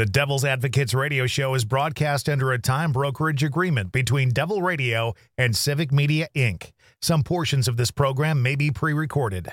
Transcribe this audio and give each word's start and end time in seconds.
The 0.00 0.06
Devil's 0.06 0.46
Advocates 0.46 0.94
radio 0.94 1.26
show 1.26 1.54
is 1.54 1.66
broadcast 1.66 2.26
under 2.30 2.52
a 2.52 2.58
time 2.58 2.90
brokerage 2.90 3.44
agreement 3.44 3.92
between 3.92 4.30
Devil 4.30 4.62
Radio 4.62 5.12
and 5.36 5.54
Civic 5.54 5.92
Media 5.92 6.26
Inc. 6.34 6.72
Some 7.02 7.22
portions 7.22 7.68
of 7.68 7.76
this 7.76 7.90
program 7.90 8.40
may 8.40 8.54
be 8.54 8.70
pre 8.70 8.94
recorded. 8.94 9.52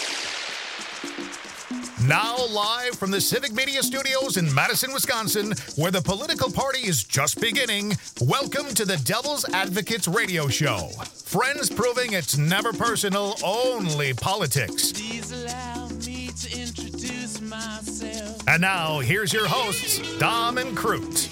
Now, 2.07 2.35
live 2.47 2.95
from 2.95 3.11
the 3.11 3.21
Civic 3.21 3.53
Media 3.53 3.83
Studios 3.83 4.37
in 4.37 4.51
Madison, 4.55 4.91
Wisconsin, 4.91 5.53
where 5.75 5.91
the 5.91 6.01
political 6.01 6.51
party 6.51 6.79
is 6.79 7.03
just 7.03 7.39
beginning, 7.39 7.95
welcome 8.19 8.73
to 8.73 8.85
the 8.85 8.97
Devil's 8.97 9.47
Advocates 9.53 10.07
Radio 10.07 10.47
Show. 10.47 10.89
Friends 11.25 11.69
proving 11.69 12.13
it's 12.13 12.37
never 12.37 12.73
personal, 12.73 13.35
only 13.43 14.15
politics. 14.15 14.93
Please 14.93 15.31
allow 15.31 15.89
me 15.89 16.29
to 16.29 16.59
introduce 16.59 17.39
myself. 17.39 18.47
And 18.47 18.61
now, 18.61 18.99
here's 18.99 19.31
your 19.31 19.47
hosts, 19.47 19.99
Dom 20.17 20.57
and 20.57 20.75
Crute. 20.75 21.29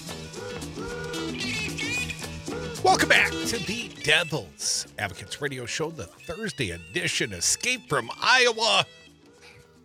Welcome 2.84 3.10
back 3.10 3.32
to 3.32 3.58
the 3.65 3.90
Devil's 4.04 4.86
Advocates 4.99 5.41
Radio 5.41 5.65
Show, 5.65 5.90
the 5.90 6.05
Thursday 6.05 6.70
edition, 6.70 7.34
Escape 7.34 7.90
from 7.90 8.12
Iowa. 8.21 8.86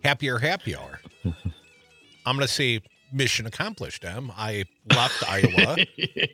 Happier 0.05 0.37
happy 0.37 0.75
hour. 0.75 0.99
I'm 1.25 2.35
going 2.35 2.47
to 2.47 2.47
say 2.47 2.81
mission 3.11 3.47
accomplished, 3.47 4.05
Em. 4.05 4.31
I 4.35 4.65
left 4.89 5.23
Iowa 5.29 5.77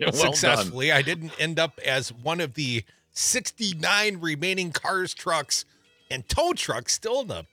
well 0.02 0.12
successfully. 0.12 0.92
I 0.92 1.02
didn't 1.02 1.32
end 1.40 1.58
up 1.58 1.80
as 1.86 2.12
one 2.12 2.42
of 2.42 2.56
the 2.56 2.84
69 3.12 4.20
remaining 4.20 4.72
cars, 4.72 5.14
trucks, 5.14 5.64
and 6.10 6.28
tow 6.28 6.54
trucks 6.54 6.94
still 6.94 7.22
in 7.22 7.28
the 7.28 7.46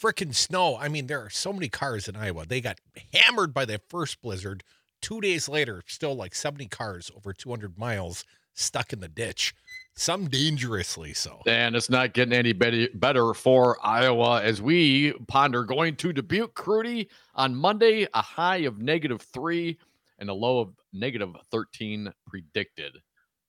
freaking 0.00 0.34
snow. 0.34 0.76
I 0.76 0.88
mean, 0.88 1.06
there 1.06 1.20
are 1.20 1.30
so 1.30 1.52
many 1.52 1.68
cars 1.68 2.08
in 2.08 2.16
Iowa. 2.16 2.44
They 2.46 2.60
got 2.60 2.80
hammered 3.14 3.54
by 3.54 3.64
the 3.64 3.80
first 3.88 4.20
blizzard. 4.22 4.64
Two 5.00 5.20
days 5.20 5.48
later, 5.48 5.82
still 5.86 6.14
like 6.14 6.34
70 6.34 6.66
cars 6.66 7.10
over 7.16 7.32
200 7.32 7.78
miles 7.78 8.24
stuck 8.54 8.92
in 8.92 9.00
the 9.00 9.08
ditch, 9.08 9.54
some 9.94 10.28
dangerously 10.28 11.12
so. 11.12 11.40
And 11.46 11.74
it's 11.74 11.90
not 11.90 12.14
getting 12.14 12.32
any 12.32 12.52
better, 12.52 13.34
for 13.34 13.78
Iowa 13.84 14.42
as 14.42 14.62
we 14.62 15.12
ponder 15.28 15.64
going 15.64 15.96
to 15.96 16.12
Dubuque, 16.12 16.54
Crudy 16.54 17.08
on 17.34 17.54
Monday, 17.54 18.06
a 18.14 18.22
high 18.22 18.58
of 18.58 18.78
negative 18.78 19.22
three 19.22 19.78
and 20.18 20.28
a 20.28 20.34
low 20.34 20.60
of 20.60 20.74
negative 20.92 21.34
13 21.50 22.12
predicted. 22.26 22.98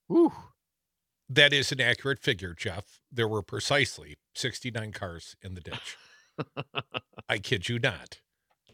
Whew. 0.08 0.32
That 1.28 1.52
is 1.52 1.72
an 1.72 1.80
accurate 1.80 2.18
figure, 2.18 2.54
Jeff. 2.54 3.00
There 3.10 3.28
were 3.28 3.42
precisely 3.42 4.16
69 4.34 4.92
cars 4.92 5.36
in 5.42 5.54
the 5.54 5.60
ditch. 5.60 5.96
I 7.28 7.38
kid 7.38 7.68
you 7.68 7.78
not. 7.78 8.21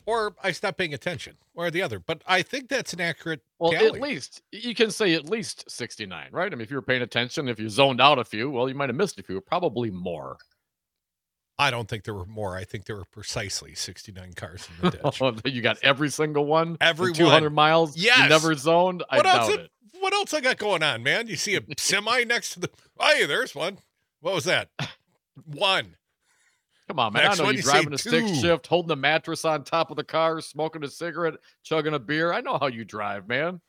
Or 0.08 0.34
I 0.42 0.52
stopped 0.52 0.78
paying 0.78 0.94
attention, 0.94 1.36
or 1.54 1.70
the 1.70 1.82
other. 1.82 1.98
But 1.98 2.22
I 2.26 2.40
think 2.40 2.70
that's 2.70 2.94
an 2.94 3.00
accurate 3.02 3.42
Well, 3.58 3.72
tally. 3.72 3.86
at 3.88 4.00
least 4.00 4.40
you 4.52 4.74
can 4.74 4.90
say 4.90 5.12
at 5.12 5.28
least 5.28 5.70
69, 5.70 6.28
right? 6.32 6.50
I 6.50 6.54
mean, 6.56 6.62
if 6.62 6.70
you 6.70 6.76
were 6.76 6.82
paying 6.82 7.02
attention, 7.02 7.46
if 7.46 7.60
you 7.60 7.68
zoned 7.68 8.00
out 8.00 8.18
a 8.18 8.24
few, 8.24 8.48
well, 8.50 8.70
you 8.70 8.74
might 8.74 8.88
have 8.88 8.96
missed 8.96 9.18
a 9.18 9.22
few, 9.22 9.38
probably 9.42 9.90
more. 9.90 10.38
I 11.58 11.70
don't 11.70 11.86
think 11.88 12.04
there 12.04 12.14
were 12.14 12.24
more. 12.24 12.56
I 12.56 12.64
think 12.64 12.86
there 12.86 12.96
were 12.96 13.04
precisely 13.04 13.74
69 13.74 14.32
cars 14.32 14.66
in 14.80 14.90
the 14.90 14.96
ditch. 15.02 15.20
Oh, 15.20 15.34
you 15.44 15.60
got 15.60 15.76
every 15.82 16.08
single 16.08 16.46
one? 16.46 16.78
Every 16.80 17.12
200 17.12 17.46
one. 17.48 17.52
miles? 17.54 17.94
You 17.94 18.04
Yes. 18.04 18.30
never 18.30 18.54
zoned? 18.54 19.02
I 19.10 19.18
what 19.18 19.26
else? 19.26 19.48
doubt 19.48 19.58
I- 19.58 19.62
it. 19.64 19.70
What 20.00 20.14
else 20.14 20.32
I 20.32 20.40
got 20.40 20.56
going 20.56 20.82
on, 20.82 21.02
man? 21.02 21.26
You 21.26 21.36
see 21.36 21.54
a 21.56 21.60
semi 21.76 22.24
next 22.24 22.54
to 22.54 22.60
the. 22.60 22.70
Hey, 22.98 23.26
there's 23.26 23.54
one. 23.54 23.78
What 24.20 24.34
was 24.34 24.44
that? 24.44 24.70
One. 25.44 25.96
Come 26.88 26.98
on, 26.98 27.12
man. 27.12 27.24
Next 27.24 27.38
I 27.38 27.42
know 27.42 27.46
one, 27.46 27.54
you 27.54 27.58
you 27.58 27.62
say 27.62 27.70
driving 27.72 27.92
a 27.92 27.98
stick 27.98 28.26
shift, 28.40 28.66
holding 28.66 28.90
a 28.90 28.96
mattress 28.96 29.44
on 29.44 29.62
top 29.62 29.90
of 29.90 29.96
the 29.96 30.04
car, 30.04 30.40
smoking 30.40 30.82
a 30.84 30.88
cigarette, 30.88 31.34
chugging 31.62 31.92
a 31.94 31.98
beer. 31.98 32.32
I 32.32 32.40
know 32.40 32.56
how 32.58 32.66
you 32.66 32.84
drive, 32.84 33.28
man. 33.28 33.60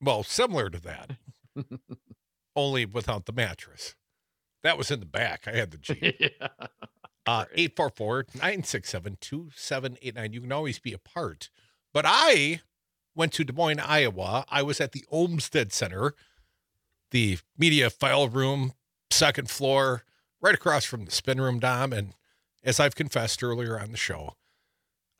Well, 0.00 0.24
similar 0.24 0.68
to 0.70 0.80
that, 0.80 1.12
only 2.56 2.84
without 2.84 3.26
the 3.26 3.32
mattress. 3.32 3.94
That 4.64 4.76
was 4.76 4.90
in 4.90 4.98
the 5.00 5.06
back. 5.06 5.46
I 5.46 5.52
had 5.52 5.70
the 5.70 5.78
Jeep. 5.78 6.16
yeah. 6.18 6.48
Uh, 7.24 7.44
844 7.54 8.26
967 8.34 9.18
2789. 9.20 10.32
You 10.32 10.40
can 10.40 10.52
always 10.52 10.80
be 10.80 10.92
a 10.92 10.98
part. 10.98 11.50
But 11.94 12.04
I 12.06 12.60
went 13.14 13.32
to 13.34 13.44
Des 13.44 13.52
Moines, 13.52 13.78
Iowa. 13.78 14.44
I 14.50 14.62
was 14.62 14.80
at 14.80 14.90
the 14.90 15.04
Olmsted 15.08 15.72
Center, 15.72 16.14
the 17.12 17.38
media 17.56 17.90
file 17.90 18.28
room, 18.28 18.72
second 19.10 19.48
floor, 19.48 20.02
right 20.42 20.54
across 20.54 20.84
from 20.84 21.04
the 21.04 21.10
spin 21.10 21.40
room, 21.40 21.58
Dom. 21.58 21.92
And 21.92 22.14
as 22.62 22.78
I've 22.78 22.94
confessed 22.94 23.42
earlier 23.42 23.80
on 23.80 23.92
the 23.92 23.96
show, 23.96 24.34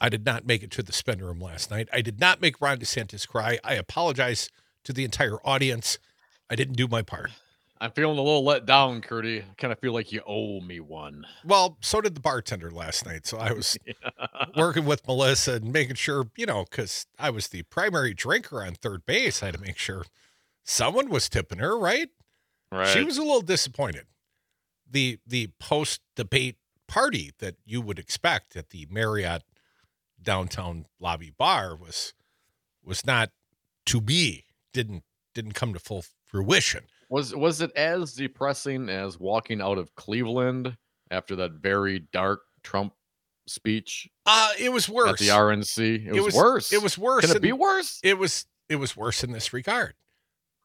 I 0.01 0.09
did 0.09 0.27
not 0.27 0.45
make 0.45 0.63
it 0.63 0.71
to 0.73 0.83
the 0.83 0.93
spin 0.93 1.21
room 1.25 1.41
last 1.41 1.71
night. 1.71 1.89
I 1.93 2.03
did 2.03 2.21
not 2.21 2.43
make 2.43 2.61
Ron 2.61 2.79
DeSantis 2.79 3.27
cry. 3.27 3.59
I 3.63 3.75
apologize 3.75 4.51
to 4.85 4.93
the 4.93 5.05
entire 5.05 5.37
audience. 5.47 5.99
I 6.51 6.57
didn't 6.57 6.75
do 6.75 6.89
my 6.89 7.03
part. 7.03 7.31
I'm 7.81 7.91
feeling 7.91 8.19
a 8.19 8.23
little 8.23 8.45
let 8.45 8.65
down, 8.65 9.01
Curdy. 9.01 9.41
I 9.41 9.55
kind 9.59 9.73
of 9.73 9.79
feel 9.81 9.93
like 9.93 10.13
you 10.13 10.23
owe 10.25 10.61
me 10.61 10.79
one. 10.79 11.27
Well, 11.45 11.79
so 11.81 12.01
did 12.01 12.15
the 12.15 12.21
bartender 12.21 12.71
last 12.71 13.05
night. 13.05 13.27
So 13.27 13.39
I 13.39 13.53
was 13.53 13.77
working 14.57 14.85
with 14.85 15.05
Melissa 15.07 15.55
and 15.55 15.73
making 15.73 15.97
sure, 15.97 16.29
you 16.37 16.47
know, 16.47 16.65
because 16.69 17.07
I 17.19 17.31
was 17.31 17.49
the 17.49 17.63
primary 17.65 18.15
drinker 18.15 18.63
on 18.63 18.75
third 18.75 19.05
base. 19.05 19.43
I 19.43 19.47
had 19.47 19.57
to 19.57 19.61
make 19.61 19.79
sure 19.79 20.05
someone 20.63 21.11
was 21.11 21.29
tipping 21.29 21.59
her, 21.59 21.77
right? 21.77 22.09
Right. 22.71 22.87
She 22.87 23.03
was 23.03 23.19
a 23.19 23.23
little 23.23 23.41
disappointed. 23.41 24.07
The 24.93 25.19
the 25.27 25.51
post 25.59 26.01
debate 26.15 26.57
party 26.87 27.33
that 27.39 27.57
you 27.65 27.81
would 27.81 27.99
expect 27.99 28.55
at 28.55 28.71
the 28.71 28.87
Marriott 28.91 29.43
downtown 30.23 30.87
lobby 31.01 31.33
bar 31.37 31.75
was 31.75 32.13
was 32.85 33.05
not 33.05 33.31
to 33.87 34.01
be. 34.01 34.45
Didn't 34.73 35.03
didn't 35.35 35.53
come 35.53 35.73
to 35.73 35.79
full 35.79 36.05
fruition. 36.25 36.85
Was 37.09 37.35
was 37.35 37.61
it 37.61 37.75
as 37.77 38.15
depressing 38.15 38.89
as 38.89 39.19
walking 39.19 39.61
out 39.61 39.79
of 39.79 39.95
Cleveland 39.95 40.77
after 41.11 41.37
that 41.37 41.53
very 41.53 42.01
dark 42.13 42.43
Trump 42.63 42.95
speech 43.47 44.09
Uh 44.25 44.51
it 44.59 44.71
was 44.71 44.89
worse. 44.89 45.11
at 45.11 45.19
the 45.19 45.29
RNC? 45.29 46.07
It 46.07 46.21
was, 46.21 46.35
worse. 46.35 46.73
It 46.73 46.83
was 46.83 46.97
worse. 46.97 47.27
Can 47.27 47.37
it 47.37 47.43
be 47.43 47.53
worse? 47.53 48.01
it 48.03 48.19
was 48.19 48.47
it 48.69 48.77
was 48.77 48.97
worse 48.97 49.25
in 49.25 49.33
this 49.33 49.53
regard. 49.53 49.95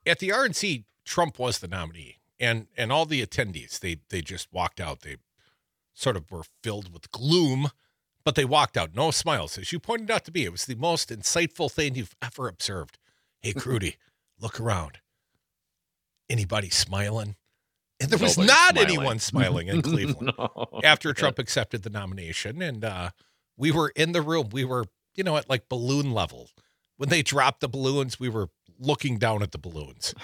At 0.05 0.19
the 0.19 0.29
RNC, 0.29 0.85
Trump 1.05 1.39
was 1.39 1.59
the 1.59 1.67
nominee, 1.67 2.16
and 2.39 2.67
and 2.77 2.91
all 2.91 3.05
the 3.05 3.25
attendees 3.25 3.79
they 3.79 3.97
they 4.09 4.21
just 4.21 4.51
walked 4.51 4.79
out. 4.79 5.01
They 5.01 5.17
sort 5.93 6.15
of 6.17 6.29
were 6.31 6.43
filled 6.63 6.93
with 6.93 7.11
gloom, 7.11 7.69
but 8.23 8.35
they 8.35 8.45
walked 8.45 8.77
out, 8.77 8.93
no 8.95 9.09
smiles, 9.11 9.57
as 9.57 9.71
you 9.71 9.79
pointed 9.79 10.11
out 10.11 10.25
to 10.25 10.31
me 10.31 10.45
It 10.45 10.51
was 10.51 10.65
the 10.65 10.75
most 10.75 11.09
insightful 11.09 11.71
thing 11.71 11.95
you've 11.95 12.15
ever 12.21 12.47
observed. 12.47 12.97
Hey, 13.41 13.53
Crudy, 13.57 13.95
look 14.39 14.59
around. 14.59 14.99
Anybody 16.29 16.69
smiling? 16.69 17.35
And 17.99 18.11
there 18.11 18.19
was 18.19 18.37
not 18.37 18.73
smiling. 18.73 18.77
anyone 18.89 19.19
smiling 19.19 19.67
in 19.69 19.81
Cleveland 19.83 20.33
No. 20.37 20.67
after 20.83 21.13
Trump 21.13 21.39
accepted 21.39 21.81
the 21.83 21.89
nomination. 21.89 22.61
And 22.61 22.83
uh, 22.85 23.09
we 23.55 23.71
were 23.71 23.91
in 23.95 24.11
the 24.11 24.21
room. 24.21 24.49
We 24.51 24.65
were, 24.65 24.85
you 25.15 25.23
know, 25.23 25.37
at 25.37 25.49
like 25.49 25.67
balloon 25.69 26.11
level. 26.11 26.49
When 26.97 27.09
they 27.09 27.23
dropped 27.23 27.61
the 27.61 27.67
balloons, 27.69 28.19
we 28.19 28.29
were 28.29 28.49
looking 28.79 29.17
down 29.17 29.41
at 29.41 29.51
the 29.51 29.57
balloons. 29.57 30.13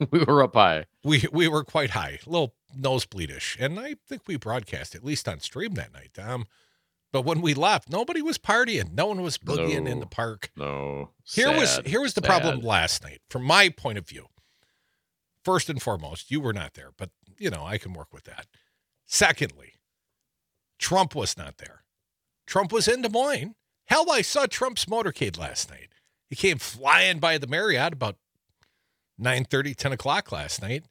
we 0.10 0.24
were 0.24 0.42
up 0.42 0.54
high. 0.54 0.84
We 1.04 1.24
we 1.32 1.48
were 1.48 1.64
quite 1.64 1.90
high, 1.90 2.18
a 2.26 2.30
little 2.30 2.54
nosebleedish. 2.78 3.56
And 3.58 3.78
I 3.78 3.96
think 4.08 4.22
we 4.26 4.36
broadcast 4.36 4.94
at 4.94 5.04
least 5.04 5.28
on 5.28 5.40
stream 5.40 5.74
that 5.74 5.92
night, 5.92 6.10
Tom. 6.14 6.46
But 7.10 7.24
when 7.24 7.40
we 7.40 7.54
left, 7.54 7.88
nobody 7.88 8.20
was 8.20 8.36
partying. 8.36 8.92
No 8.92 9.06
one 9.06 9.22
was 9.22 9.38
boogieing 9.38 9.88
in 9.88 10.00
the 10.00 10.06
park. 10.06 10.50
No. 10.56 11.10
Here 11.24 11.52
was 11.52 11.80
here 11.86 12.00
was 12.00 12.14
the 12.14 12.22
problem 12.22 12.60
last 12.60 13.02
night, 13.02 13.20
from 13.30 13.44
my 13.44 13.70
point 13.70 13.98
of 13.98 14.06
view. 14.06 14.26
First 15.42 15.70
and 15.70 15.80
foremost, 15.80 16.30
you 16.30 16.40
were 16.40 16.52
not 16.52 16.74
there, 16.74 16.90
but 16.96 17.10
you 17.38 17.50
know 17.50 17.64
I 17.64 17.78
can 17.78 17.94
work 17.94 18.12
with 18.12 18.24
that. 18.24 18.46
Secondly, 19.06 19.74
Trump 20.78 21.14
was 21.14 21.36
not 21.36 21.56
there. 21.56 21.84
Trump 22.46 22.72
was 22.72 22.86
in 22.88 23.02
Des 23.02 23.08
Moines. 23.08 23.54
Hell, 23.86 24.10
I 24.10 24.20
saw 24.20 24.44
Trump's 24.44 24.84
motorcade 24.84 25.38
last 25.38 25.70
night. 25.70 25.88
He 26.28 26.36
came 26.36 26.58
flying 26.58 27.20
by 27.20 27.38
the 27.38 27.46
Marriott 27.46 27.94
about 27.94 28.16
9 29.18 29.44
10 29.44 29.92
o'clock 29.92 30.32
last 30.32 30.62
night. 30.62 30.84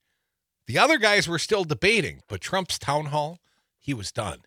The 0.68 0.78
other 0.78 0.98
guys 0.98 1.28
were 1.28 1.40
still 1.40 1.64
debating, 1.64 2.22
but 2.28 2.42
Trump's 2.42 2.78
town 2.78 3.06
hall, 3.06 3.40
he 3.80 3.94
was 3.94 4.12
done. 4.12 4.40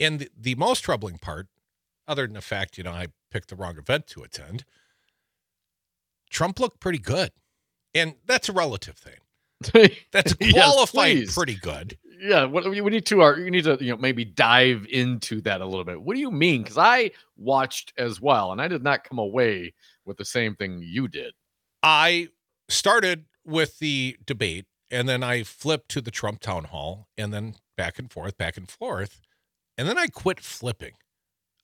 And 0.00 0.18
the, 0.18 0.30
the 0.36 0.54
most 0.56 0.80
troubling 0.80 1.18
part, 1.18 1.46
other 2.08 2.26
than 2.26 2.34
the 2.34 2.40
fact, 2.40 2.76
you 2.76 2.84
know, 2.84 2.90
I 2.90 3.08
picked 3.30 3.48
the 3.48 3.56
wrong 3.56 3.78
event 3.78 4.08
to 4.08 4.22
attend, 4.22 4.64
Trump 6.30 6.58
looked 6.58 6.80
pretty 6.80 6.98
good. 6.98 7.30
And 7.94 8.14
that's 8.26 8.48
a 8.48 8.52
relative 8.52 8.96
thing. 8.96 9.14
That's 10.10 10.32
qualified 10.32 11.16
please. 11.16 11.34
pretty 11.34 11.56
good. 11.56 11.98
yeah, 12.18 12.44
what 12.44 12.64
we 12.70 12.80
we 12.80 12.90
need 12.90 13.04
to 13.04 13.20
are 13.20 13.38
you 13.38 13.50
need 13.50 13.64
to 13.64 13.76
you 13.78 13.90
know 13.90 13.98
maybe 13.98 14.24
dive 14.24 14.86
into 14.88 15.42
that 15.42 15.60
a 15.60 15.66
little 15.66 15.84
bit. 15.84 16.00
What 16.00 16.14
do 16.14 16.20
you 16.20 16.30
mean? 16.30 16.62
Because 16.62 16.78
I 16.78 17.10
watched 17.36 17.92
as 17.98 18.22
well, 18.22 18.52
and 18.52 18.62
I 18.62 18.68
did 18.68 18.82
not 18.82 19.04
come 19.04 19.18
away 19.18 19.74
with 20.06 20.16
the 20.16 20.24
same 20.24 20.56
thing 20.56 20.80
you 20.82 21.08
did. 21.08 21.34
I 21.82 22.28
started 22.70 23.26
with 23.44 23.78
the 23.78 24.16
debate 24.24 24.66
and 24.90 25.08
then 25.08 25.22
I 25.22 25.42
flipped 25.42 25.88
to 25.90 26.00
the 26.00 26.10
Trump 26.10 26.40
town 26.40 26.64
hall 26.64 27.08
and 27.16 27.32
then 27.32 27.54
back 27.76 27.98
and 27.98 28.10
forth, 28.10 28.36
back 28.36 28.56
and 28.56 28.68
forth. 28.68 29.20
And 29.78 29.88
then 29.88 29.96
I 29.96 30.08
quit 30.08 30.40
flipping. 30.40 30.94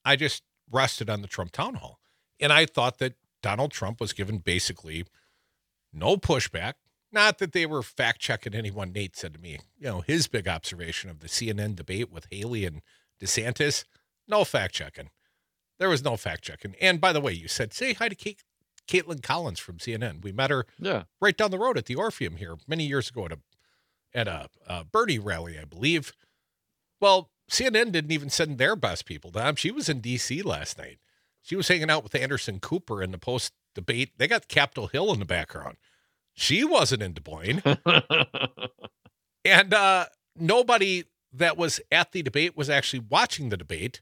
I 0.04 0.16
just 0.16 0.42
rested 0.70 1.10
on 1.10 1.22
the 1.22 1.28
Trump 1.28 1.52
town 1.52 1.74
hall. 1.74 1.98
And 2.38 2.52
I 2.52 2.66
thought 2.66 2.98
that 2.98 3.14
Donald 3.42 3.72
Trump 3.72 4.00
was 4.00 4.12
given 4.12 4.38
basically 4.38 5.04
no 5.92 6.16
pushback. 6.16 6.74
Not 7.12 7.38
that 7.38 7.52
they 7.52 7.66
were 7.66 7.82
fact 7.82 8.20
checking 8.20 8.54
anyone 8.54 8.92
Nate 8.92 9.16
said 9.16 9.34
to 9.34 9.40
me. 9.40 9.58
You 9.78 9.88
know, 9.88 10.00
his 10.00 10.28
big 10.28 10.48
observation 10.48 11.10
of 11.10 11.20
the 11.20 11.28
CNN 11.28 11.76
debate 11.76 12.12
with 12.12 12.26
Haley 12.30 12.64
and 12.64 12.82
DeSantis, 13.20 13.84
no 14.28 14.44
fact 14.44 14.74
checking. 14.74 15.10
There 15.78 15.88
was 15.88 16.04
no 16.04 16.16
fact 16.16 16.42
checking. 16.42 16.74
And 16.80 17.00
by 17.00 17.12
the 17.12 17.20
way, 17.20 17.32
you 17.32 17.48
said, 17.48 17.72
say 17.72 17.92
hi 17.92 18.08
to 18.08 18.14
Kate, 18.14 18.42
Kaitlan 18.86 19.22
Collins 19.22 19.58
from 19.58 19.78
CNN. 19.78 20.22
We 20.22 20.32
met 20.32 20.50
her 20.50 20.66
Yeah, 20.78 21.04
right 21.20 21.36
down 21.36 21.50
the 21.50 21.58
road 21.58 21.76
at 21.78 21.86
the 21.86 21.96
Orpheum 21.96 22.36
here 22.36 22.56
many 22.66 22.86
years 22.86 23.08
ago 23.10 23.26
at 23.26 23.32
a 23.32 23.38
at 24.14 24.28
a, 24.28 24.48
a 24.66 24.84
Bernie 24.84 25.18
rally, 25.18 25.58
I 25.58 25.64
believe. 25.64 26.12
Well, 27.00 27.30
CNN 27.50 27.92
didn't 27.92 28.12
even 28.12 28.30
send 28.30 28.58
their 28.58 28.74
best 28.76 29.04
people 29.04 29.30
down. 29.30 29.56
She 29.56 29.70
was 29.70 29.88
in 29.88 30.00
D.C. 30.00 30.42
last 30.42 30.78
night. 30.78 30.98
She 31.42 31.54
was 31.54 31.68
hanging 31.68 31.90
out 31.90 32.02
with 32.02 32.14
Anderson 32.14 32.58
Cooper 32.58 33.02
in 33.02 33.12
the 33.12 33.18
post 33.18 33.52
debate. 33.74 34.12
They 34.16 34.26
got 34.26 34.48
Capitol 34.48 34.88
Hill 34.88 35.12
in 35.12 35.18
the 35.20 35.26
background. 35.26 35.76
She 36.34 36.64
wasn't 36.64 37.02
in 37.02 37.12
Des 37.12 37.22
Moines, 37.30 37.62
and 39.44 39.72
uh, 39.72 40.06
nobody 40.34 41.04
that 41.32 41.56
was 41.56 41.80
at 41.92 42.12
the 42.12 42.22
debate 42.22 42.56
was 42.56 42.68
actually 42.68 43.04
watching 43.08 43.48
the 43.48 43.56
debate 43.56 44.00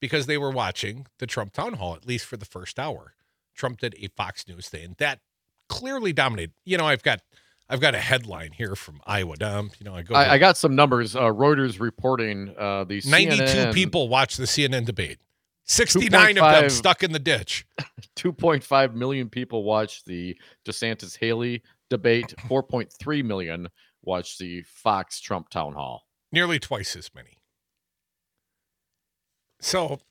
because 0.00 0.26
they 0.26 0.38
were 0.38 0.50
watching 0.50 1.06
the 1.18 1.26
Trump 1.26 1.52
town 1.52 1.74
hall 1.74 1.94
at 1.94 2.06
least 2.06 2.26
for 2.26 2.36
the 2.36 2.44
first 2.44 2.78
hour. 2.78 3.14
Trump 3.54 3.78
did 3.78 3.94
a 3.98 4.08
Fox 4.08 4.46
News 4.48 4.68
thing 4.68 4.94
that 4.98 5.20
clearly 5.68 6.12
dominated. 6.12 6.52
You 6.64 6.78
know, 6.78 6.86
I've 6.86 7.02
got 7.02 7.20
I've 7.68 7.80
got 7.80 7.94
a 7.94 7.98
headline 7.98 8.52
here 8.52 8.76
from 8.76 9.00
Iowa 9.06 9.36
Dump. 9.36 9.74
You 9.80 9.84
know, 9.84 9.94
I 9.94 10.02
go. 10.02 10.14
I, 10.14 10.34
I 10.34 10.38
got 10.38 10.56
some 10.56 10.74
numbers. 10.74 11.16
Uh, 11.16 11.22
Reuters 11.22 11.80
reporting 11.80 12.54
uh, 12.58 12.84
the 12.84 13.00
92 13.04 13.42
CNN 13.42 13.74
people 13.74 14.08
watched 14.08 14.36
the 14.36 14.44
CNN 14.44 14.84
debate. 14.84 15.18
69 15.66 16.38
of 16.38 16.52
them 16.52 16.68
stuck 16.68 17.02
in 17.02 17.12
the 17.12 17.18
ditch. 17.18 17.66
2.5 18.16 18.94
million 18.94 19.30
people 19.30 19.64
watched 19.64 20.04
the 20.04 20.36
DeSantis 20.66 21.18
Haley 21.18 21.62
debate. 21.88 22.34
4.3 22.48 23.24
million 23.24 23.68
watched 24.02 24.38
the 24.38 24.62
Fox 24.62 25.20
Trump 25.20 25.48
town 25.48 25.72
hall. 25.72 26.02
Nearly 26.30 26.58
twice 26.58 26.96
as 26.96 27.10
many. 27.14 27.38
So 29.60 30.00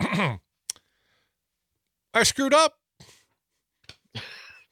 I 2.14 2.24
screwed 2.24 2.54
up. 2.54 2.80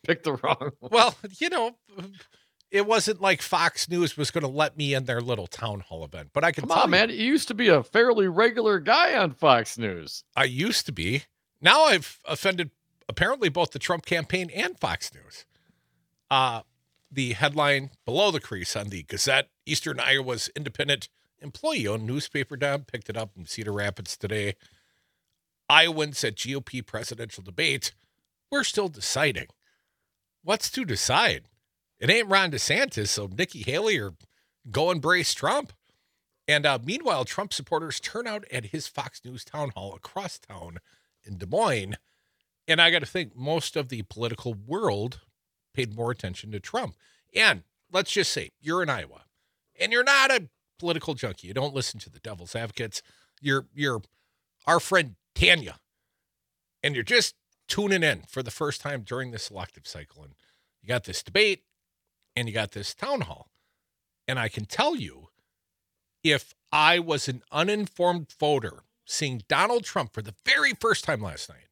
Pick 0.08 0.24
the 0.24 0.34
wrong. 0.34 0.72
one. 0.80 0.92
Well, 0.92 1.16
you 1.40 1.50
know, 1.50 1.76
it 2.72 2.86
wasn't 2.86 3.22
like 3.22 3.42
Fox 3.42 3.90
News 3.90 4.18
was 4.18 4.32
going 4.32 4.44
to 4.44 4.48
let 4.48 4.78
me 4.78 4.94
in 4.94 5.06
their 5.06 5.22
little 5.22 5.48
town 5.48 5.82
hall 5.82 6.04
event, 6.04 6.30
but 6.34 6.44
I 6.44 6.52
can 6.52 6.64
Come 6.64 6.70
tell 6.70 6.80
on, 6.80 6.88
you, 6.88 6.92
man. 6.92 7.10
You 7.10 7.16
used 7.18 7.48
to 7.50 7.54
be 7.54 7.68
a 7.68 7.84
fairly 7.84 8.28
regular 8.28 8.80
guy 8.80 9.16
on 9.16 9.32
Fox 9.32 9.78
News. 9.78 10.24
I 10.36 10.46
used 10.46 10.86
to 10.88 10.92
be. 10.92 11.24
Now 11.62 11.84
I've 11.84 12.20
offended 12.26 12.72
apparently 13.08 13.50
both 13.50 13.72
the 13.72 13.80
Trump 13.80 14.06
campaign 14.06 14.50
and 14.56 14.80
Fox 14.80 15.14
News. 15.14 15.46
Uh, 16.30 16.62
the 17.12 17.34
headline 17.34 17.90
below 18.06 18.32
the 18.32 18.40
crease 18.40 18.76
on 18.76 18.88
the 18.88 19.04
Gazette, 19.04 19.50
Eastern 19.66 20.00
Iowa's 20.00 20.50
independent 20.56 21.10
employee 21.42 21.88
owned 21.88 22.06
newspaper 22.06 22.56
Dom 22.56 22.84
picked 22.84 23.10
it 23.10 23.18
up 23.18 23.32
in 23.36 23.46
Cedar 23.46 23.74
Rapids 23.74 24.16
today. 24.16 24.56
Iowans 25.70 26.24
at 26.24 26.36
GOP 26.36 26.86
presidential 26.86 27.44
debate. 27.44 27.94
We're 28.50 28.64
still 28.64 28.88
deciding. 28.90 29.48
What's 30.44 30.70
to 30.72 30.86
decide? 30.86 31.44
It 32.00 32.10
ain't 32.10 32.30
Ron 32.30 32.52
DeSantis, 32.52 33.10
so 33.10 33.28
Nikki 33.28 33.60
Haley 33.60 34.00
or 34.00 34.14
go 34.70 34.92
embrace 34.92 35.34
Trump. 35.34 35.72
And 36.48 36.66
uh, 36.66 36.80
meanwhile, 36.84 37.26
Trump 37.26 37.54
supporters 37.54 38.00
turn 38.00 38.28
out 38.28 38.46
at 38.52 38.68
his 38.68 38.88
Fox 38.88 39.22
News 39.24 39.46
town 39.46 39.72
hall 39.76 39.94
across 39.94 40.40
town 40.40 40.80
in 41.24 41.38
Des 41.38 41.46
Moines. 41.46 41.96
And 42.68 42.82
I 42.82 42.90
got 42.90 43.00
to 43.00 43.06
think 43.06 43.36
most 43.36 43.76
of 43.76 43.90
the 43.90 44.02
political 44.04 44.54
world 44.54 45.22
paid 45.74 45.96
more 45.96 46.12
attention 46.12 46.52
to 46.52 46.60
Trump. 46.60 46.96
And 47.36 47.64
let's 47.92 48.12
just 48.12 48.32
say 48.32 48.52
you're 48.60 48.84
in 48.84 48.90
Iowa 48.90 49.26
and 49.80 49.92
you're 49.92 50.04
not 50.04 50.32
a 50.32 50.50
political 50.80 51.14
junkie. 51.14 51.48
You 51.48 51.54
don't 51.54 51.76
listen 51.76 52.00
to 52.02 52.10
the 52.10 52.20
devil's 52.20 52.56
advocates. 52.56 53.02
You're 53.40 53.68
you're 53.74 54.02
our 54.66 54.80
friend 54.80 55.16
Tanya. 55.36 55.80
And 56.84 56.96
you're 56.96 57.04
just 57.04 57.36
tuning 57.72 58.04
in 58.04 58.24
for 58.28 58.44
the 58.44 58.52
first 58.52 58.82
time 58.82 59.02
during 59.02 59.32
this 59.32 59.50
elective 59.50 59.88
cycle. 59.88 60.24
And 60.24 60.34
you 60.82 60.90
got 60.90 61.06
this 61.06 61.24
debate 61.24 61.64
and 62.36 62.50
you 62.50 62.54
got 62.54 62.72
this 62.72 62.94
town 62.94 63.22
hall. 63.22 63.48
And 64.28 64.38
I 64.38 64.50
can 64.50 64.66
tell 64.66 64.94
you, 64.94 65.30
if 66.22 66.54
I 66.70 67.00
was 67.00 67.30
an 67.30 67.44
uninformed 67.50 68.28
voter 68.38 68.84
seeing 69.06 69.44
Donald 69.48 69.86
Trump 69.86 70.14
for 70.14 70.22
the 70.22 70.36
very 70.46 70.74
first 70.74 71.06
time 71.06 71.22
last 71.22 71.48
night, 71.48 71.70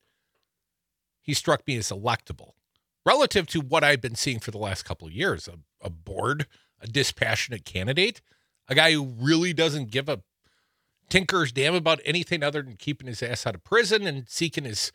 he 1.22 1.34
struck 1.34 1.68
me 1.68 1.76
as 1.76 1.90
electable 1.90 2.54
relative 3.06 3.46
to 3.48 3.60
what 3.60 3.84
I've 3.84 4.02
been 4.02 4.16
seeing 4.16 4.40
for 4.40 4.52
the 4.52 4.58
last 4.58 4.84
couple 4.84 5.08
of 5.08 5.14
years 5.14 5.50
a, 5.50 5.60
a 5.86 5.90
bored, 5.90 6.48
a 6.80 6.88
dispassionate 6.88 7.66
candidate, 7.66 8.22
a 8.70 8.76
guy 8.76 8.94
who 8.94 9.04
really 9.20 9.52
doesn't 9.52 9.92
give 9.92 10.08
a 10.08 10.22
tinker's 11.10 11.52
damn 11.52 11.76
about 11.76 12.00
anything 12.06 12.42
other 12.42 12.62
than 12.62 12.78
keeping 12.78 13.08
his 13.08 13.22
ass 13.22 13.46
out 13.46 13.56
of 13.56 13.66
prison 13.66 14.08
and 14.08 14.30
seeking 14.30 14.64
his, 14.64 14.94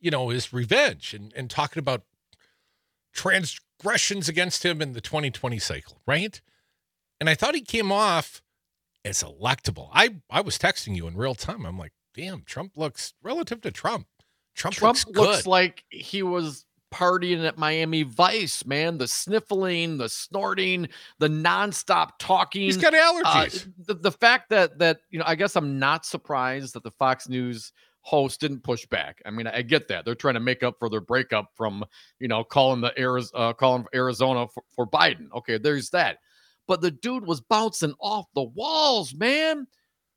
you 0.00 0.10
know, 0.10 0.28
his 0.28 0.52
revenge 0.52 1.14
and, 1.14 1.32
and 1.34 1.50
talking 1.50 1.80
about 1.80 2.02
transgressions 3.12 4.28
against 4.28 4.64
him 4.64 4.80
in 4.80 4.92
the 4.92 5.00
2020 5.00 5.58
cycle, 5.58 6.00
right? 6.06 6.40
And 7.20 7.28
I 7.28 7.34
thought 7.34 7.54
he 7.54 7.60
came 7.60 7.92
off 7.92 8.42
as 9.04 9.22
electable. 9.22 9.88
I, 9.92 10.16
I 10.30 10.40
was 10.40 10.58
texting 10.58 10.96
you 10.96 11.06
in 11.06 11.16
real 11.16 11.34
time. 11.34 11.66
I'm 11.66 11.78
like, 11.78 11.92
damn, 12.14 12.42
Trump 12.42 12.76
looks 12.76 13.14
relative 13.22 13.60
to 13.62 13.70
Trump. 13.70 14.06
Trump, 14.54 14.76
Trump 14.76 14.98
looks, 15.06 15.16
looks, 15.16 15.46
like 15.46 15.84
he 15.90 16.22
was 16.22 16.66
partying 16.92 17.46
at 17.46 17.56
Miami 17.56 18.02
Vice, 18.02 18.66
man. 18.66 18.98
The 18.98 19.08
sniffling, 19.08 19.98
the 19.98 20.08
snorting, 20.08 20.88
the 21.18 21.28
nonstop 21.28 22.10
talking. 22.18 22.62
He's 22.62 22.76
got 22.76 22.94
Uh, 22.94 22.98
allergies. 22.98 23.72
the, 23.86 23.94
the 23.94 24.12
fact 24.12 24.50
that 24.50 24.78
that 24.78 25.00
you 25.08 25.18
know, 25.18 25.24
I 25.26 25.34
guess 25.34 25.56
I'm 25.56 25.78
not 25.78 26.04
surprised 26.04 26.74
that 26.74 26.82
the 26.82 26.90
Fox 26.90 27.28
News 27.28 27.72
host 28.10 28.40
didn't 28.40 28.64
push 28.64 28.84
back. 28.86 29.22
I 29.24 29.30
mean, 29.30 29.46
I 29.46 29.62
get 29.62 29.86
that 29.88 30.04
they're 30.04 30.16
trying 30.16 30.34
to 30.34 30.40
make 30.40 30.64
up 30.64 30.76
for 30.80 30.90
their 30.90 31.00
breakup 31.00 31.50
from 31.54 31.84
you 32.18 32.26
know 32.26 32.42
calling 32.42 32.80
the 32.80 32.92
Arizona, 32.98 33.44
uh, 33.44 33.52
calling 33.52 33.86
Arizona 33.94 34.48
for, 34.48 34.64
for 34.74 34.86
Biden. 34.86 35.28
Okay, 35.36 35.58
there's 35.58 35.90
that. 35.90 36.18
But 36.66 36.80
the 36.80 36.90
dude 36.90 37.26
was 37.26 37.40
bouncing 37.40 37.94
off 38.00 38.26
the 38.34 38.42
walls, 38.42 39.14
man, 39.14 39.66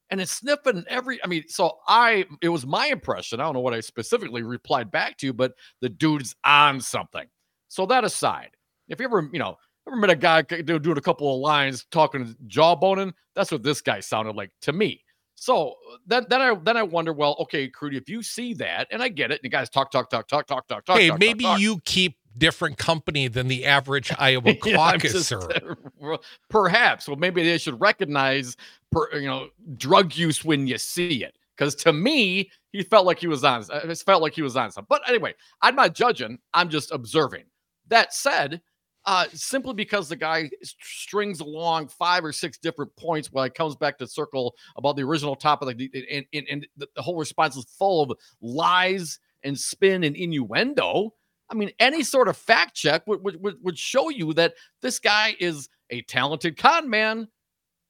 and 0.09 0.19
it's 0.19 0.31
sniffing 0.31 0.83
every. 0.89 1.23
I 1.23 1.27
mean, 1.27 1.43
so 1.47 1.77
I 1.88 2.25
it 2.41 2.50
was 2.50 2.65
my 2.65 2.88
impression. 2.88 3.39
I 3.39 3.43
don't 3.43 3.53
know 3.53 3.59
what 3.59 3.75
I 3.75 3.79
specifically 3.79 4.41
replied 4.41 4.89
back 4.89 5.17
to, 5.19 5.31
but 5.31 5.53
the 5.79 5.89
dude's 5.89 6.35
on 6.43 6.81
something. 6.81 7.27
So 7.67 7.85
that 7.85 8.03
aside, 8.03 8.50
if 8.88 9.00
you 9.00 9.05
ever 9.05 9.29
you 9.31 9.39
know 9.39 9.57
ever 9.88 9.97
met 9.97 10.09
a 10.09 10.15
guy 10.15 10.41
doing 10.41 10.97
a 10.97 11.01
couple 11.01 11.33
of 11.33 11.41
lines 11.41 11.85
talking 11.91 12.35
jawboning, 12.47 13.13
that's 13.35 13.51
what 13.51 13.62
this 13.62 13.81
guy 13.81 14.00
sounded 14.00 14.35
like 14.35 14.51
to 14.62 14.73
me. 14.73 15.02
So 15.35 15.69
uh, 15.69 15.97
then, 16.05 16.25
then 16.29 16.41
I 16.41 16.55
then 16.55 16.77
I 16.77 16.83
wonder, 16.83 17.13
well, 17.13 17.35
okay, 17.39 17.67
Crudy, 17.67 17.97
if 17.97 18.09
you 18.09 18.21
see 18.21 18.53
that, 18.55 18.87
and 18.91 19.01
I 19.01 19.09
get 19.09 19.31
it, 19.31 19.35
and 19.35 19.43
the 19.43 19.49
guys 19.49 19.69
talk, 19.69 19.91
talk, 19.91 20.09
talk, 20.09 20.27
talk, 20.27 20.47
talk, 20.47 20.67
talk, 20.67 20.85
talk. 20.85 20.97
hey, 20.97 21.09
talk, 21.09 21.19
maybe 21.19 21.43
talk, 21.43 21.53
talk. 21.53 21.61
you 21.61 21.79
keep 21.85 22.17
different 22.37 22.77
company 22.77 23.27
than 23.27 23.47
the 23.47 23.65
average 23.65 24.11
Iowa 24.19 24.55
Yeah, 24.65 24.75
caucuser. 24.75 25.77
well, 25.99 26.23
perhaps. 26.49 27.07
Well, 27.07 27.17
maybe 27.17 27.43
they 27.43 27.57
should 27.57 27.79
recognize, 27.79 28.57
per, 28.91 29.13
you 29.15 29.27
know, 29.27 29.49
drug 29.77 30.15
use 30.15 30.43
when 30.43 30.67
you 30.67 30.77
see 30.77 31.23
it. 31.23 31.37
Because 31.55 31.75
to 31.75 31.93
me, 31.93 32.49
he 32.71 32.81
felt 32.81 33.05
like 33.05 33.19
he 33.19 33.27
was 33.27 33.43
on. 33.43 33.63
It 33.71 33.97
felt 33.99 34.23
like 34.23 34.33
he 34.33 34.41
was 34.41 34.55
on 34.55 34.71
something. 34.71 34.87
But 34.89 35.07
anyway, 35.07 35.35
I'm 35.61 35.75
not 35.75 35.93
judging. 35.93 36.39
I'm 36.53 36.69
just 36.69 36.91
observing. 36.91 37.43
That 37.89 38.13
said, 38.13 38.61
uh, 39.05 39.25
simply 39.33 39.74
because 39.74 40.07
the 40.07 40.15
guy 40.15 40.50
strings 40.63 41.39
along 41.39 41.88
five 41.89 42.24
or 42.24 42.31
six 42.31 42.57
different 42.57 42.95
points 42.95 43.31
while 43.31 43.43
he 43.43 43.50
comes 43.50 43.75
back 43.75 43.98
to 43.98 44.07
circle 44.07 44.55
about 44.77 44.95
the 44.95 45.03
original 45.03 45.36
topic, 45.36 45.89
and, 46.10 46.25
and, 46.33 46.48
and 46.50 46.67
the 46.77 47.01
whole 47.01 47.17
response 47.17 47.57
is 47.57 47.65
full 47.77 48.03
of 48.03 48.17
lies 48.41 49.19
and 49.43 49.60
spin 49.60 50.03
and 50.03 50.15
innuendo. 50.15 51.13
I 51.50 51.55
mean, 51.55 51.72
any 51.79 52.03
sort 52.03 52.29
of 52.29 52.38
fact 52.38 52.75
check 52.75 53.05
would, 53.05 53.22
would, 53.24 53.57
would 53.62 53.77
show 53.77 54.10
you 54.10 54.33
that 54.33 54.53
this 54.81 55.00
guy 55.00 55.36
is 55.39 55.67
a 55.89 56.01
talented 56.03 56.57
con 56.57 56.89
man, 56.89 57.27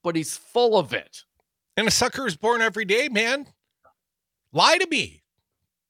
but 0.04 0.16
he's 0.16 0.36
full 0.36 0.78
of 0.78 0.94
it. 0.94 1.22
And 1.78 1.88
a 1.88 1.92
sucker 1.92 2.28
is 2.28 2.36
born 2.36 2.62
every 2.62 2.86
day, 2.86 3.08
man. 3.10 3.48
Lie 4.52 4.78
to 4.80 4.88
me. 4.88 5.22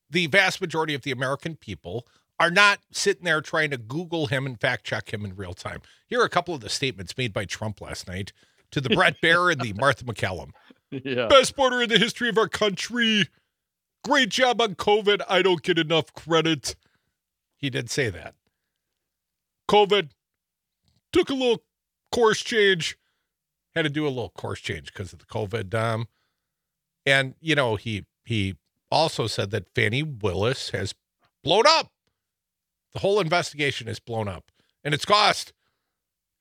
The 0.09 0.27
vast 0.27 0.61
majority 0.61 0.93
of 0.93 1.01
the 1.01 1.11
American 1.11 1.55
people 1.55 2.05
are 2.43 2.51
not 2.51 2.79
sitting 2.91 3.23
there 3.23 3.39
trying 3.39 3.71
to 3.71 3.77
Google 3.77 4.27
him 4.27 4.45
and 4.45 4.59
fact 4.59 4.83
check 4.83 5.13
him 5.13 5.23
in 5.23 5.33
real 5.33 5.53
time. 5.53 5.81
Here 6.07 6.19
are 6.19 6.25
a 6.25 6.29
couple 6.29 6.53
of 6.53 6.59
the 6.59 6.67
statements 6.67 7.17
made 7.17 7.31
by 7.31 7.45
Trump 7.45 7.79
last 7.79 8.05
night 8.05 8.33
to 8.71 8.81
the 8.81 8.89
Bret 8.89 9.15
Baier 9.21 9.49
and 9.49 9.61
the 9.61 9.71
Martha 9.79 10.03
MacCallum. 10.03 10.51
Yeah. 10.91 11.27
Best 11.27 11.55
border 11.55 11.81
in 11.81 11.89
the 11.89 11.97
history 11.97 12.27
of 12.27 12.37
our 12.37 12.49
country. 12.49 13.29
Great 14.03 14.27
job 14.27 14.59
on 14.61 14.75
COVID. 14.75 15.21
I 15.29 15.41
don't 15.41 15.63
get 15.63 15.79
enough 15.79 16.13
credit. 16.13 16.75
He 17.55 17.69
did 17.69 17.89
say 17.89 18.09
that. 18.09 18.35
COVID 19.69 20.09
took 21.13 21.29
a 21.29 21.33
little 21.33 21.63
course 22.11 22.41
change. 22.41 22.97
Had 23.73 23.83
to 23.83 23.89
do 23.89 24.05
a 24.05 24.09
little 24.09 24.31
course 24.31 24.59
change 24.59 24.87
because 24.93 25.13
of 25.13 25.19
the 25.19 25.25
COVID. 25.25 25.73
Um, 25.73 26.07
and 27.05 27.35
you 27.39 27.55
know 27.55 27.77
he 27.77 28.05
he 28.25 28.57
also 28.91 29.27
said 29.27 29.51
that 29.51 29.73
Fani 29.73 30.03
Willis 30.03 30.71
has 30.71 30.93
blown 31.41 31.63
up. 31.65 31.89
The 32.93 32.99
whole 32.99 33.19
investigation 33.19 33.87
is 33.87 33.99
blown 33.99 34.27
up, 34.27 34.51
and 34.83 34.93
it's 34.93 35.05
cost 35.05 35.53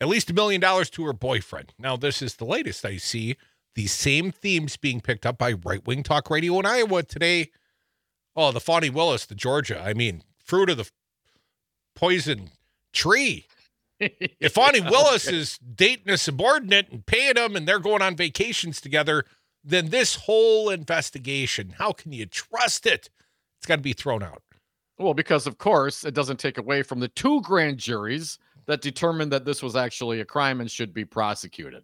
at 0.03 0.09
least 0.09 0.31
a 0.31 0.35
million 0.35 0.61
dollars 0.61 0.91
to 0.91 1.05
her 1.07 1.13
boyfriend. 1.13 1.73
Now 1.79 1.97
this 1.97 2.21
is 2.23 2.35
the 2.35 2.45
latest 2.45 2.85
I 2.85 2.97
see. 2.97 3.37
These 3.77 3.93
same 3.93 4.33
themes 4.33 4.77
being 4.77 5.01
picked 5.01 5.25
up 5.25 5.39
by 5.39 5.53
right 5.53 5.87
wing 5.87 6.03
talk 6.03 6.29
radio 6.29 6.59
in 6.59 6.67
Iowa 6.67 7.05
today. 7.05 7.51
Oh, 8.35 8.51
the 8.51 8.59
Fani 8.59 8.91
Willis, 8.91 9.27
the 9.27 9.37
Georgia. 9.37 9.81
I 9.81 9.95
mean, 9.95 10.25
fruit 10.45 10.71
of 10.71 10.77
the 10.77 10.91
poison 11.95 12.51
tree. 12.93 13.47
If 14.41 14.55
Fani 14.55 14.81
Willis 14.81 15.29
is 15.29 15.59
dating 15.59 16.13
a 16.13 16.19
subordinate 16.19 16.91
and 16.91 17.07
paying 17.07 17.37
him 17.37 17.55
and 17.55 17.69
they're 17.69 17.79
going 17.79 18.03
on 18.03 18.17
vacations 18.17 18.81
together, 18.81 19.25
then 19.63 19.91
this 19.91 20.17
whole 20.17 20.71
investigation, 20.71 21.77
how 21.79 21.93
can 21.93 22.13
you 22.13 22.27
trust 22.27 22.85
it? 22.85 23.11
It's 23.59 23.67
got 23.69 23.77
to 23.77 23.83
be 23.83 23.93
thrown 23.93 24.25
out. 24.25 24.43
Well, 25.03 25.15
because 25.15 25.49
of 25.49 25.59
course 25.59 26.05
it 26.05 26.15
doesn't 26.15 26.39
take 26.39 26.59
away 26.59 26.83
from 26.83 27.01
the 27.01 27.09
two 27.09 27.43
grand 27.43 27.79
juries 27.79 28.39
that 28.67 28.81
determined 28.81 29.33
that 29.33 29.45
this 29.45 29.61
was 29.61 29.75
actually 29.75 30.21
a 30.21 30.25
crime 30.25 30.61
and 30.61 30.71
should 30.71 30.95
be 30.95 31.05
prosecuted. 31.05 31.83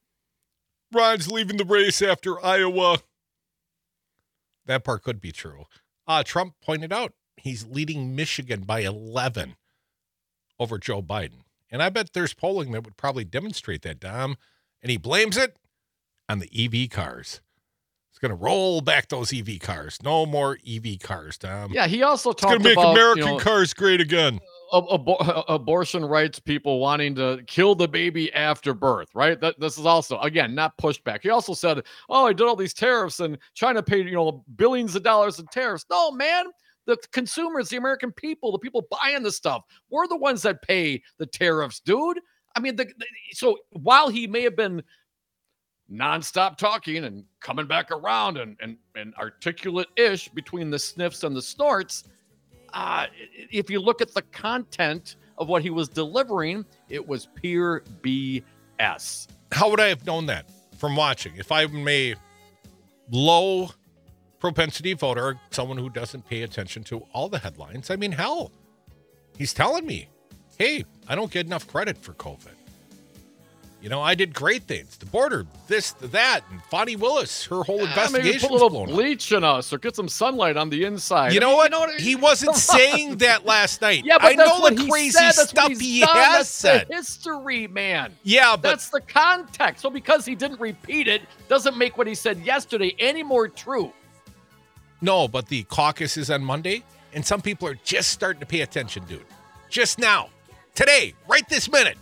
Ron's 0.92 1.30
leaving 1.30 1.56
the 1.56 1.64
race 1.64 2.00
after 2.00 2.42
Iowa. 2.44 2.98
That 4.66 4.84
part 4.84 5.02
could 5.02 5.20
be 5.20 5.32
true. 5.32 5.64
Uh, 6.06 6.22
Trump 6.22 6.54
pointed 6.62 6.92
out 6.92 7.12
he's 7.36 7.66
leading 7.66 8.14
Michigan 8.14 8.60
by 8.60 8.80
11 8.80 9.56
over 10.60 10.78
Joe 10.78 11.02
Biden. 11.02 11.42
And 11.70 11.82
I 11.82 11.88
bet 11.88 12.12
there's 12.12 12.34
polling 12.34 12.70
that 12.70 12.84
would 12.84 12.96
probably 12.96 13.24
demonstrate 13.24 13.82
that, 13.82 13.98
Dom. 13.98 14.36
And 14.80 14.90
he 14.90 14.96
blames 14.96 15.36
it 15.36 15.56
on 16.28 16.38
the 16.38 16.50
EV 16.54 16.88
cars. 16.88 17.40
He's 18.18 18.28
going 18.28 18.36
to 18.36 18.44
roll 18.44 18.80
back 18.80 19.06
those 19.10 19.32
EV 19.32 19.60
cars. 19.60 20.02
No 20.02 20.26
more 20.26 20.58
EV 20.68 20.98
cars, 20.98 21.38
Tom. 21.38 21.70
Yeah, 21.72 21.86
he 21.86 22.02
also 22.02 22.30
It's 22.30 22.40
talked 22.42 22.50
going 22.54 22.62
to 22.62 22.68
make 22.70 22.76
about 22.76 22.90
American 22.90 23.24
you 23.26 23.30
know, 23.34 23.38
cars 23.38 23.72
great 23.72 24.00
again. 24.00 24.40
ab- 24.74 24.88
abo- 24.88 25.44
abortion 25.46 26.04
rights 26.04 26.40
people 26.40 26.80
wanting 26.80 27.14
to 27.14 27.40
kill 27.46 27.76
the 27.76 27.86
baby 27.86 28.32
after 28.32 28.74
birth, 28.74 29.08
right? 29.14 29.40
That 29.40 29.60
this 29.60 29.78
is 29.78 29.86
also 29.86 30.18
again 30.18 30.52
not 30.52 30.76
pushed 30.78 31.04
back. 31.04 31.22
He 31.22 31.30
also 31.30 31.54
said, 31.54 31.82
"Oh, 32.08 32.26
I 32.26 32.32
did 32.32 32.48
all 32.48 32.56
these 32.56 32.74
tariffs 32.74 33.20
and 33.20 33.38
China 33.54 33.84
paid 33.84 34.06
you 34.06 34.16
know 34.16 34.44
billions 34.56 34.96
of 34.96 35.04
dollars 35.04 35.38
in 35.38 35.46
tariffs." 35.52 35.86
No, 35.88 36.10
man, 36.10 36.46
the 36.86 36.96
consumers, 37.12 37.68
the 37.68 37.76
American 37.76 38.10
people, 38.10 38.50
the 38.50 38.58
people 38.58 38.84
buying 38.90 39.22
the 39.22 39.30
stuff, 39.30 39.62
we're 39.90 40.08
the 40.08 40.16
ones 40.16 40.42
that 40.42 40.60
pay 40.62 41.00
the 41.18 41.26
tariffs, 41.26 41.78
dude. 41.78 42.18
I 42.56 42.60
mean, 42.60 42.74
the, 42.74 42.86
the- 42.86 43.06
so 43.30 43.58
while 43.70 44.08
he 44.08 44.26
may 44.26 44.42
have 44.42 44.56
been 44.56 44.82
nonstop 45.92 46.56
talking 46.56 47.04
and 47.04 47.24
coming 47.40 47.66
back 47.66 47.90
around 47.90 48.36
and 48.36 48.56
and, 48.60 48.76
and 48.94 49.14
articulate-ish 49.14 50.28
between 50.28 50.70
the 50.70 50.78
sniffs 50.78 51.24
and 51.24 51.34
the 51.34 51.42
snorts, 51.42 52.04
uh, 52.72 53.06
if 53.50 53.70
you 53.70 53.80
look 53.80 54.00
at 54.00 54.12
the 54.12 54.22
content 54.22 55.16
of 55.38 55.48
what 55.48 55.62
he 55.62 55.70
was 55.70 55.88
delivering, 55.88 56.64
it 56.88 57.06
was 57.06 57.28
pure 57.34 57.82
BS. 58.02 59.28
How 59.52 59.70
would 59.70 59.80
I 59.80 59.86
have 59.88 60.04
known 60.04 60.26
that 60.26 60.50
from 60.76 60.96
watching? 60.96 61.36
If 61.36 61.50
I'm 61.50 61.88
a 61.88 62.14
low 63.10 63.70
propensity 64.38 64.92
voter, 64.92 65.40
someone 65.50 65.78
who 65.78 65.88
doesn't 65.90 66.28
pay 66.28 66.42
attention 66.42 66.84
to 66.84 66.98
all 67.12 67.28
the 67.28 67.38
headlines, 67.38 67.90
I 67.90 67.96
mean, 67.96 68.12
hell, 68.12 68.52
he's 69.36 69.54
telling 69.54 69.86
me, 69.86 70.08
hey, 70.58 70.84
I 71.08 71.14
don't 71.14 71.30
get 71.30 71.46
enough 71.46 71.66
credit 71.66 71.96
for 71.96 72.12
COVID. 72.14 72.57
You 73.80 73.88
know, 73.88 74.00
I 74.02 74.16
did 74.16 74.34
great 74.34 74.64
things. 74.64 74.96
The 74.96 75.06
border, 75.06 75.46
this, 75.68 75.92
that, 76.00 76.40
and 76.50 76.60
Fani 76.64 76.96
Willis, 76.96 77.44
her 77.44 77.62
whole 77.62 77.82
Ah, 77.86 78.08
maybe 78.12 78.30
investigation 78.30 78.48
put 78.48 78.60
a 78.60 78.64
little 78.64 78.86
bleach 78.86 79.30
in 79.30 79.44
us 79.44 79.72
or 79.72 79.78
get 79.78 79.94
some 79.94 80.08
sunlight 80.08 80.56
on 80.56 80.68
the 80.68 80.82
inside. 80.84 81.32
You 81.32 81.38
know 81.38 81.54
what? 81.54 81.70
know 81.70 81.80
what- 81.80 82.00
He 82.00 82.16
wasn't 82.16 82.56
saying 82.56 83.18
that 83.18 83.44
last 83.46 83.80
night. 83.80 84.04
yeah, 84.04 84.18
but 84.18 84.32
I 84.32 84.34
that's 84.34 84.48
know 84.50 84.58
what 84.58 84.74
the 84.74 84.82
he 84.82 84.90
crazy 84.90 85.10
said. 85.12 85.26
That's 85.32 85.50
stuff 85.50 85.68
he 85.78 86.00
done. 86.00 86.08
has 86.16 86.32
That's 86.38 86.48
said. 86.48 86.88
the 86.88 86.94
history, 86.96 87.68
man. 87.68 88.16
Yeah, 88.24 88.56
but 88.56 88.62
That's 88.62 88.88
the 88.88 89.00
context. 89.00 89.80
So 89.82 89.90
because 89.90 90.24
he 90.24 90.34
didn't 90.34 90.58
repeat 90.60 91.06
it, 91.06 91.22
doesn't 91.48 91.76
make 91.78 91.96
what 91.96 92.08
he 92.08 92.16
said 92.16 92.40
yesterday 92.44 92.96
any 92.98 93.22
more 93.22 93.46
true. 93.46 93.92
No, 95.00 95.28
but 95.28 95.46
the 95.46 95.62
caucus 95.64 96.16
is 96.16 96.30
on 96.32 96.42
Monday, 96.42 96.82
and 97.14 97.24
some 97.24 97.40
people 97.40 97.68
are 97.68 97.78
just 97.84 98.10
starting 98.10 98.40
to 98.40 98.46
pay 98.46 98.62
attention, 98.62 99.04
dude. 99.04 99.24
Just 99.70 100.00
now, 100.00 100.30
today, 100.74 101.14
right 101.28 101.48
this 101.48 101.70
minute. 101.70 101.96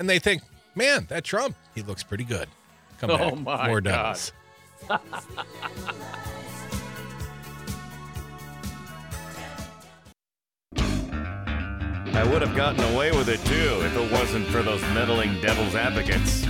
And 0.00 0.10
they 0.10 0.18
think, 0.18 0.42
man, 0.80 1.06
that 1.08 1.24
Trump, 1.24 1.56
he 1.74 1.82
looks 1.82 2.02
pretty 2.02 2.24
good. 2.24 2.48
Come 2.98 3.10
Oh 3.10 3.30
back. 3.30 3.38
my 3.40 3.66
More 3.68 3.80
God. 3.80 3.92
Devils. 4.18 4.32
I 12.12 12.24
would 12.30 12.42
have 12.42 12.56
gotten 12.56 12.82
away 12.94 13.12
with 13.12 13.28
it 13.28 13.40
too 13.46 13.80
if 13.84 13.96
it 13.96 14.12
wasn't 14.12 14.46
for 14.48 14.62
those 14.62 14.80
meddling 14.94 15.40
devil's 15.40 15.74
advocates. 15.74 16.44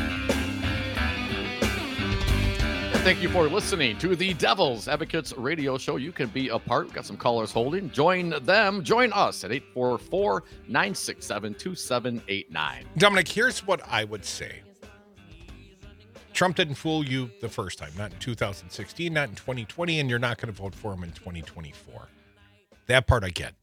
Thank 3.03 3.23
you 3.23 3.31
for 3.31 3.49
listening 3.49 3.97
to 3.99 4.15
the 4.15 4.35
Devil's 4.35 4.87
Advocates 4.87 5.33
Radio 5.33 5.79
Show. 5.79 5.97
You 5.97 6.13
can 6.13 6.29
be 6.29 6.51
a 6.51 6.59
part. 6.59 6.85
We've 6.85 6.95
got 6.95 7.07
some 7.07 7.17
callers 7.17 7.51
holding. 7.51 7.91
Join 7.91 8.29
them. 8.45 8.85
Join 8.85 9.11
us 9.15 9.43
at 9.43 9.51
844 9.51 10.45
967 10.69 11.55
2789. 11.55 12.85
Dominic, 12.99 13.27
here's 13.27 13.67
what 13.67 13.81
I 13.89 14.05
would 14.05 14.23
say 14.23 14.61
Trump 16.35 16.57
didn't 16.57 16.75
fool 16.75 17.03
you 17.03 17.31
the 17.41 17.49
first 17.49 17.79
time, 17.79 17.91
not 17.97 18.13
in 18.13 18.19
2016, 18.19 19.13
not 19.13 19.31
in 19.31 19.35
2020, 19.35 19.99
and 19.99 20.11
you're 20.11 20.19
not 20.19 20.37
going 20.37 20.53
to 20.53 20.61
vote 20.61 20.75
for 20.75 20.93
him 20.93 21.03
in 21.03 21.11
2024. 21.13 22.07
That 22.87 23.07
part 23.07 23.25
I 23.25 23.31
get. 23.31 23.55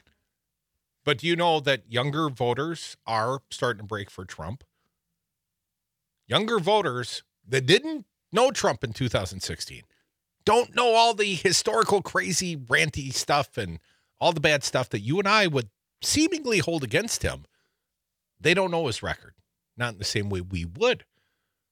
But 1.05 1.19
do 1.19 1.27
you 1.27 1.35
know 1.35 1.59
that 1.59 1.83
younger 1.87 2.29
voters 2.29 2.97
are 3.05 3.41
starting 3.51 3.83
to 3.83 3.87
break 3.87 4.09
for 4.09 4.25
Trump? 4.25 4.63
Younger 6.25 6.59
voters 6.59 7.21
that 7.47 7.67
didn't 7.67 8.07
know 8.31 8.51
Trump 8.51 8.83
in 8.83 8.93
2016 8.93 9.83
don't 10.47 10.73
know 10.73 10.95
all 10.95 11.13
the 11.13 11.35
historical, 11.35 12.01
crazy, 12.01 12.55
ranty 12.55 13.13
stuff 13.13 13.57
and 13.57 13.79
all 14.17 14.31
the 14.31 14.39
bad 14.39 14.63
stuff 14.63 14.87
that 14.87 15.01
you 15.01 15.19
and 15.19 15.27
I 15.27 15.45
would 15.45 15.69
seemingly 16.01 16.59
hold 16.59 16.85
against 16.85 17.21
him. 17.21 17.43
They 18.39 18.53
don't 18.53 18.71
know 18.71 18.87
his 18.87 19.03
record, 19.03 19.33
not 19.75 19.91
in 19.91 19.99
the 19.99 20.05
same 20.05 20.29
way 20.29 20.39
we 20.39 20.63
would. 20.63 21.03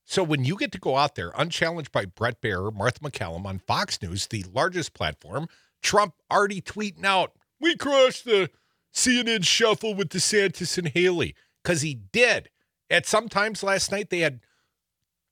So 0.04 0.24
when 0.24 0.44
you 0.44 0.58
get 0.58 0.74
to 0.74 0.78
go 0.78 0.98
out 0.98 1.16
there 1.16 1.32
unchallenged 1.38 1.94
by 1.94 2.04
Bret 2.04 2.42
Baier, 2.42 2.74
Martha 2.74 3.00
MacCallum 3.00 3.46
on 3.46 3.60
Fox 3.60 4.02
News, 4.02 4.28
the 4.28 4.44
largest 4.52 4.94
platform, 4.94 5.48
Trump 5.82 6.16
already 6.30 6.60
tweeting 6.60 7.06
out, 7.06 7.32
"We 7.62 7.78
crushed 7.78 8.26
the 8.26 8.50
CNN 8.94 9.44
shuffle 9.44 9.96
with 9.96 10.10
DeSantis 10.10 10.78
and 10.78 10.90
Haley," 10.90 11.34
because 11.64 11.82
he 11.82 11.94
did. 11.94 12.50
At 12.90 13.06
some 13.06 13.30
times 13.30 13.64
last 13.64 13.90
night 13.90 14.10
they 14.10 14.20
had 14.20 14.42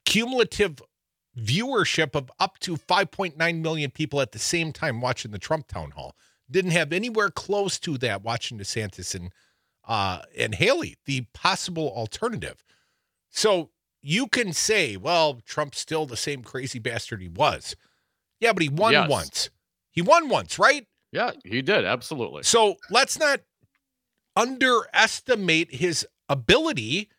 cumulative 0.06 0.82
viewership 1.38 2.16
of 2.16 2.32
up 2.40 2.60
to 2.60 2.76
5.9 2.76 3.62
million 3.62 3.92
people 3.92 4.22
at 4.22 4.32
the 4.32 4.40
same 4.40 4.72
time 4.72 5.02
watching 5.02 5.32
the 5.32 5.40
Trump 5.40 5.68
town 5.68 5.92
hall. 5.92 6.16
Didn't 6.52 6.72
have 6.72 6.94
anywhere 6.94 7.30
close 7.30 7.80
to 7.80 7.98
that 8.00 8.24
watching 8.24 8.58
DeSantis 8.60 9.16
and 9.16 9.32
uh, 9.86 10.22
and 10.38 10.56
Haley, 10.56 10.96
the 11.06 11.22
possible 11.34 11.92
alternative. 11.96 12.64
So 13.30 13.72
you 14.02 14.28
can 14.28 14.54
say, 14.54 14.96
well, 14.96 15.42
Trump's 15.46 15.80
still 15.80 16.06
the 16.06 16.16
same 16.16 16.42
crazy 16.44 16.80
bastard 16.80 17.22
he 17.22 17.28
was. 17.28 17.76
Yeah, 18.40 18.54
but 18.54 18.64
he 18.64 18.70
won 18.70 18.94
Yes. 18.94 19.10
once. 19.10 19.50
He 19.92 20.02
won 20.02 20.30
once, 20.30 20.58
right? 20.60 20.88
Yeah, 21.12 21.32
he 21.44 21.62
did. 21.62 21.84
Absolutely. 21.86 22.44
So 22.44 22.76
let's 22.90 23.20
not 23.20 23.42
underestimate 24.36 25.74
his 25.76 26.08
ability 26.30 27.10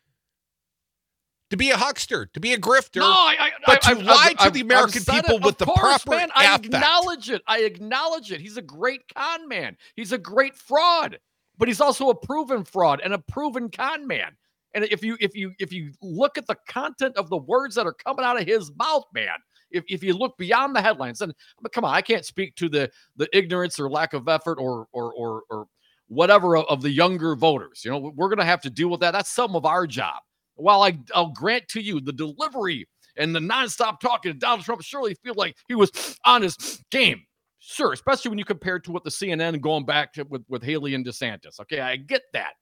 to 1.49 1.57
be 1.57 1.69
a 1.71 1.77
huckster, 1.77 2.25
to 2.33 2.39
be 2.39 2.53
a 2.53 2.57
grifter. 2.57 2.99
No, 2.99 3.05
I, 3.11 3.35
I, 3.39 3.51
but 3.65 3.87
I, 3.87 3.93
to 3.93 3.99
I've- 3.99 4.03
lie 4.03 4.33
to 4.45 4.49
the 4.49 4.61
American 4.61 5.03
people 5.03 5.35
it. 5.37 5.43
with 5.45 5.57
the 5.57 5.65
course, 5.65 5.79
proper 5.79 6.11
man. 6.11 6.29
I 6.35 6.45
affect. 6.45 6.65
acknowledge 6.65 7.29
it. 7.29 7.41
I 7.47 7.59
acknowledge 7.59 8.31
it. 8.31 8.41
He's 8.41 8.57
a 8.57 8.61
great 8.61 9.01
con 9.13 9.47
man. 9.47 9.77
He's 9.95 10.11
a 10.11 10.17
great 10.17 10.55
fraud, 10.55 11.19
but 11.57 11.67
he's 11.67 11.81
also 11.81 12.09
a 12.09 12.15
proven 12.15 12.63
fraud 12.63 13.01
and 13.03 13.13
a 13.13 13.19
proven 13.19 13.69
con 13.69 14.07
man. 14.07 14.31
And 14.73 14.83
if 14.85 15.03
you 15.03 15.17
if 15.21 15.35
you 15.35 15.53
if 15.59 15.71
you 15.71 15.91
look 16.01 16.37
at 16.37 16.47
the 16.47 16.57
content 16.67 17.15
of 17.15 17.29
the 17.29 17.37
words 17.37 17.75
that 17.75 17.85
are 17.85 17.93
coming 17.93 18.25
out 18.25 18.39
of 18.39 18.45
his 18.45 18.71
mouth, 18.75 19.05
man, 19.13 19.37
if, 19.71 19.83
if 19.87 20.03
you 20.03 20.13
look 20.13 20.37
beyond 20.37 20.75
the 20.75 20.81
headlines, 20.81 21.21
and 21.21 21.33
but 21.61 21.71
come 21.71 21.85
on, 21.85 21.93
I 21.93 22.01
can't 22.01 22.25
speak 22.25 22.55
to 22.55 22.67
the 22.67 22.91
the 23.15 23.29
ignorance 23.31 23.79
or 23.79 23.89
lack 23.89 24.13
of 24.13 24.27
effort 24.27 24.57
or 24.59 24.87
or 24.91 25.13
or, 25.13 25.43
or 25.49 25.67
whatever 26.07 26.57
of, 26.57 26.65
of 26.65 26.81
the 26.81 26.89
younger 26.89 27.35
voters. 27.35 27.83
You 27.85 27.91
know, 27.91 28.11
we're 28.15 28.27
going 28.27 28.39
to 28.39 28.45
have 28.45 28.61
to 28.61 28.69
deal 28.69 28.89
with 28.89 28.99
that. 28.99 29.11
That's 29.11 29.29
some 29.29 29.55
of 29.55 29.65
our 29.65 29.87
job. 29.87 30.17
While 30.55 30.83
I, 30.83 30.97
I'll 31.13 31.31
grant 31.31 31.67
to 31.69 31.81
you 31.81 31.99
the 31.99 32.13
delivery 32.13 32.87
and 33.17 33.35
the 33.35 33.39
nonstop 33.39 33.99
talking 33.99 34.33
to 34.33 34.37
Donald 34.37 34.65
Trump 34.65 34.81
surely 34.81 35.15
feel 35.15 35.35
like 35.35 35.55
he 35.67 35.75
was 35.75 36.17
on 36.25 36.41
his 36.41 36.83
game. 36.91 37.23
Sure, 37.59 37.93
especially 37.93 38.29
when 38.29 38.37
you 38.37 38.45
compare 38.45 38.79
to 38.79 38.91
what 38.91 39.03
the 39.03 39.09
CNN 39.09 39.59
going 39.59 39.85
back 39.85 40.13
to 40.13 40.23
with, 40.23 40.43
with 40.47 40.63
Haley 40.63 40.93
and 40.93 41.05
DeSantis. 41.05 41.59
Okay, 41.59 41.79
I 41.79 41.95
get 41.95 42.21
that. 42.33 42.53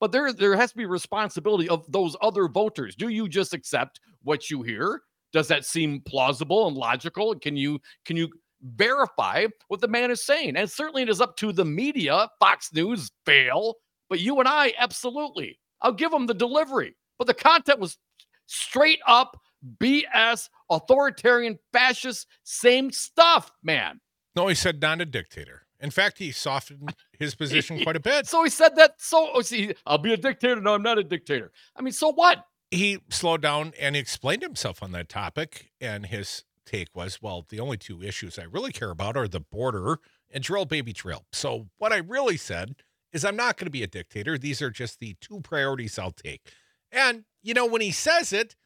But 0.00 0.12
there, 0.12 0.32
there 0.32 0.56
has 0.56 0.70
to 0.70 0.76
be 0.76 0.86
responsibility 0.86 1.68
of 1.68 1.90
those 1.90 2.16
other 2.22 2.48
voters. 2.48 2.94
Do 2.94 3.08
you 3.08 3.28
just 3.28 3.52
accept 3.52 4.00
what 4.22 4.48
you 4.48 4.62
hear? 4.62 5.02
Does 5.32 5.48
that 5.48 5.64
seem 5.64 6.00
plausible 6.00 6.66
and 6.68 6.76
logical? 6.76 7.34
Can 7.34 7.56
you 7.56 7.80
can 8.04 8.16
you 8.16 8.30
verify 8.62 9.46
what 9.68 9.80
the 9.80 9.88
man 9.88 10.10
is 10.10 10.24
saying? 10.24 10.56
And 10.56 10.70
certainly 10.70 11.02
it 11.02 11.08
is 11.08 11.20
up 11.20 11.36
to 11.38 11.52
the 11.52 11.64
media. 11.64 12.28
Fox 12.40 12.72
News 12.72 13.10
fail, 13.26 13.74
but 14.08 14.20
you 14.20 14.38
and 14.38 14.48
I 14.48 14.72
absolutely. 14.78 15.58
I'll 15.82 15.92
give 15.92 16.10
them 16.10 16.26
the 16.26 16.34
delivery. 16.34 16.96
But 17.18 17.26
the 17.26 17.34
content 17.34 17.80
was 17.80 17.98
straight 18.46 19.00
up 19.06 19.40
BS, 19.80 20.48
authoritarian, 20.70 21.58
fascist, 21.72 22.26
same 22.44 22.90
stuff, 22.90 23.50
man. 23.62 24.00
No, 24.36 24.46
he 24.48 24.54
said 24.54 24.80
not 24.80 25.00
a 25.00 25.04
dictator. 25.04 25.62
In 25.80 25.90
fact, 25.90 26.18
he 26.18 26.32
softened 26.32 26.94
his 27.18 27.34
position 27.34 27.80
quite 27.82 27.96
a 27.96 28.00
bit. 28.00 28.26
So 28.26 28.42
he 28.42 28.50
said 28.50 28.76
that. 28.76 28.94
So 28.98 29.30
oh, 29.34 29.42
see, 29.42 29.74
I'll 29.86 29.98
be 29.98 30.12
a 30.12 30.16
dictator. 30.16 30.60
No, 30.60 30.74
I'm 30.74 30.82
not 30.82 30.98
a 30.98 31.04
dictator. 31.04 31.52
I 31.76 31.82
mean, 31.82 31.92
so 31.92 32.12
what? 32.12 32.44
He 32.70 32.98
slowed 33.10 33.42
down 33.42 33.72
and 33.80 33.94
he 33.94 34.00
explained 34.00 34.42
himself 34.42 34.82
on 34.82 34.92
that 34.92 35.08
topic. 35.08 35.70
And 35.80 36.06
his 36.06 36.44
take 36.66 36.88
was, 36.94 37.22
well, 37.22 37.46
the 37.48 37.60
only 37.60 37.76
two 37.78 38.02
issues 38.02 38.38
I 38.38 38.44
really 38.44 38.72
care 38.72 38.90
about 38.90 39.16
are 39.16 39.28
the 39.28 39.40
border 39.40 40.00
and 40.30 40.44
drill 40.44 40.66
baby 40.66 40.92
drill. 40.92 41.24
So 41.32 41.68
what 41.78 41.92
I 41.92 41.98
really 41.98 42.36
said 42.36 42.76
is 43.12 43.24
I'm 43.24 43.36
not 43.36 43.56
going 43.56 43.66
to 43.66 43.70
be 43.70 43.82
a 43.82 43.86
dictator. 43.86 44.36
These 44.36 44.60
are 44.60 44.70
just 44.70 45.00
the 45.00 45.16
two 45.20 45.40
priorities 45.40 45.98
I'll 45.98 46.10
take. 46.10 46.52
And, 46.92 47.24
you 47.42 47.54
know, 47.54 47.66
when 47.66 47.80
he 47.80 47.90
says 47.90 48.32
it 48.32 48.56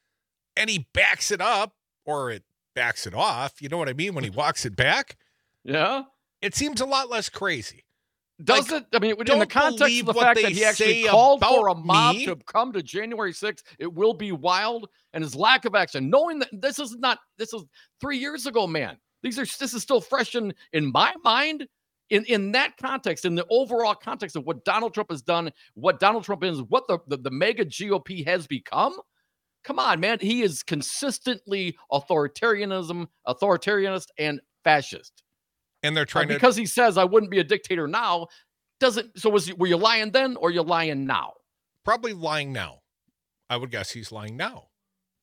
and 0.57 0.69
he 0.71 0.87
backs 0.93 1.31
it 1.31 1.41
up 1.41 1.75
or 2.05 2.31
it 2.31 2.45
backs 2.75 3.07
it 3.07 3.15
off, 3.15 3.61
you 3.61 3.69
know 3.69 3.79
what 3.79 3.89
I 3.89 3.93
mean? 3.93 4.15
When 4.15 4.25
he 4.25 4.31
walks 4.43 4.65
it 4.65 4.77
back, 4.77 5.17
Yeah. 5.65 6.03
it 6.41 6.55
seems 6.55 6.81
a 6.81 6.87
lot 6.87 7.11
less 7.11 7.29
crazy. 7.29 7.85
Does 8.43 8.71
Like, 8.73 8.83
it? 8.83 8.87
I 8.97 8.99
mean, 8.99 9.15
in 9.31 9.39
the 9.39 9.47
context 9.47 10.01
of 10.01 10.07
the 10.07 10.15
fact 10.15 10.41
that 10.43 10.51
he 10.51 10.65
actually 10.65 11.05
called 11.05 11.45
for 11.45 11.69
a 11.69 11.75
mob 11.75 12.17
me. 12.17 12.27
to 12.27 12.35
come 12.37 12.73
to 12.73 12.83
January 12.83 13.33
6th, 13.33 13.63
it 13.79 13.93
will 13.93 14.15
be 14.15 14.33
wild, 14.33 14.89
and 15.13 15.23
his 15.23 15.37
lack 15.37 15.65
of 15.65 15.75
action, 15.77 16.11
knowing 16.11 16.41
that 16.41 16.49
this 16.53 16.79
is 16.81 16.97
not 16.97 17.19
this 17.39 17.53
is 17.53 17.63
three 18.01 18.19
years 18.19 18.47
ago, 18.47 18.67
man. 18.67 18.97
These 19.23 19.39
are 19.39 19.45
this 19.45 19.75
is 19.75 19.83
still 19.83 20.01
fresh 20.01 20.35
in 20.35 20.53
in 20.73 20.91
my 20.91 21.15
mind. 21.23 21.69
In 22.13 22.25
in 22.27 22.53
that 22.53 22.77
context, 22.77 23.25
in 23.25 23.35
the 23.35 23.47
overall 23.51 23.95
context 23.95 24.37
of 24.37 24.45
what 24.45 24.65
Donald 24.65 24.93
Trump 24.93 25.11
has 25.11 25.23
done, 25.23 25.51
what 25.75 25.99
Donald 25.99 26.25
Trump 26.25 26.45
is, 26.45 26.61
what 26.63 26.87
the 26.87 26.99
the, 27.09 27.17
the 27.17 27.31
MAGA 27.31 27.65
GOP 27.67 28.25
has 28.27 28.47
become. 28.47 28.95
Come 29.65 29.79
on, 29.79 29.99
man. 30.01 30.19
He 30.21 30.43
is 30.43 30.63
consistently 30.63 31.77
authoritarianism, 31.91 33.07
authoritarianist, 33.27 34.09
and 34.19 34.41
fascist. 34.65 35.23
And 35.83 35.97
they're 35.97 36.03
Uh, 36.03 36.07
trying 36.07 36.29
to 36.29 36.35
because 36.35 36.57
he 36.57 36.67
says 36.67 36.99
I 36.99 37.05
wouldn't 37.05 37.31
be 37.31 37.39
a 37.39 37.45
dictator 37.45 37.89
now, 37.89 38.27
doesn't 38.79 39.19
so 39.19 39.31
was 39.31 39.49
you, 39.49 39.57
were 39.57 39.67
you 39.69 39.77
lying 39.77 40.11
then 40.11 40.37
or 40.37 40.51
you 40.51 40.63
lying 40.63 41.07
now? 41.07 41.33
probably 41.85 42.13
lying 42.13 42.53
now. 42.53 42.81
I 43.51 43.57
would 43.57 43.71
guess 43.71 43.91
he's 43.91 44.13
lying 44.13 44.37
now. 44.37 44.69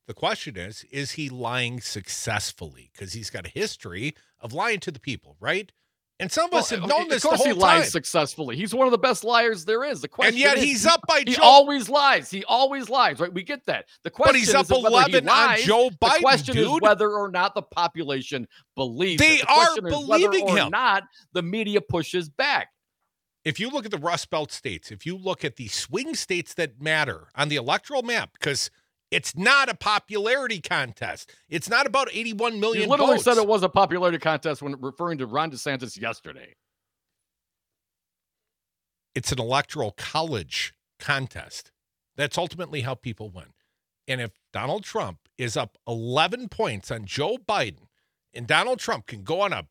The 0.08 0.13
question 0.13 0.58
is, 0.58 0.86
is 0.91 1.12
he 1.12 1.29
lying 1.29 1.79
successfully? 1.81 2.89
Because 2.91 3.13
he's 3.13 3.29
got 3.29 3.46
a 3.46 3.50
history 3.50 4.15
of 4.39 4.53
lying 4.53 4.79
to 4.81 4.91
the 4.91 5.00
people, 5.00 5.38
right? 5.39 5.72
And 6.21 6.29
some 6.29 6.47
of 6.47 6.53
us 6.55 6.69
Well, 6.71 6.81
have 6.81 6.89
known 6.89 7.01
of 7.03 7.09
this 7.09 7.21
the 7.23 7.29
course 7.29 7.39
whole 7.39 7.47
he 7.47 7.53
lies 7.53 7.83
time. 7.83 7.89
successfully. 7.91 8.57
He's 8.57 8.75
one 8.75 8.88
of 8.88 8.91
the 8.91 8.97
best 8.97 9.23
liars 9.23 9.63
there 9.63 9.85
is. 9.85 10.01
The 10.01 10.09
question 10.09 10.33
And 10.33 10.39
yet 10.39 10.57
is, 10.57 10.63
he's 10.65 10.85
up 10.85 10.99
by 11.07 11.19
He 11.25 11.35
Joe. 11.35 11.41
always 11.43 11.88
lies. 11.88 12.29
He 12.29 12.43
always 12.43 12.89
lies, 12.89 13.19
right? 13.21 13.34
We 13.34 13.41
get 13.41 13.65
that. 13.67 13.86
The 14.03 14.10
question 14.12 14.34
but 14.34 14.39
he's 14.39 14.49
is 14.49 14.55
up 14.55 14.69
whether 14.69 15.10
he 15.10 15.17
on 15.17 15.23
lies. 15.25 15.63
Joe 15.63 15.89
The 15.89 15.95
Biden, 16.08 16.19
question 16.19 16.58
is 16.58 16.67
whether 16.82 17.12
or 17.13 17.32
not 17.32 17.55
the 17.55 17.62
population 17.62 18.47
believes. 18.75 19.21
They. 19.21 19.38
The 19.38 19.47
are 19.49 19.62
is 19.63 19.82
whether 19.82 19.89
believing 19.89 20.49
or 20.49 20.58
him. 20.58 20.69
not 20.71 21.03
the 21.32 21.41
media 21.41 21.79
pushes 21.79 22.27
back. 22.27 22.67
if 23.45 23.58
you 23.58 23.69
look 23.69 23.86
at 23.86 23.91
the 23.91 23.97
Rust 23.97 24.29
Belt 24.29 24.51
states, 24.51 24.91
if 24.91 25.05
you 25.05 25.15
look 25.17 25.45
at 25.45 25.55
the 25.55 25.69
swing 25.69 26.15
states 26.15 26.53
that 26.55 26.82
matter 26.82 27.29
on 27.36 27.47
the 27.47 27.55
electoral 27.55 28.03
map, 28.03 28.32
because 28.34 28.69
it's 29.12 29.36
not 29.36 29.69
a 29.69 29.76
popularity 29.76 30.62
contest. 30.62 31.32
It's 31.50 31.69
not 31.69 31.86
about 31.86 32.10
81 32.12 32.60
million. 32.60 32.62
Million 32.62 32.89
literally 32.89 33.13
votes. 33.13 33.24
said 33.24 33.38
it 33.38 33.48
was 33.48 33.63
a 33.63 33.69
popularity 33.69 34.19
contest 34.19 34.62
when 34.62 34.80
referring 34.80 35.17
to 35.19 35.26
Ron 35.26 35.52
DeSantis 35.52 36.00
yesterday. 36.00 36.56
it's 39.15 39.32
an 39.32 39.39
electoral 39.39 39.91
college 39.91 40.74
contest. 41.00 41.72
That's 42.15 42.38
ultimately 42.38 42.82
how 42.82 42.95
people 42.95 43.30
win. 43.30 43.48
And 44.08 44.22
if 44.22 44.32
Donald 44.54 44.84
Trump 44.84 45.19
is 45.38 45.58
up 45.58 45.78
11 45.88 46.50
points 46.50 46.91
on 46.91 47.06
Joe 47.06 47.38
Biden, 47.38 47.88
and 48.34 48.48
Donald 48.48 48.80
Trump 48.80 49.08
can 49.08 49.24
go 49.24 49.41
on 49.41 49.54
a 49.54 49.67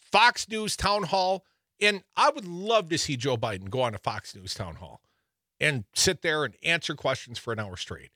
Fox 0.00 0.48
News 0.48 0.76
town 0.76 1.04
hall, 1.04 1.44
and 1.80 2.02
I 2.16 2.30
would 2.30 2.46
love 2.46 2.88
to 2.90 2.98
see 2.98 3.16
Joe 3.16 3.36
Biden 3.36 3.70
go 3.70 3.82
on 3.82 3.94
a 3.94 3.98
Fox 3.98 4.34
News 4.34 4.54
town 4.54 4.76
hall 4.76 5.00
and 5.60 5.84
sit 5.94 6.22
there 6.22 6.44
and 6.44 6.54
answer 6.62 6.94
questions 6.94 7.38
for 7.38 7.52
an 7.52 7.58
hour 7.58 7.76
straight. 7.76 8.10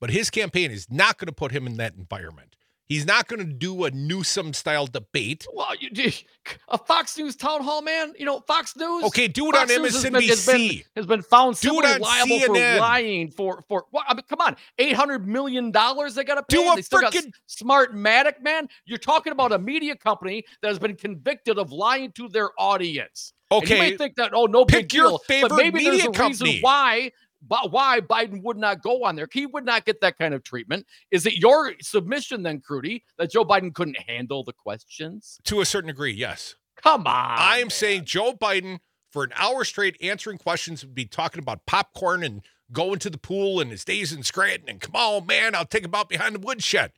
But 0.00 0.10
his 0.10 0.30
campaign 0.30 0.70
is 0.70 0.86
not 0.90 1.18
going 1.18 1.26
to 1.26 1.32
put 1.32 1.52
him 1.52 1.66
in 1.66 1.76
that 1.78 1.94
environment. 1.94 2.54
He's 2.88 3.04
not 3.04 3.26
going 3.26 3.44
to 3.44 3.52
do 3.52 3.82
a 3.84 3.90
Newsom 3.90 4.52
style 4.52 4.86
debate. 4.86 5.44
Well, 5.52 5.74
you 5.80 6.12
a 6.68 6.78
Fox 6.78 7.18
News 7.18 7.34
town 7.34 7.64
hall, 7.64 7.82
man. 7.82 8.12
You 8.16 8.24
know, 8.26 8.38
Fox 8.38 8.76
News. 8.76 9.02
Okay, 9.06 9.26
do 9.26 9.48
it 9.48 9.56
on 9.56 9.66
Fox 9.66 9.76
News 9.76 9.94
has 9.94 10.04
MSNBC. 10.04 10.12
been- 10.12 10.28
has 10.28 10.46
been, 10.46 10.82
has 10.94 11.06
been 11.06 11.22
found 11.22 11.58
Do 11.60 11.80
it 11.80 11.84
on 11.84 12.00
liable 12.00 12.38
for 12.38 12.52
lying 12.54 13.30
for 13.32 13.64
for. 13.68 13.86
What, 13.90 14.04
I 14.06 14.14
mean, 14.14 14.22
come 14.28 14.40
on, 14.40 14.54
eight 14.78 14.92
hundred 14.92 15.26
million 15.26 15.72
dollars 15.72 16.14
they 16.14 16.22
got 16.22 16.36
to 16.36 16.44
pay. 16.44 16.58
Do 16.62 16.70
a 16.70 16.76
they 16.76 16.82
got 16.82 17.12
frickin- 17.12 17.32
Smartmatic, 17.48 18.40
man. 18.42 18.68
You're 18.84 18.98
talking 18.98 19.32
about 19.32 19.50
a 19.52 19.58
media 19.58 19.96
company 19.96 20.44
that 20.62 20.68
has 20.68 20.78
been 20.78 20.94
convicted 20.94 21.58
of 21.58 21.72
lying 21.72 22.12
to 22.12 22.28
their 22.28 22.50
audience. 22.58 23.32
And 23.50 23.62
you 23.62 23.66
Okay, 23.76 23.78
may 23.90 23.96
think 23.96 24.16
that 24.16 24.32
oh 24.34 24.46
no 24.46 24.64
big 24.64 24.84
pick 24.84 24.94
your 24.94 25.08
deal, 25.08 25.18
favorite 25.18 25.48
but 25.50 25.56
maybe 25.56 25.82
there's 25.84 25.96
media 25.96 26.10
a 26.10 26.12
company. 26.12 26.50
reason 26.50 26.62
why. 26.62 27.12
But 27.42 27.70
why 27.70 28.00
Biden 28.00 28.42
would 28.42 28.56
not 28.56 28.82
go 28.82 29.04
on 29.04 29.16
there? 29.16 29.28
He 29.32 29.46
would 29.46 29.64
not 29.64 29.84
get 29.84 30.00
that 30.00 30.18
kind 30.18 30.34
of 30.34 30.42
treatment. 30.42 30.86
Is 31.10 31.26
it 31.26 31.34
your 31.34 31.74
submission 31.80 32.42
then, 32.42 32.60
Crudy, 32.60 33.02
that 33.18 33.30
Joe 33.30 33.44
Biden 33.44 33.74
couldn't 33.74 33.98
handle 33.98 34.42
the 34.42 34.52
questions? 34.52 35.38
to 35.44 35.60
a 35.60 35.64
certain 35.66 35.88
degree, 35.88 36.12
yes. 36.12 36.56
Come 36.82 37.06
on. 37.06 37.38
I 37.38 37.56
am 37.56 37.64
man. 37.64 37.70
saying 37.70 38.04
Joe 38.04 38.32
Biden 38.32 38.78
for 39.10 39.24
an 39.24 39.32
hour 39.36 39.64
straight 39.64 39.96
answering 40.02 40.38
questions 40.38 40.84
would 40.84 40.94
be 40.94 41.06
talking 41.06 41.40
about 41.40 41.64
popcorn 41.66 42.22
and 42.22 42.42
going 42.72 42.98
to 42.98 43.10
the 43.10 43.18
pool 43.18 43.60
and 43.60 43.70
his 43.70 43.84
days 43.84 44.12
in 44.12 44.22
Scranton 44.22 44.68
and 44.68 44.80
come 44.80 44.96
on, 44.96 45.26
man, 45.26 45.54
I'll 45.54 45.64
take 45.64 45.84
him 45.84 45.94
out 45.94 46.08
behind 46.08 46.34
the 46.34 46.40
woodshed. 46.40 46.92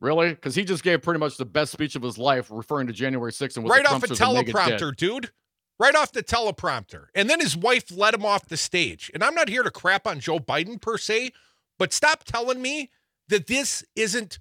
Really? 0.00 0.30
Because 0.30 0.54
he 0.54 0.64
just 0.64 0.82
gave 0.82 1.00
pretty 1.00 1.20
much 1.20 1.36
the 1.36 1.46
best 1.46 1.72
speech 1.72 1.96
of 1.96 2.02
his 2.02 2.18
life 2.18 2.48
referring 2.50 2.86
to 2.88 2.92
January 2.92 3.32
6th 3.32 3.56
and 3.56 3.64
what 3.64 3.72
right 3.72 3.86
off 3.86 4.02
a 4.02 4.06
Trumpsters 4.06 4.26
and 4.26 4.34
MAGA 4.34 4.44
did. 4.44 4.80
teleprompter, 4.80 4.96
dude. 4.96 5.30
Right 5.78 5.94
off 5.94 6.12
the 6.12 6.22
teleprompter. 6.22 7.06
And 7.14 7.28
then 7.28 7.40
his 7.40 7.56
wife 7.56 7.90
let 7.90 8.14
him 8.14 8.24
off 8.24 8.48
the 8.48 8.56
stage. 8.56 9.10
And 9.12 9.22
I'm 9.22 9.34
not 9.34 9.48
here 9.48 9.62
to 9.62 9.70
crap 9.70 10.06
on 10.06 10.20
Joe 10.20 10.38
Biden 10.38 10.80
per 10.80 10.96
se, 10.96 11.32
but 11.78 11.92
stop 11.92 12.24
telling 12.24 12.62
me 12.62 12.90
that 13.28 13.46
this 13.46 13.84
isn't 13.94 14.38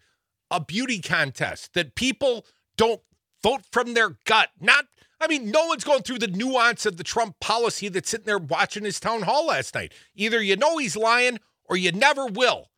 a 0.50 0.60
beauty 0.60 1.02
contest, 1.02 1.74
that 1.74 1.96
people 1.96 2.46
don't 2.78 3.02
vote 3.44 3.64
from 3.72 3.94
their 3.94 4.18
gut. 4.26 4.50
Not, 4.62 4.86
I 5.20 5.28
mean, 5.28 5.52
no 5.52 5.66
one's 5.66 5.84
going 5.84 6.04
through 6.04 6.20
the 6.20 6.28
nuance 6.28 6.86
of 6.86 6.98
the 6.98 7.04
Trump 7.04 7.40
policy 7.40 7.90
that's 7.90 8.10
sitting 8.10 8.26
there 8.26 8.38
watching 8.38 8.86
his 8.86 9.00
town 9.00 9.24
hall 9.24 9.48
last 9.48 9.76
night. 9.76 9.94
Either 10.16 10.42
you 10.42 10.56
know 10.56 10.78
he's 10.78 10.96
lying 10.96 11.40
or 11.66 11.76
you 11.76 11.92
never 11.92 12.28
will. 12.28 12.70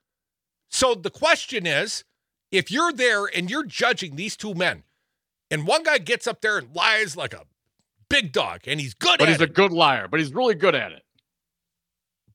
So 0.70 0.96
the 0.96 1.10
question 1.10 1.68
is 1.68 2.04
if 2.52 2.72
you're 2.72 2.94
there 2.94 3.26
and 3.26 3.52
you're 3.52 3.66
judging 3.66 4.16
these 4.16 4.36
two 4.36 4.54
men, 4.54 4.84
and 5.50 5.68
one 5.68 5.84
guy 5.84 5.98
gets 5.98 6.28
up 6.28 6.42
there 6.42 6.58
and 6.58 6.76
lies 6.76 7.16
like 7.16 7.34
a 7.34 7.46
big 8.10 8.32
dog, 8.32 8.62
and 8.68 8.80
he's 8.80 8.94
good 8.94 9.14
at 9.14 9.16
it. 9.16 9.20
But 9.20 9.30
he's 9.30 9.42
a 9.42 9.48
good 9.48 9.72
liar, 9.72 10.08
but 10.08 10.20
he's 10.20 10.34
really 10.34 10.56
good 10.56 10.76
at 10.76 10.92
it. 10.92 11.04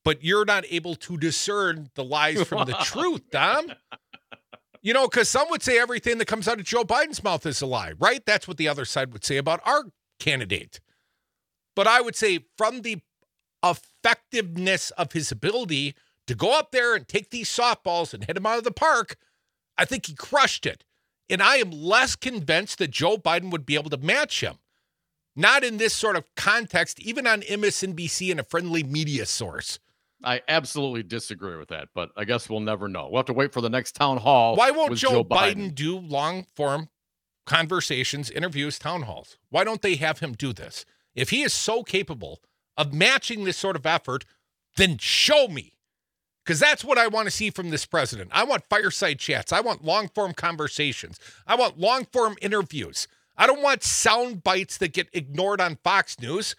but 0.03 0.23
you're 0.23 0.45
not 0.45 0.65
able 0.69 0.95
to 0.95 1.17
discern 1.17 1.89
the 1.95 2.03
lies 2.03 2.43
from 2.47 2.65
the 2.65 2.73
truth, 2.83 3.21
Dom. 3.31 3.71
You 4.81 4.93
know, 4.93 5.07
because 5.07 5.29
some 5.29 5.49
would 5.49 5.63
say 5.63 5.79
everything 5.79 6.17
that 6.17 6.25
comes 6.25 6.47
out 6.47 6.59
of 6.59 6.65
Joe 6.65 6.83
Biden's 6.83 7.23
mouth 7.23 7.45
is 7.45 7.61
a 7.61 7.65
lie, 7.65 7.93
right? 7.99 8.25
That's 8.25 8.47
what 8.47 8.57
the 8.57 8.67
other 8.67 8.83
side 8.83 9.13
would 9.13 9.23
say 9.23 9.37
about 9.37 9.61
our 9.65 9.83
candidate. 10.19 10.81
But 11.75 11.87
I 11.87 12.01
would 12.01 12.15
say 12.17 12.39
from 12.57 12.81
the 12.81 13.01
effectiveness 13.63 14.91
of 14.91 15.13
his 15.13 15.31
ability 15.31 15.95
to 16.27 16.35
go 16.35 16.57
up 16.57 16.71
there 16.71 16.95
and 16.95 17.07
take 17.07 17.29
these 17.29 17.49
softballs 17.49 18.13
and 18.13 18.25
hit 18.25 18.33
them 18.33 18.45
out 18.45 18.57
of 18.57 18.63
the 18.65 18.71
park, 18.71 19.15
I 19.77 19.85
think 19.85 20.05
he 20.07 20.13
crushed 20.15 20.65
it. 20.65 20.83
And 21.29 21.41
I 21.41 21.55
am 21.57 21.71
less 21.71 22.15
convinced 22.17 22.77
that 22.79 22.91
Joe 22.91 23.17
Biden 23.17 23.51
would 23.51 23.65
be 23.65 23.75
able 23.75 23.89
to 23.89 23.97
match 23.97 24.41
him. 24.41 24.55
Not 25.35 25.63
in 25.63 25.77
this 25.77 25.93
sort 25.93 26.15
of 26.15 26.25
context, 26.35 26.99
even 26.99 27.25
on 27.25 27.41
MSNBC 27.41 28.31
and 28.31 28.39
a 28.39 28.43
friendly 28.43 28.83
media 28.83 29.25
source. 29.25 29.79
I 30.23 30.41
absolutely 30.47 31.03
disagree 31.03 31.57
with 31.57 31.69
that, 31.69 31.89
but 31.93 32.11
I 32.15 32.23
guess 32.23 32.49
we'll 32.49 32.61
never 32.61 32.87
know. 32.87 33.09
We'll 33.09 33.19
have 33.19 33.25
to 33.25 33.33
wait 33.33 33.51
for 33.51 33.61
the 33.61 33.69
next 33.69 33.93
town 33.93 34.17
hall. 34.17 34.55
Why 34.55 34.71
won't 34.71 34.91
with 34.91 34.99
Joe, 34.99 35.23
Biden. 35.23 35.75
do 35.75 35.97
long 35.97 36.45
form 36.55 36.89
conversations, 37.45 38.31
interviews, 38.31 38.79
town 38.79 39.01
halls? 39.01 39.37
Why 39.49 39.63
don't 39.63 39.81
they 39.81 39.95
have 39.95 40.19
him 40.19 40.33
do 40.33 40.53
this? 40.53 40.85
If 41.13 41.29
he 41.29 41.41
is 41.43 41.53
so 41.53 41.83
capable 41.83 42.41
of 42.77 42.93
matching 42.93 43.43
this 43.43 43.57
sort 43.57 43.75
of 43.75 43.85
effort, 43.85 44.25
then 44.77 44.97
show 44.97 45.47
me. 45.47 45.73
Because 46.43 46.59
that's 46.59 46.83
what 46.83 46.97
I 46.97 47.07
want 47.07 47.27
to 47.27 47.31
see 47.31 47.49
from 47.49 47.69
this 47.69 47.85
president. 47.85 48.29
I 48.33 48.43
want 48.43 48.65
fireside 48.69 49.19
chats. 49.19 49.53
I 49.53 49.61
want 49.61 49.83
long 49.83 50.09
form 50.09 50.33
conversations. 50.33 51.19
I 51.47 51.55
want 51.55 51.79
long 51.79 52.05
form 52.05 52.35
interviews. 52.41 53.07
I 53.37 53.47
don't 53.47 53.61
want 53.61 53.83
sound 53.83 54.43
bites 54.43 54.77
that 54.77 54.93
get 54.93 55.07
ignored 55.13 55.61
on 55.61 55.77
Fox 55.83 56.19
News. 56.19 56.55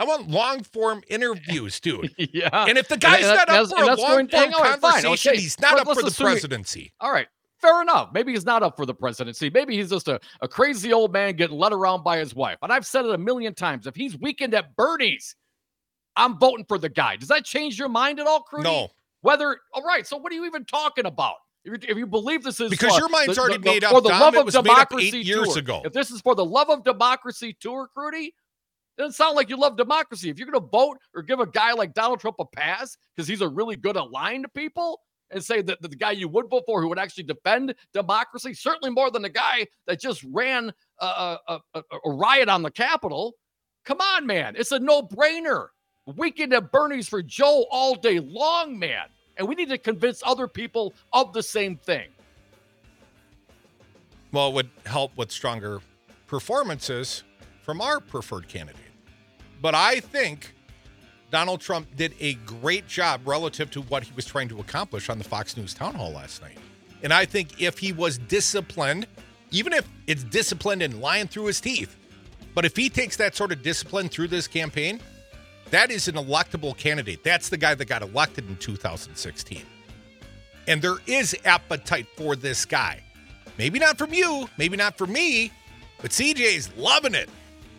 I 0.00 0.04
want 0.04 0.28
long 0.28 0.62
form 0.62 1.02
interviews, 1.08 1.80
dude. 1.80 2.14
yeah. 2.18 2.48
And 2.52 2.78
if 2.78 2.88
the 2.88 2.96
guy's 2.96 3.24
and 3.24 3.36
not 3.36 3.48
up 3.48 3.68
for 3.68 3.82
a 3.82 3.96
long 3.96 4.28
form 4.28 4.52
conversation, 4.52 5.32
okay. 5.32 5.40
he's 5.40 5.58
not 5.60 5.72
Let- 5.74 5.88
up 5.88 5.96
for 5.96 6.02
the 6.02 6.10
he- 6.10 6.22
presidency. 6.22 6.92
All 7.00 7.12
right. 7.12 7.26
Fair 7.60 7.82
enough. 7.82 8.10
Maybe 8.12 8.30
he's 8.32 8.46
not 8.46 8.62
up 8.62 8.76
for 8.76 8.86
the 8.86 8.94
presidency. 8.94 9.50
Maybe 9.50 9.76
he's 9.76 9.90
just 9.90 10.06
a, 10.06 10.20
a 10.40 10.46
crazy 10.46 10.92
old 10.92 11.12
man 11.12 11.34
getting 11.34 11.58
led 11.58 11.72
around 11.72 12.04
by 12.04 12.18
his 12.18 12.32
wife. 12.32 12.56
And 12.62 12.72
I've 12.72 12.86
said 12.86 13.04
it 13.04 13.10
a 13.10 13.18
million 13.18 13.52
times. 13.52 13.88
If 13.88 13.96
he's 13.96 14.16
Weekend 14.16 14.54
at 14.54 14.76
Bernie's, 14.76 15.34
I'm 16.14 16.38
voting 16.38 16.66
for 16.68 16.78
the 16.78 16.88
guy. 16.88 17.16
Does 17.16 17.28
that 17.28 17.44
change 17.44 17.76
your 17.76 17.88
mind 17.88 18.20
at 18.20 18.28
all, 18.28 18.42
Crudy? 18.42 18.62
No, 18.62 18.88
Whether, 19.22 19.58
all 19.74 19.82
right. 19.82 20.06
So 20.06 20.16
what 20.16 20.30
are 20.30 20.36
you 20.36 20.44
even 20.44 20.64
talking 20.66 21.06
about? 21.06 21.34
If 21.64 21.82
you, 21.84 21.88
if 21.90 21.98
you 21.98 22.06
believe 22.06 22.42
this 22.44 22.60
is 22.60 22.70
Because 22.70 22.94
uh, 22.94 22.98
your 22.98 23.08
mind's 23.08 23.34
the- 23.36 23.40
already 23.42 23.58
the- 23.58 23.64
made 23.70 23.84
up, 23.84 23.92
for 23.92 24.00
the 24.00 24.08
Dom. 24.10 24.20
love 24.20 24.34
It 24.34 24.40
of 24.40 24.46
was 24.46 24.54
made 24.54 24.60
eight 24.60 24.64
democracy 24.64 25.18
years 25.18 25.48
tour. 25.48 25.58
ago. 25.58 25.82
If 25.84 25.92
this 25.92 26.10
is 26.10 26.20
for 26.20 26.34
the 26.34 26.44
love 26.44 26.70
of 26.70 26.84
democracy 26.84 27.56
tour, 27.60 27.88
Crudy, 27.94 28.26
it 28.26 28.34
doesn't 29.02 29.12
sound 29.14 29.36
like 29.36 29.48
you 29.48 29.56
love 29.56 29.76
democracy. 29.76 30.28
If 30.30 30.38
you're 30.38 30.50
going 30.50 30.60
to 30.62 30.68
vote 30.70 30.98
or 31.14 31.22
give 31.22 31.40
a 31.40 31.46
guy 31.46 31.72
like 31.72 31.94
Donald 31.94 32.20
Trump 32.20 32.36
a 32.40 32.44
pass 32.44 32.96
because 33.14 33.28
he's 33.28 33.40
a 33.42 33.48
really 33.48 33.76
good 33.76 33.96
to 34.42 34.48
people 34.54 35.00
and 35.30 35.44
say 35.44 35.60
that 35.62 35.82
the 35.82 35.88
guy 35.88 36.12
you 36.12 36.26
would 36.28 36.48
vote 36.48 36.62
for 36.66 36.80
who 36.80 36.88
would 36.88 36.98
actually 36.98 37.24
defend 37.24 37.74
democracy, 37.92 38.54
certainly 38.54 38.90
more 38.90 39.10
than 39.10 39.20
the 39.22 39.28
guy 39.28 39.66
that 39.86 40.00
just 40.00 40.24
ran 40.30 40.72
a, 41.00 41.06
a, 41.06 41.38
a, 41.48 41.60
a- 41.74 41.82
a 42.06 42.10
riot 42.10 42.48
on 42.48 42.62
the 42.62 42.70
Capitol. 42.70 43.34
Come 43.84 44.00
on, 44.00 44.26
man. 44.26 44.54
It's 44.56 44.72
a 44.72 44.78
no 44.78 45.02
brainer. 45.02 45.68
Weekend 46.16 46.54
at 46.54 46.72
Bernie's 46.72 47.08
for 47.08 47.22
Joe 47.22 47.66
all 47.70 47.94
day 47.94 48.18
long, 48.20 48.78
man. 48.78 49.08
And 49.38 49.48
we 49.48 49.54
need 49.54 49.68
to 49.68 49.78
convince 49.78 50.22
other 50.26 50.48
people 50.48 50.94
of 51.12 51.32
the 51.32 51.42
same 51.42 51.76
thing. 51.76 52.08
well, 54.32 54.48
it 54.48 54.54
would 54.54 54.70
help 54.84 55.16
with 55.16 55.30
stronger 55.30 55.80
performances 56.26 57.22
from 57.62 57.80
our 57.80 58.00
preferred 58.00 58.48
candidate. 58.48 58.82
But 59.62 59.74
I 59.74 60.00
think 60.00 60.54
Donald 61.30 61.60
Trump 61.60 61.88
did 61.96 62.14
a 62.20 62.34
great 62.34 62.86
job 62.86 63.20
relative 63.24 63.70
to 63.72 63.82
what 63.82 64.02
he 64.02 64.12
was 64.14 64.24
trying 64.26 64.48
to 64.48 64.60
accomplish 64.60 65.08
on 65.08 65.18
the 65.18 65.24
Fox 65.24 65.56
News 65.56 65.72
town 65.72 65.94
hall 65.94 66.12
last 66.12 66.42
night. 66.42 66.58
And 67.02 67.12
I 67.12 67.24
think 67.24 67.60
if 67.60 67.78
he 67.78 67.92
was 67.92 68.18
disciplined, 68.18 69.06
even 69.50 69.72
if 69.72 69.88
it's 70.06 70.24
disciplined 70.24 70.82
and 70.82 71.00
lying 71.00 71.28
through 71.28 71.46
his 71.46 71.60
teeth, 71.60 71.96
but 72.54 72.64
if 72.64 72.76
he 72.76 72.88
takes 72.88 73.16
that 73.16 73.36
sort 73.36 73.52
of 73.52 73.62
discipline 73.62 74.08
through 74.08 74.28
this 74.28 74.48
campaign, 74.48 75.00
that 75.70 75.90
is 75.90 76.08
an 76.08 76.14
electable 76.14 76.76
candidate. 76.76 77.22
That's 77.22 77.48
the 77.48 77.56
guy 77.56 77.74
that 77.74 77.84
got 77.84 78.02
elected 78.02 78.48
in 78.48 78.56
2016. 78.56 79.62
And 80.66 80.82
there 80.82 80.96
is 81.06 81.36
appetite 81.44 82.06
for 82.16 82.36
this 82.36 82.64
guy. 82.64 83.02
Maybe 83.58 83.78
not 83.78 83.98
from 83.98 84.12
you, 84.12 84.48
maybe 84.56 84.76
not 84.76 84.96
from 84.96 85.12
me, 85.12 85.50
but 86.00 86.10
CJ's 86.10 86.74
loving 86.76 87.14
it. 87.14 87.28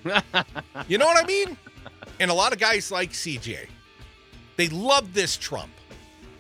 you 0.88 0.98
know 0.98 1.06
what 1.06 1.24
I 1.24 1.26
mean? 1.26 1.58
And 2.20 2.30
a 2.30 2.34
lot 2.34 2.52
of 2.52 2.60
guys 2.60 2.92
like 2.92 3.12
CJ. 3.12 3.68
They 4.58 4.70
love 4.70 5.14
this 5.14 5.38
Trump. 5.38 5.72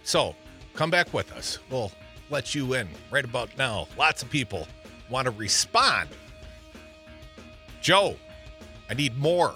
So 0.03 0.35
come 0.73 0.89
back 0.89 1.13
with 1.13 1.31
us. 1.31 1.59
We'll 1.69 1.91
let 2.29 2.53
you 2.53 2.73
in 2.73 2.87
right 3.11 3.23
about 3.23 3.57
now. 3.57 3.87
Lots 3.97 4.21
of 4.21 4.29
people 4.29 4.67
want 5.09 5.25
to 5.25 5.31
respond. 5.31 6.09
Joe, 7.81 8.17
I 8.89 8.93
need 8.93 9.17
more. 9.17 9.55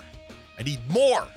I 0.57 0.63
need 0.63 0.79
more. 0.89 1.27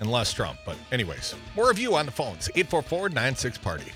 And 0.00 0.10
less 0.10 0.32
Trump. 0.32 0.58
But, 0.66 0.76
anyways, 0.92 1.34
more 1.56 1.70
of 1.70 1.78
you 1.78 1.94
on 1.94 2.06
the 2.06 2.12
phones 2.12 2.48
844 2.54 3.10
96 3.10 3.58
Party. 3.58 3.92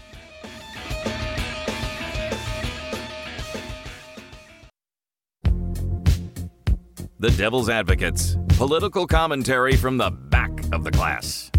The 7.20 7.30
Devil's 7.30 7.68
Advocates. 7.68 8.36
Political 8.50 9.08
commentary 9.08 9.74
from 9.74 9.96
the 9.96 10.10
back 10.10 10.52
of 10.72 10.84
the 10.84 10.92
class. 10.92 11.50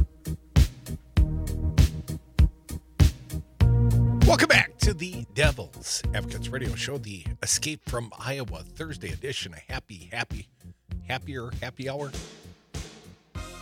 Welcome 4.25 4.47
back 4.47 4.77
to 4.77 4.93
the 4.93 5.25
Devil's 5.33 6.01
Advocates 6.13 6.47
Radio 6.47 6.75
Show, 6.75 6.97
the 6.97 7.25
Escape 7.43 7.81
from 7.89 8.11
Iowa 8.17 8.63
Thursday 8.75 9.11
edition. 9.11 9.53
A 9.53 9.73
happy, 9.73 10.09
happy, 10.13 10.47
happier, 11.09 11.49
happy 11.61 11.89
hour. 11.89 12.11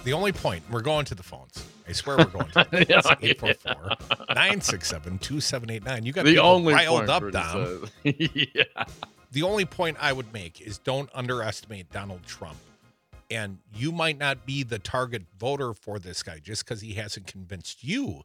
The 0.08 0.14
only 0.14 0.32
point, 0.32 0.64
we're 0.72 0.80
going 0.80 1.04
to 1.04 1.16
the 1.16 1.22
phones. 1.22 1.68
I 1.86 1.92
swear 1.92 2.16
we're 2.16 2.24
going 2.28 2.48
to 2.52 2.66
the 2.72 2.86
phones. 3.04 3.18
844 3.22 3.76
967 4.30 5.20
2789. 5.20 6.06
You 6.06 6.14
got 6.14 6.24
the 6.24 6.40
only 6.40 6.74
riled 6.74 7.10
up, 7.10 7.30
Dom. 7.30 7.88
yeah. 8.06 8.64
The 9.34 9.44
only 9.44 9.66
point 9.66 9.98
I 10.00 10.14
would 10.14 10.32
make 10.32 10.62
is 10.62 10.78
don't 10.78 11.10
underestimate 11.14 11.92
Donald 11.92 12.24
Trump. 12.26 12.56
And 13.30 13.58
you 13.76 13.92
might 13.92 14.18
not 14.18 14.46
be 14.46 14.64
the 14.64 14.80
target 14.80 15.24
voter 15.38 15.74
for 15.74 16.00
this 16.00 16.24
guy 16.24 16.40
just 16.40 16.64
because 16.64 16.80
he 16.80 16.94
hasn't 16.94 17.28
convinced 17.28 17.84
you. 17.84 18.22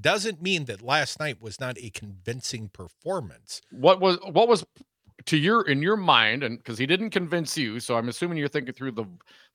Doesn't 0.00 0.42
mean 0.42 0.64
that 0.64 0.82
last 0.82 1.20
night 1.20 1.40
was 1.40 1.60
not 1.60 1.78
a 1.78 1.90
convincing 1.90 2.70
performance. 2.70 3.62
What 3.70 4.00
was 4.00 4.18
what 4.24 4.48
was 4.48 4.64
to 5.26 5.36
your 5.36 5.62
in 5.68 5.82
your 5.82 5.96
mind, 5.96 6.42
and 6.42 6.58
because 6.58 6.78
he 6.78 6.86
didn't 6.86 7.10
convince 7.10 7.56
you, 7.56 7.80
so 7.80 7.96
I'm 7.96 8.08
assuming 8.08 8.38
you're 8.38 8.48
thinking 8.48 8.74
through 8.74 8.92
the 8.92 9.06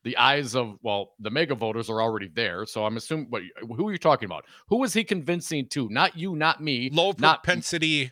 the 0.03 0.15
eyes 0.17 0.55
of 0.55 0.77
well, 0.81 1.13
the 1.19 1.29
MAGA 1.31 1.55
voters 1.55 1.89
are 1.89 2.01
already 2.01 2.27
there. 2.27 2.65
So 2.65 2.85
I'm 2.85 2.97
assuming 2.97 3.27
what 3.29 3.41
uh, 3.41 3.73
who 3.73 3.87
are 3.87 3.91
you 3.91 3.97
talking 3.97 4.27
about? 4.27 4.45
Who 4.67 4.77
was 4.77 4.93
he 4.93 5.03
convincing 5.03 5.67
to? 5.69 5.89
Not 5.89 6.17
you, 6.17 6.35
not 6.35 6.61
me. 6.61 6.89
Low 6.91 7.13
not 7.17 7.43
propensity, 7.43 8.11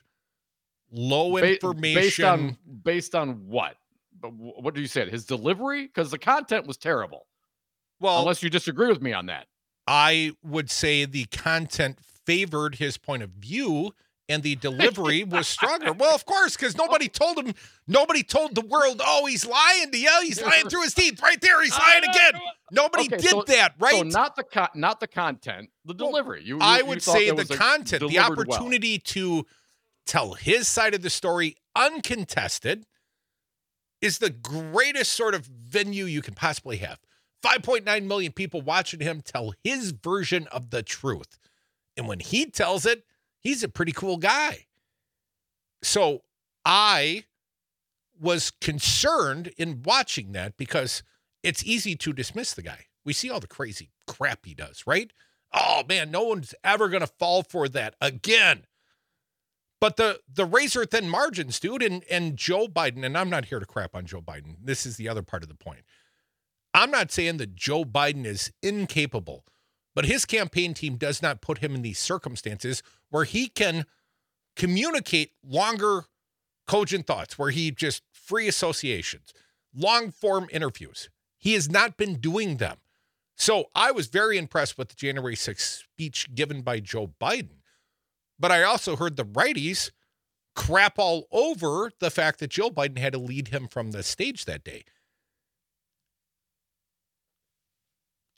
low 0.92 1.38
information. 1.38 2.02
based 2.02 2.20
on 2.22 2.58
based 2.84 3.16
on 3.16 3.48
what? 3.48 3.76
But 4.20 4.34
what 4.34 4.74
did 4.74 4.82
you 4.82 4.88
say? 4.88 5.10
His 5.10 5.26
delivery? 5.26 5.88
Because 5.88 6.10
the 6.10 6.18
content 6.18 6.66
was 6.66 6.78
terrible. 6.78 7.28
well, 8.00 8.20
Unless 8.20 8.42
you 8.42 8.50
disagree 8.50 8.88
with 8.88 9.02
me 9.02 9.14
on 9.14 9.26
that. 9.26 9.48
I 9.86 10.32
would 10.44 10.70
say 10.70 11.04
the 11.04 11.26
content 11.26 12.00
favored 12.26 12.76
his 12.76 12.98
point 12.98 13.22
of 13.22 13.32
view 13.32 13.94
and 14.30 14.42
the 14.44 14.56
delivery 14.68 15.24
was 15.24 15.48
stronger. 15.48 15.92
Well, 15.94 16.16
of 16.16 16.26
course, 16.26 16.56
because 16.56 16.78
nobody 16.78 17.08
told 17.10 17.38
him, 17.40 17.54
nobody 17.88 18.24
told 18.24 18.56
the 18.56 18.62
world, 18.66 19.02
oh, 19.06 19.26
he's 19.26 19.46
lying 19.46 19.92
to 19.92 19.98
you. 19.98 20.12
He's 20.22 20.42
lying 20.42 20.70
through 20.70 20.84
his 20.84 20.94
teeth 20.94 21.22
right 21.22 21.40
there. 21.42 21.62
He's 21.62 21.78
lying 21.78 22.04
again. 22.04 22.42
Nobody 22.72 23.06
Okay, 23.06 23.18
did 23.18 23.30
so- 23.30 23.44
that, 23.48 23.76
right? 23.80 23.94
So 23.96 24.04
not 24.04 24.36
the 24.36 24.44
con- 24.44 24.70
not 24.76 25.00
the 25.00 25.08
content, 25.08 25.70
the 25.86 25.94
Well, 25.94 26.10
delivery. 26.12 26.44
You, 26.44 26.56
you- 26.56 26.62
I 26.62 26.82
would 26.82 27.02
thought 27.02 27.16
say 27.18 27.30
the 27.32 27.46
content, 27.46 28.02
the 28.02 28.10
delivered 28.10 28.48
well. 28.48 28.58
opportunity 28.58 29.00
to 29.00 29.46
tell 30.06 30.34
his 30.34 30.68
side 30.68 30.94
of 30.94 31.02
the 31.02 31.10
story 31.10 31.56
uncontested 31.76 32.86
is 34.02 34.18
the 34.20 34.30
greatest 34.30 35.14
sort 35.14 35.34
of 35.34 35.46
venue 35.46 36.06
you 36.06 36.22
can 36.22 36.34
possibly 36.34 36.78
have. 36.78 37.00
5.9 37.42 38.04
million 38.06 38.32
people 38.32 38.62
watching 38.62 39.00
him 39.00 39.22
tell 39.22 39.54
his 39.64 39.92
version 39.92 40.48
of 40.48 40.70
the 40.72 40.84
truth. 40.84 41.38
And 41.96 42.08
when 42.08 42.20
he 42.20 42.46
tells 42.48 42.86
it, 42.86 43.06
he's 43.44 43.64
a 43.64 43.70
pretty 43.70 43.92
cool 43.92 44.18
guy. 44.18 44.66
So 45.82 46.22
I 46.66 47.26
was 48.20 48.52
concerned 48.52 49.52
in 49.58 49.84
watching 49.84 50.32
that 50.32 50.56
because 50.58 51.04
it's 51.44 51.66
easy 51.66 51.96
to 51.98 52.14
dismiss 52.14 52.54
the 52.54 52.62
guy. 52.62 52.86
We 53.06 53.14
see 53.14 53.30
all 53.30 53.42
the 53.42 53.48
crazy 53.48 53.90
crap 54.08 54.46
he 54.46 54.54
does, 54.54 54.84
right? 54.88 55.12
Oh 55.54 55.84
man, 55.88 56.10
no 56.10 56.24
one's 56.24 56.56
ever 56.64 56.88
going 56.90 57.02
to 57.02 57.08
fall 57.08 57.44
for 57.44 57.68
that 57.70 57.96
again. 58.02 58.64
But 59.80 59.98
the 59.98 60.22
the 60.34 60.46
razor 60.46 60.86
thin 60.86 61.10
margins, 61.10 61.60
dude, 61.60 61.84
and 61.84 62.04
and 62.10 62.38
Joe 62.38 62.68
Biden, 62.68 63.06
and 63.06 63.18
I'm 63.18 63.30
not 63.30 63.46
here 63.46 63.60
to 63.60 63.66
crap 63.66 63.96
on 63.96 64.06
Joe 64.06 64.22
Biden. 64.22 64.56
This 64.64 64.86
is 64.86 64.96
the 64.96 65.10
other 65.10 65.22
part 65.22 65.44
of 65.44 65.50
the 65.50 65.56
point. 65.56 65.82
I'm 66.74 66.90
not 66.90 67.12
saying 67.12 67.38
that 67.38 67.56
Joe 67.56 67.84
Biden 67.84 68.26
is 68.26 68.52
incapable, 68.64 69.44
but 69.94 70.06
his 70.06 70.26
campaign 70.26 70.74
team 70.74 70.96
does 70.96 71.22
not 71.22 71.42
put 71.42 71.60
him 71.60 71.76
in 71.76 71.82
these 71.82 72.00
circumstances 72.00 72.82
where 73.14 73.26
he 73.26 73.48
can 73.48 73.86
communicate 74.56 75.34
longer 75.46 76.06
cogent 76.66 77.06
thoughts, 77.06 77.38
where 77.38 77.52
he 77.52 77.70
just 77.70 78.02
free 78.12 78.48
associations, 78.48 79.32
long 79.72 80.10
form 80.10 80.48
interviews. 80.52 81.10
He 81.38 81.54
has 81.54 81.70
not 81.70 81.96
been 81.96 82.16
doing 82.16 82.58
them. 82.58 82.78
So 83.38 83.66
I 83.76 83.92
was 83.92 84.08
very 84.08 84.40
impressed 84.40 84.80
with 84.80 84.90
the 84.90 84.96
January 84.96 85.36
6th 85.36 85.84
speech 85.84 86.34
given 86.34 86.64
by 86.64 86.80
Joe 86.80 87.14
Biden. 87.22 87.60
But 88.40 88.52
I 88.52 88.64
also 88.64 88.96
heard 88.96 89.16
the 89.16 89.26
righties 89.26 89.92
crap 90.56 90.98
all 90.98 91.28
over 91.32 91.92
the 92.00 92.10
fact 92.10 92.40
that 92.40 92.50
Joe 92.50 92.72
Biden 92.72 92.98
had 92.98 93.14
to 93.14 93.20
lead 93.20 93.50
him 93.50 93.68
from 93.68 93.92
the 93.92 94.02
stage 94.02 94.46
that 94.46 94.64
day. 94.64 94.86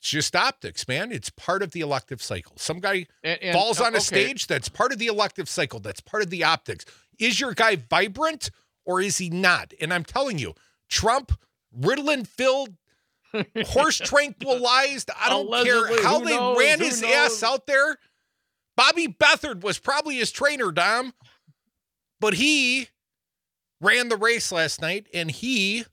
It's 0.05 0.11
just 0.11 0.35
optics, 0.35 0.87
man. 0.87 1.11
It's 1.11 1.31
part 1.31 1.63
of 1.63 1.71
the 1.71 1.81
elective 1.81 2.21
cycle. 2.21 2.53
Some 2.57 2.79
guy 2.79 3.07
And- 3.23 3.41
and- 3.41 3.53
falls 3.53 3.81
uh, 3.81 3.85
on 3.85 3.95
a 3.95 3.99
stage 3.99 4.45
that's 4.45 4.69
part 4.69 4.91
of 4.91 4.99
the 4.99 5.07
elective 5.07 5.49
cycle 5.49 5.79
that's 5.79 5.99
part 5.99 6.21
of 6.21 6.29
the 6.29 6.43
optics 6.43 6.85
is 7.17 7.39
your 7.39 7.55
guy 7.55 7.75
vibrant 7.75 8.51
or 8.85 9.01
is 9.01 9.17
he 9.17 9.31
not 9.31 9.73
and 9.81 9.91
i'm 9.91 10.03
telling 10.03 10.37
you 10.37 10.53
trump 10.89 11.31
ritalin 11.75 12.27
filled 12.27 12.75
horse 13.65 13.97
tranquilized. 13.97 15.09
I 15.19 15.29
don't 15.29 15.47
Allegedly, 15.47 15.95
care 15.95 16.03
how 16.03 16.19
they 16.19 16.35
knows? 16.37 16.57
ran 16.59 16.79
his 16.79 17.01
knows? 17.01 17.11
ass 17.11 17.41
out 17.43 17.65
there. 17.65 17.97
Bobby 18.77 19.07
Baffert 19.07 19.61
was 19.61 19.77
probably 19.79 20.17
his 20.17 20.31
trainer, 20.31 20.71
Dom. 20.71 21.13
But 22.21 22.35
he 22.35 22.89
ran 23.81 24.07
the 24.09 24.15
race 24.17 24.51
last 24.51 24.81
night 24.81 25.07
and 25.13 25.31
he 25.31 25.83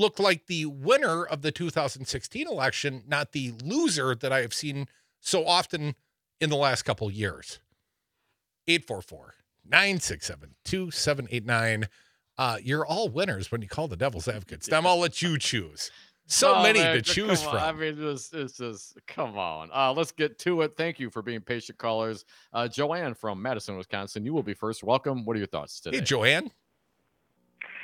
looked 0.00 0.18
like 0.18 0.46
the 0.46 0.66
winner 0.66 1.24
of 1.24 1.42
the 1.42 1.52
2016 1.52 2.48
election, 2.48 3.04
not 3.06 3.32
the 3.32 3.52
loser 3.62 4.14
that 4.14 4.32
I 4.32 4.40
have 4.40 4.54
seen 4.54 4.88
so 5.20 5.46
often 5.46 5.94
in 6.40 6.50
the 6.50 6.56
last 6.56 6.82
couple 6.82 7.10
years. 7.10 7.60
844 8.66 9.34
967 9.68 10.54
2789. 10.64 11.88
Uh, 12.38 12.56
You're 12.62 12.86
all 12.86 13.08
winners 13.08 13.52
when 13.52 13.60
you 13.62 13.68
call 13.68 13.88
the 13.88 13.96
Devil's 13.96 14.26
Advocates. 14.28 14.66
Dom, 14.66 14.86
I'll 14.86 14.98
let 14.98 15.20
you 15.20 15.38
choose. 15.38 15.90
So 16.26 16.54
Oh, 16.56 16.62
many 16.62 16.78
man, 16.78 16.94
to 16.94 17.02
choose 17.02 17.42
from. 17.42 17.56
I 17.56 17.72
mean, 17.72 18.00
this 18.00 18.32
is 18.32 18.94
come 19.08 19.36
on. 19.36 19.68
Uh, 19.74 19.92
let's 19.92 20.12
get 20.12 20.38
to 20.40 20.62
it. 20.62 20.74
Thank 20.76 21.00
you 21.00 21.10
for 21.10 21.22
being 21.22 21.40
patient, 21.40 21.76
callers. 21.76 22.24
Uh, 22.52 22.68
Joanne 22.68 23.14
from 23.14 23.42
Madison, 23.42 23.76
Wisconsin. 23.76 24.24
You 24.24 24.32
will 24.32 24.44
be 24.44 24.54
first. 24.54 24.84
Welcome. 24.84 25.24
What 25.24 25.34
are 25.34 25.38
your 25.40 25.48
thoughts 25.48 25.80
today? 25.80 25.98
hey, 25.98 26.04
Joanne. 26.04 26.50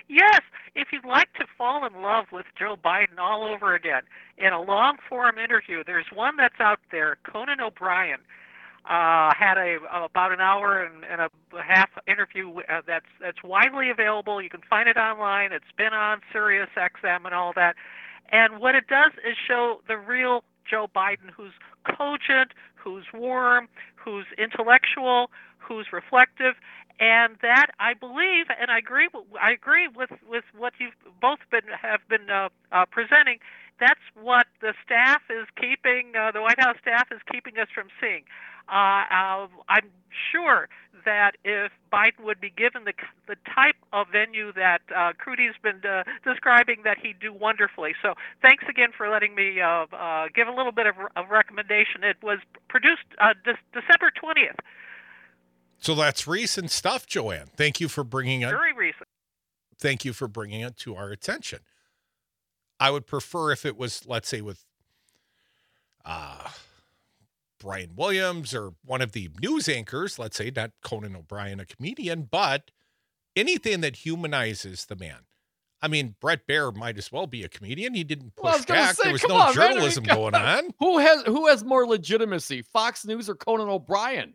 Yes, 0.09 0.41
if 0.75 0.89
you'd 0.93 1.05
like 1.05 1.33
to 1.35 1.47
fall 1.59 1.85
in 1.85 2.03
love 2.03 2.27
with 2.33 2.47
Joe 2.59 2.77
Biden 2.83 3.19
all 3.19 3.45
over 3.45 3.75
again 3.75 4.03
in 4.39 4.53
a 4.53 4.61
long 4.61 4.97
form 5.09 5.39
interview, 5.39 5.83
there's 5.85 6.07
one 6.15 6.37
that's 6.37 6.61
out 6.61 6.79
there. 6.93 7.19
Conan 7.25 7.61
O'Brien 7.61 8.21
uh, 8.89 9.33
had 9.37 9.59
a 9.59 9.79
about 9.93 10.33
an 10.33 10.41
hour 10.41 10.83
and, 10.83 11.05
and 11.05 11.21
a 11.21 11.31
half 11.61 11.91
interview 12.07 12.61
uh, 12.69 12.83
that's 12.87 13.07
that's 13.21 13.43
widely 13.43 13.91
available. 13.91 14.41
You 14.41 14.51
can 14.51 14.61
find 14.69 14.89
it 14.89 14.97
online. 14.97 15.51
It's 15.53 15.73
been 15.77 15.93
on 15.93 16.21
Sirius 16.33 16.69
XM 16.77 17.25
and 17.25 17.35
all 17.35 17.53
that. 17.57 17.75
And 18.31 18.61
what 18.61 18.75
it 18.77 18.87
does 18.87 19.13
is 19.29 19.37
show 19.47 19.81
the 19.89 19.97
real 19.97 20.45
Joe 20.69 20.89
Biden, 20.95 21.31
who's 21.37 21.53
cogent, 21.85 22.53
who's 22.75 23.05
warm, 23.13 23.69
who's 23.97 24.27
intellectual, 24.39 25.31
who's 25.59 25.87
reflective, 25.93 26.55
and 26.99 27.37
that 27.43 27.69
I 27.79 27.95
believe, 27.95 28.47
and 28.59 28.71
I 28.71 28.79
agree. 28.79 29.09
I 29.41 29.53
agree 29.53 29.89
with 29.89 30.11
with 30.29 30.45
what 30.57 30.73
you've 30.79 30.95
both 31.21 31.41
been 31.51 31.69
have 31.81 32.01
been 32.09 32.31
uh, 32.31 32.49
uh, 32.73 32.87
presenting. 32.91 33.39
That's 33.79 34.01
what 34.15 34.47
the 34.63 34.73
staff 34.85 35.23
is 35.29 35.47
keeping. 35.61 36.17
Uh, 36.17 36.33
the 36.33 36.41
White 36.41 36.59
House 36.59 36.77
staff 36.81 37.09
is 37.13 37.21
keeping 37.31 37.59
us 37.59 37.69
from 37.75 37.89
seeing. 38.01 38.25
Uh, 38.69 39.05
uh, 39.11 39.47
I'm 39.69 39.91
sure 40.33 40.69
that 41.05 41.33
if 41.45 41.71
Biden 41.93 42.25
would 42.25 42.41
be 42.41 42.51
given 42.51 42.85
the 42.85 42.95
the 43.29 43.37
type 43.55 43.77
of 43.93 44.09
venue 44.11 44.53
that 44.55 44.81
uh, 44.95 45.13
Crudy's 45.19 45.55
been 45.63 45.83
uh, 45.85 46.03
describing, 46.25 46.79
that 46.85 46.99
he'd 46.99 47.21
do 47.21 47.33
wonderfully. 47.33 47.95
So 48.03 48.15
thanks 48.43 48.65
again 48.69 48.91
for 48.97 49.09
letting 49.09 49.35
me 49.35 49.61
uh, 49.61 49.87
give 50.35 50.49
a 50.49 50.53
little 50.53 50.73
bit 50.73 50.87
of, 50.87 50.97
of 51.15 51.31
recommendation. 51.31 52.03
It 52.03 52.17
was 52.23 52.39
produced 52.69 53.05
De- 53.45 53.59
December 53.73 54.11
20th, 54.11 54.59
So 55.79 55.95
that's 55.95 56.27
recent 56.27 56.71
stuff, 56.71 57.07
Joanne. 57.07 57.49
Thank 57.57 57.81
you 57.81 57.89
for 57.89 58.03
bringing 58.05 58.43
it. 58.43 58.51
very 58.51 58.73
recent. 58.73 59.09
Thank 59.79 60.05
you 60.05 60.13
for 60.13 60.27
bringing 60.27 60.63
it 60.63 60.77
to 60.79 60.97
our 60.97 61.11
attention. 61.11 61.61
I 62.81 62.91
would 62.91 63.07
prefer 63.07 63.53
if 63.53 63.65
it 63.65 63.77
was, 63.77 64.07
let's 64.07 64.29
say, 64.29 64.41
with 64.41 64.65
uh, 66.05 66.49
Brian 67.59 67.91
Williams 67.97 68.55
or 68.55 68.75
one 68.85 69.01
of 69.03 69.13
the 69.13 69.31
news 69.41 69.69
anchors, 69.69 70.19
let's 70.19 70.37
say, 70.37 70.51
not 70.55 70.73
Conan 70.83 71.17
O'Brien, 71.17 71.61
a 71.61 71.67
comedian, 71.67 72.29
but 72.31 72.71
anything 73.35 73.81
that 73.83 73.97
humanizes 73.97 74.87
the 74.87 74.97
man. 74.97 75.21
I 75.83 75.89
mean, 75.89 76.17
Bret 76.21 76.47
Baier 76.47 76.75
might 76.75 76.97
as 76.97 77.13
well 77.13 77.27
be 77.27 77.45
a 77.45 77.49
comedian. 77.49 77.95
He 77.95 78.03
didn't 78.03 78.35
push 78.35 78.53
was 78.55 78.65
gonna 78.65 78.81
back. 78.81 78.95
say, 78.95 79.05
there 79.05 79.13
was 79.13 79.23
no 79.29 79.37
on, 79.37 79.55
man, 79.55 79.65
I 79.69 79.73
journalism 79.73 80.05
come 80.05 80.17
going 80.17 80.35
on. 80.35 80.43
on. 80.43 80.71
Who 80.81 80.99
has 80.99 81.23
who 81.25 81.47
has 81.49 81.65
more 81.65 81.87
legitimacy, 81.87 82.63
Fox 82.63 83.05
News 83.05 83.29
or 83.29 83.35
Conan 83.35 83.69
O'Brien? 83.69 84.35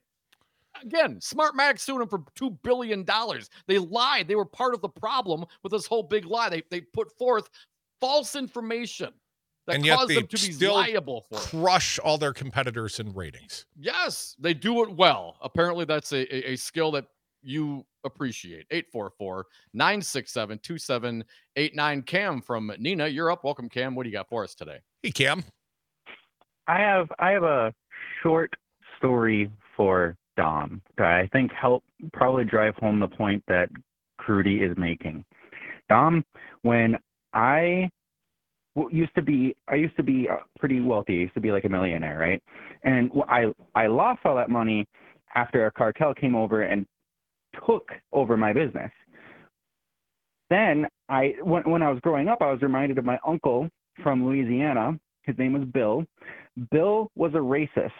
Again, 0.82 1.18
Smartmatic 1.18 1.80
sued 1.80 2.02
him 2.02 2.08
for 2.08 2.24
two 2.36 2.52
billion 2.64 3.04
dollars. 3.04 3.50
They 3.68 3.78
lied. 3.78 4.28
They 4.28 4.36
were 4.36 4.46
part 4.46 4.74
of 4.74 4.82
the 4.82 4.90
problem 4.90 5.46
with 5.64 5.72
this 5.72 5.86
whole 5.86 6.04
big 6.04 6.26
lie. 6.26 6.50
They 6.50 6.64
they 6.70 6.82
put 6.82 7.12
forth 7.18 7.50
false 8.00 8.36
information 8.36 9.10
that 9.68 9.76
And 9.76 9.86
yet 9.86 9.98
caused 9.98 10.10
they 10.10 10.16
them 10.16 10.28
to 10.28 10.48
be 10.48 10.52
still 10.52 10.74
liable 10.74 11.26
for 11.30 11.38
it. 11.38 11.42
Crush 11.42 12.00
all 12.00 12.18
their 12.18 12.34
competitors 12.34 13.00
in 13.00 13.14
ratings. 13.14 13.66
Yes, 13.80 14.36
they 14.40 14.54
do 14.54 14.84
it 14.84 14.96
well. 14.96 15.38
Apparently, 15.42 15.86
that's 15.86 16.12
a, 16.12 16.36
a, 16.36 16.54
a 16.54 16.56
skill 16.56 16.92
that 16.92 17.06
you 17.44 17.86
appreciate. 18.04 18.66
844 18.72 19.46
967 19.74 20.60
2789. 20.60 22.02
Cam 22.04 22.42
from 22.42 22.72
Neenah, 22.80 23.14
you're 23.14 23.32
up. 23.32 23.44
Welcome, 23.44 23.70
Cam. 23.70 23.96
What 23.96 24.04
do 24.04 24.10
you 24.10 24.14
got 24.14 24.30
for 24.30 24.44
us 24.44 24.56
today? 24.56 24.80
Hey, 25.04 25.12
Cam. 25.12 25.44
I 26.68 26.80
have 26.80 27.12
I 27.20 27.32
have 27.32 27.44
a 27.44 27.74
short 28.24 28.54
story 28.98 29.52
for 29.76 30.16
Dom 30.38 30.82
that 30.98 31.08
I 31.08 31.28
think 31.32 31.52
help 31.54 31.84
probably 32.14 32.46
drive 32.46 32.76
home 32.76 33.00
the 33.00 33.08
point 33.08 33.44
that 33.48 33.70
Crudy 34.18 34.62
is 34.62 34.76
making. 34.78 35.26
Dom, 35.90 36.24
when 36.62 36.98
I 37.34 37.90
used 38.90 39.14
to 39.16 39.22
be 39.22 39.56
I 39.68 39.76
used 39.76 39.96
to 39.98 40.04
be 40.04 40.28
uh, 40.30 40.38
pretty 40.60 40.80
wealthy. 40.80 41.18
I 41.18 41.22
used 41.22 41.34
to 41.34 41.42
be 41.42 41.52
like 41.52 41.66
a 41.66 41.70
millionaire, 41.70 42.18
right? 42.18 42.42
And 42.84 43.12
I 43.28 43.46
I 43.76 43.88
lost 43.88 44.22
all 44.26 44.36
that 44.36 44.50
money 44.50 44.86
after 45.36 45.66
a 45.66 45.72
cartel 45.72 46.14
came 46.14 46.36
over 46.36 46.64
and 46.64 46.86
took 47.66 47.90
over 48.14 48.38
my 48.38 48.54
business. 48.54 48.92
Then 50.50 50.88
I 51.10 51.36
when 51.44 51.64
when 51.64 51.82
I 51.82 51.90
was 51.90 52.00
growing 52.02 52.28
up, 52.28 52.42
I 52.42 52.52
was 52.52 52.62
reminded 52.62 52.98
of 52.98 53.06
my 53.06 53.20
uncle 53.26 53.70
from 54.02 54.26
Louisiana. 54.26 54.98
His 55.24 55.38
name 55.38 55.54
was 55.54 55.64
Bill. 55.74 56.06
Bill 56.72 57.10
was 57.16 57.34
a 57.34 57.38
racist. 57.38 57.92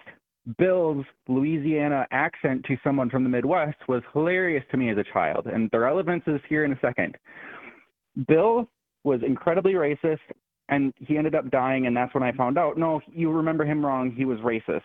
Bill's 0.58 1.06
Louisiana 1.28 2.08
accent 2.12 2.66
to 2.66 2.78
someone 2.84 3.10
from 3.10 3.24
the 3.24 3.30
Midwest 3.30 3.78
was 3.88 4.02
hilarious 4.14 4.64
to 4.72 4.78
me 4.78 4.90
as 4.90 4.98
a 4.98 5.04
child, 5.14 5.48
and 5.48 5.70
the 5.72 5.80
relevance 5.80 6.24
is 6.28 6.42
here 6.50 6.66
in 6.66 6.72
a 6.72 6.80
second. 6.82 7.16
Bill 8.28 8.68
was 9.04 9.22
incredibly 9.26 9.74
racist, 9.74 10.20
and 10.70 10.94
he 10.98 11.18
ended 11.18 11.36
up 11.36 11.50
dying, 11.52 11.86
and 11.86 11.96
that's 11.96 12.14
when 12.14 12.24
I 12.24 12.32
found 12.32 12.58
out. 12.58 12.78
No, 12.78 13.02
you 13.12 13.32
remember 13.32 13.66
him 13.66 13.86
wrong. 13.86 14.12
He 14.12 14.26
was 14.26 14.40
racist. 14.40 14.82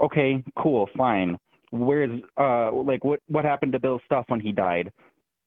Okay, 0.00 0.42
cool, 0.58 0.88
fine. 0.96 1.38
Where's 1.70 2.20
uh 2.38 2.72
like 2.72 3.04
what 3.04 3.20
what 3.28 3.44
happened 3.44 3.72
to 3.72 3.80
Bill's 3.80 4.02
stuff 4.04 4.24
when 4.28 4.40
he 4.40 4.52
died? 4.52 4.92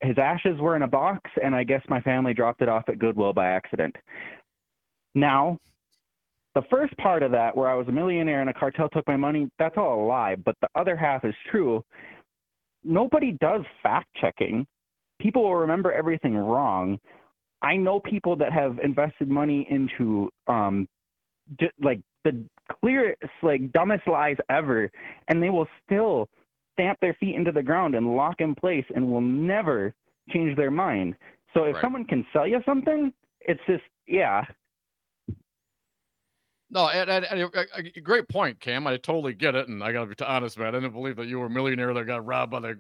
His 0.02 0.17
ashes 0.17 0.60
were 0.60 0.76
in 0.76 0.82
a 0.84 0.88
box, 0.88 1.30
and 1.43 1.56
I 1.56 1.63
guess 1.63 1.82
my 1.89 2.02
family 2.02 2.34
dropped 2.34 2.62
it 2.62 2.69
off 2.69 2.89
at 2.89 3.00
Goodwill 3.00 3.34
by 3.34 3.48
accident. 3.48 3.95
Now, 5.13 5.60
the 6.56 6.63
first 6.70 6.96
part 6.98 7.22
of 7.22 7.32
that, 7.32 7.56
where 7.56 7.70
I 7.70 7.76
was 7.76 7.88
a 7.88 7.91
millionaire 7.91 8.41
and 8.41 8.50
a 8.50 8.54
cartel 8.54 8.89
took 8.89 9.06
my 9.08 9.18
money, 9.18 9.50
that's 9.60 9.78
all 9.78 10.02
a 10.02 10.06
lie. 10.06 10.36
But 10.36 10.56
the 10.62 10.70
other 10.76 10.96
half 10.96 11.26
is 11.26 11.36
true. 11.52 11.84
Nobody 12.84 13.38
does 13.41 13.62
fact 13.84 14.08
checking. 14.20 14.65
People 15.20 15.44
will 15.44 15.56
remember 15.56 15.91
everything 15.91 16.36
wrong. 16.36 16.98
I 17.62 17.76
know 17.76 18.00
people 18.00 18.36
that 18.38 18.54
have 18.54 18.80
invested 18.84 19.30
money 19.30 19.68
into 19.70 20.30
um, 20.48 20.88
just 21.60 21.74
like 21.82 22.00
the 22.24 22.44
clearest, 22.82 23.22
like 23.44 23.72
dumbest 23.72 24.08
lies 24.08 24.38
ever, 24.50 24.89
and 25.28 25.41
they 25.44 25.50
will 25.50 25.68
still 25.86 26.30
stamp 26.74 27.00
their 27.02 27.15
feet 27.15 27.36
into 27.36 27.52
the 27.52 27.63
ground 27.63 27.96
and 27.96 28.15
lock 28.15 28.39
in 28.39 28.56
place 28.56 28.86
and 28.96 29.10
will 29.10 29.22
never 29.22 29.94
change 30.30 30.56
their 30.58 30.72
mind. 30.72 31.15
So 31.54 31.63
if 31.63 31.76
Right. 31.76 31.84
someone 31.84 32.06
can 32.06 32.26
sell 32.34 32.48
you 32.48 32.62
something, 32.65 33.13
it's 33.41 33.62
just 33.68 33.84
yeah, 34.08 34.44
No, 36.76 36.90
and, 36.90 37.10
and, 37.10 37.24
and 37.24 37.40
a, 37.40 37.60
a- 37.78 37.92
a 37.96 38.02
great 38.02 38.28
point, 38.28 38.60
Cam. 38.60 38.86
I 38.86 38.98
totally 38.98 39.34
get 39.34 39.56
it, 39.56 39.70
and 39.70 39.82
I 39.82 39.94
gotta 39.94 40.08
be 40.08 40.26
honest, 40.26 40.60
man. 40.60 40.68
I 40.68 40.72
didn't 40.72 40.92
believe 40.92 41.16
that 41.16 41.28
you 41.28 41.40
were 41.40 41.46
a 41.46 41.50
millionaire 41.50 41.94
that 41.94 42.04
got 42.04 42.26
robbed 42.26 42.52
by 42.52 42.60
the 42.60 42.78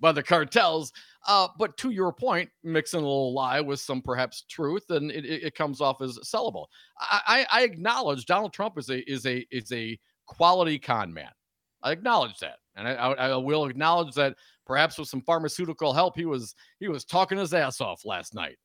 by- 0.00 0.10
the 0.10 0.20
cartels. 0.20 0.92
Uh, 1.28 1.46
but 1.56 1.76
to 1.76 1.90
your 1.90 2.12
point, 2.12 2.50
mixing 2.64 2.98
a 2.98 3.04
little 3.04 3.32
lie 3.32 3.60
with 3.60 3.78
some 3.78 4.02
perhaps 4.02 4.42
truth, 4.48 4.90
and 4.90 5.12
it, 5.12 5.24
it, 5.24 5.54
comes 5.54 5.80
off 5.80 6.02
as 6.02 6.18
sellable. 6.24 6.66
I, 6.98 7.46
I, 7.52 7.60
I 7.60 7.62
acknowledge 7.62 8.26
Donald 8.26 8.52
Trump 8.52 8.76
is 8.76 8.90
a 8.90 9.08
is 9.08 9.24
a 9.26 9.46
is 9.52 9.70
a 9.70 9.96
quality 10.26 10.80
con 10.80 11.14
man. 11.14 11.30
I 11.84 11.92
acknowledge 11.92 12.36
that, 12.40 12.56
and 12.74 12.88
I, 12.88 12.94
I 12.94 13.36
will 13.36 13.66
acknowledge 13.66 14.12
that 14.16 14.34
perhaps 14.66 14.98
with 14.98 15.06
some 15.06 15.22
pharmaceutical 15.22 15.92
help, 15.92 16.16
he 16.16 16.24
was 16.24 16.56
he 16.80 16.88
was 16.88 17.04
talking 17.04 17.38
his 17.38 17.54
ass 17.54 17.80
off 17.80 18.04
last 18.04 18.34
night. 18.34 18.56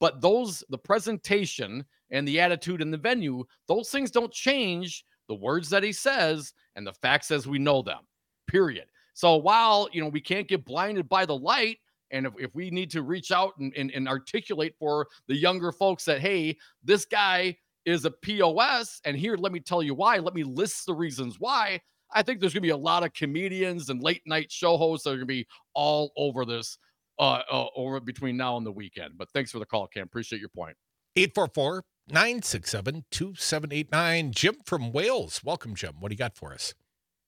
But 0.00 0.20
those 0.20 0.62
the 0.68 0.78
presentation 0.78 1.84
and 2.10 2.26
the 2.26 2.40
attitude 2.40 2.80
in 2.80 2.90
the 2.90 2.96
venue, 2.96 3.44
those 3.66 3.90
things 3.90 4.10
don't 4.10 4.32
change 4.32 5.04
the 5.28 5.34
words 5.34 5.68
that 5.70 5.82
he 5.82 5.92
says 5.92 6.52
and 6.76 6.86
the 6.86 6.92
facts 6.92 7.30
as 7.30 7.46
we 7.46 7.58
know 7.58 7.82
them. 7.82 8.00
Period. 8.46 8.86
So 9.14 9.36
while 9.36 9.88
you 9.92 10.00
know 10.00 10.08
we 10.08 10.20
can't 10.20 10.48
get 10.48 10.64
blinded 10.64 11.08
by 11.08 11.26
the 11.26 11.36
light, 11.36 11.78
and 12.10 12.26
if, 12.26 12.32
if 12.38 12.54
we 12.54 12.70
need 12.70 12.90
to 12.92 13.02
reach 13.02 13.30
out 13.30 13.54
and, 13.58 13.74
and, 13.76 13.90
and 13.90 14.08
articulate 14.08 14.74
for 14.78 15.06
the 15.26 15.36
younger 15.36 15.72
folks 15.72 16.04
that 16.04 16.20
hey, 16.20 16.56
this 16.82 17.04
guy 17.04 17.56
is 17.84 18.04
a 18.04 18.10
POS, 18.10 19.00
and 19.04 19.16
here 19.16 19.36
let 19.36 19.52
me 19.52 19.60
tell 19.60 19.82
you 19.82 19.94
why. 19.94 20.18
Let 20.18 20.34
me 20.34 20.44
list 20.44 20.86
the 20.86 20.94
reasons 20.94 21.40
why. 21.40 21.80
I 22.12 22.22
think 22.22 22.40
there's 22.40 22.54
gonna 22.54 22.62
be 22.62 22.70
a 22.70 22.76
lot 22.76 23.04
of 23.04 23.12
comedians 23.12 23.90
and 23.90 24.02
late 24.02 24.22
night 24.24 24.50
show 24.50 24.76
hosts 24.76 25.04
that 25.04 25.10
are 25.10 25.16
gonna 25.16 25.26
be 25.26 25.46
all 25.74 26.12
over 26.16 26.44
this 26.44 26.78
uh, 27.18 27.42
uh 27.50 27.66
over 27.76 28.00
between 28.00 28.36
now 28.36 28.56
and 28.56 28.66
the 28.66 28.72
weekend. 28.72 29.14
But 29.16 29.30
thanks 29.30 29.50
for 29.50 29.58
the 29.58 29.66
call, 29.66 29.86
Cam. 29.86 30.04
Appreciate 30.04 30.40
your 30.40 30.48
point. 30.50 30.76
844 31.16 31.84
967 32.08 33.04
2789. 33.10 34.32
Jim 34.32 34.56
from 34.64 34.92
Wales. 34.92 35.42
Welcome, 35.44 35.74
Jim. 35.74 35.94
What 36.00 36.10
do 36.10 36.14
you 36.14 36.18
got 36.18 36.36
for 36.36 36.52
us? 36.52 36.74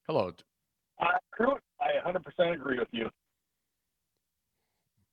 Hello. 0.07 0.31
Uh, 0.99 1.05
I 1.79 2.09
100% 2.09 2.53
agree 2.53 2.79
with 2.79 2.87
you. 2.91 3.09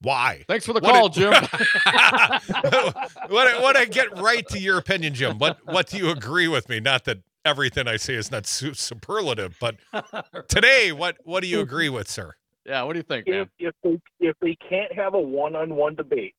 Why? 0.01 0.45
Thanks 0.47 0.65
for 0.65 0.73
the 0.73 0.79
What 0.79 0.93
call, 0.93 1.07
it- 1.07 1.13
Jim. 1.13 1.33
what, 3.29 3.61
what 3.61 3.75
I 3.75 3.85
get 3.85 4.17
right 4.17 4.47
to 4.49 4.59
your 4.59 4.77
opinion, 4.77 5.13
Jim. 5.13 5.37
What 5.39 5.57
what 5.65 5.87
do 5.89 5.97
you 5.97 6.09
agree 6.09 6.47
with 6.47 6.69
me? 6.69 6.79
Not 6.79 7.03
that 7.05 7.17
everything 7.43 7.87
I 7.87 7.97
say 7.97 8.13
is 8.13 8.31
not 8.31 8.45
superlative, 8.45 9.57
but 9.59 9.75
today, 10.47 10.93
what 10.93 11.17
what 11.25 11.41
do 11.41 11.47
you 11.47 11.59
agree 11.59 11.89
with, 11.89 12.09
sir? 12.09 12.35
Yeah, 12.69 12.83
what 12.83 12.93
do 12.93 12.99
you 12.99 13.03
think, 13.03 13.27
man? 13.27 13.49
If, 13.57 13.73
if, 13.73 13.75
they, 13.83 14.27
if 14.27 14.35
they 14.41 14.55
can't 14.69 14.93
have 14.93 15.15
a 15.15 15.19
one 15.19 15.55
on 15.55 15.75
one 15.75 15.95
debate, 15.95 16.35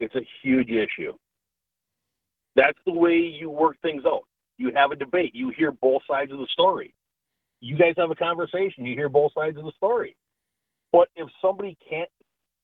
it's 0.00 0.14
a 0.14 0.20
huge 0.42 0.68
issue. 0.68 1.14
That's 2.54 2.78
the 2.84 2.92
way 2.92 3.14
you 3.14 3.48
work 3.48 3.76
things 3.80 4.02
out. 4.06 4.24
You 4.58 4.70
have 4.74 4.90
a 4.90 4.96
debate, 4.96 5.34
you 5.34 5.50
hear 5.56 5.72
both 5.72 6.02
sides 6.06 6.30
of 6.30 6.38
the 6.38 6.46
story. 6.52 6.94
You 7.60 7.78
guys 7.78 7.94
have 7.96 8.10
a 8.10 8.14
conversation, 8.14 8.84
you 8.84 8.94
hear 8.94 9.08
both 9.08 9.32
sides 9.32 9.56
of 9.56 9.64
the 9.64 9.72
story. 9.78 10.14
But 10.92 11.08
if 11.16 11.28
somebody 11.40 11.78
can't, 11.88 12.10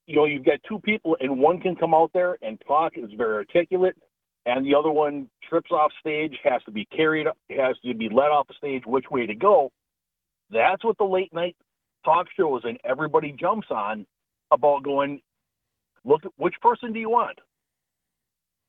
you 0.07 0.17
know, 0.17 0.27
you've 0.27 0.45
got 0.45 0.59
two 0.69 0.79
people 0.81 1.17
and 1.21 1.39
one 1.39 1.61
can 1.61 1.77
come 1.77 1.95
out 1.95 2.11
there 2.13 2.37
and 2.43 2.61
talk, 2.67 2.93
is 2.97 3.11
very 3.17 3.37
articulate, 3.37 3.97
and 4.45 4.67
the 4.67 4.75
other 4.75 4.91
one 4.91 5.31
trips 5.49 5.71
off 5.71 5.93
stage, 5.99 6.37
has 6.45 6.63
to 6.65 6.71
be 6.71 6.85
carried, 6.95 7.27
has 7.57 7.77
to 7.87 7.95
be 7.95 8.11
let 8.11 8.31
off 8.31 8.49
the 8.49 8.55
stage, 8.59 8.83
which 8.85 9.07
way 9.11 9.25
to 9.25 9.35
go. 9.35 9.73
That's 10.51 10.85
what 10.85 10.99
the 10.99 11.05
late 11.05 11.33
night 11.33 11.57
talk 12.09 12.27
shows 12.37 12.63
and 12.65 12.79
everybody 12.85 13.35
jumps 13.39 13.69
on 13.71 14.07
about 14.51 14.83
going, 14.83 15.21
look, 16.05 16.23
which 16.37 16.55
person 16.63 16.93
do 16.93 16.99
you 16.99 17.11
want 17.11 17.39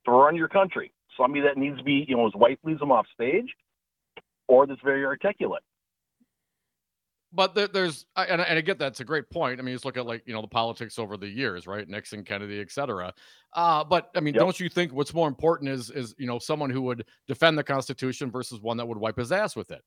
to 0.05 0.11
run 0.11 0.35
your 0.35 0.49
country? 0.49 0.91
Somebody 1.17 1.41
that 1.43 1.57
needs 1.57 1.77
to 1.77 1.83
be, 1.83 2.05
you 2.07 2.17
know, 2.17 2.25
his 2.25 2.35
wife 2.35 2.57
leaves 2.63 2.81
him 2.81 2.91
off 2.91 3.05
stage, 3.13 3.47
or 4.47 4.67
that's 4.67 4.81
very 4.83 5.05
articulate. 5.05 5.63
But 7.31 7.53
there, 7.53 7.67
there's, 7.67 8.05
and, 8.17 8.41
I- 8.41 8.45
and 8.45 8.57
I 8.57 8.61
get 8.61 8.79
that's 8.79 8.99
a 9.01 9.03
great 9.05 9.29
point. 9.29 9.59
I 9.59 9.63
mean, 9.63 9.75
just 9.75 9.85
look 9.85 9.97
at 9.97 10.05
like 10.05 10.23
you 10.25 10.33
know 10.33 10.41
the 10.41 10.47
politics 10.47 10.97
over 10.97 11.15
the 11.15 11.27
years, 11.27 11.67
right? 11.67 11.87
Nixon, 11.87 12.23
Kennedy, 12.23 12.59
et 12.59 12.71
cetera. 12.71 13.13
Uh, 13.53 13.83
but 13.83 14.09
I 14.15 14.19
mean, 14.19 14.33
Yep. 14.33 14.41
don't 14.41 14.59
you 14.59 14.67
think 14.67 14.93
what's 14.93 15.13
more 15.13 15.27
important 15.27 15.69
is 15.69 15.91
is 15.91 16.15
you 16.17 16.25
know 16.25 16.39
someone 16.39 16.71
who 16.71 16.81
would 16.83 17.05
defend 17.27 17.57
the 17.57 17.63
Constitution 17.63 18.31
versus 18.31 18.59
one 18.61 18.77
that 18.77 18.87
would 18.87 18.97
wipe 18.97 19.17
his 19.17 19.31
ass 19.31 19.55
with 19.55 19.69
it? 19.71 19.83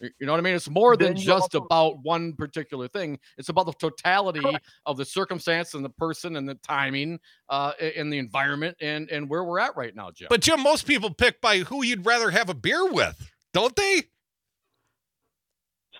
Y- 0.00 0.10
You 0.20 0.26
know 0.26 0.32
what 0.32 0.38
I 0.38 0.42
mean? 0.42 0.54
It's 0.54 0.68
more 0.68 0.96
than 0.96 1.16
just 1.16 1.54
also- 1.54 1.64
about 1.64 1.98
one 2.00 2.34
particular 2.34 2.86
thing. 2.88 3.18
It's 3.38 3.48
about 3.48 3.66
the 3.66 3.72
totality 3.72 4.40
Correct. 4.40 4.66
of 4.84 4.96
the 4.98 5.04
circumstance 5.04 5.72
and 5.74 5.84
the 5.84 5.88
person 5.90 6.36
and 6.36 6.48
the 6.48 6.56
timing, 6.56 7.18
uh, 7.48 7.72
a- 7.80 7.98
and 7.98 8.12
the 8.12 8.18
environment 8.18 8.76
and 8.80 9.10
and 9.10 9.28
where 9.30 9.42
we're 9.44 9.58
at 9.58 9.74
right 9.76 9.94
now, 9.94 10.10
Jim. 10.10 10.28
But 10.28 10.42
Jim, 10.42 10.62
most 10.62 10.86
people 10.86 11.12
pick 11.14 11.40
by 11.40 11.58
who 11.60 11.82
you'd 11.82 12.04
rather 12.04 12.30
have 12.30 12.48
a 12.50 12.54
beer 12.54 12.90
with, 12.90 13.32
don't 13.52 13.74
they? 13.74 14.02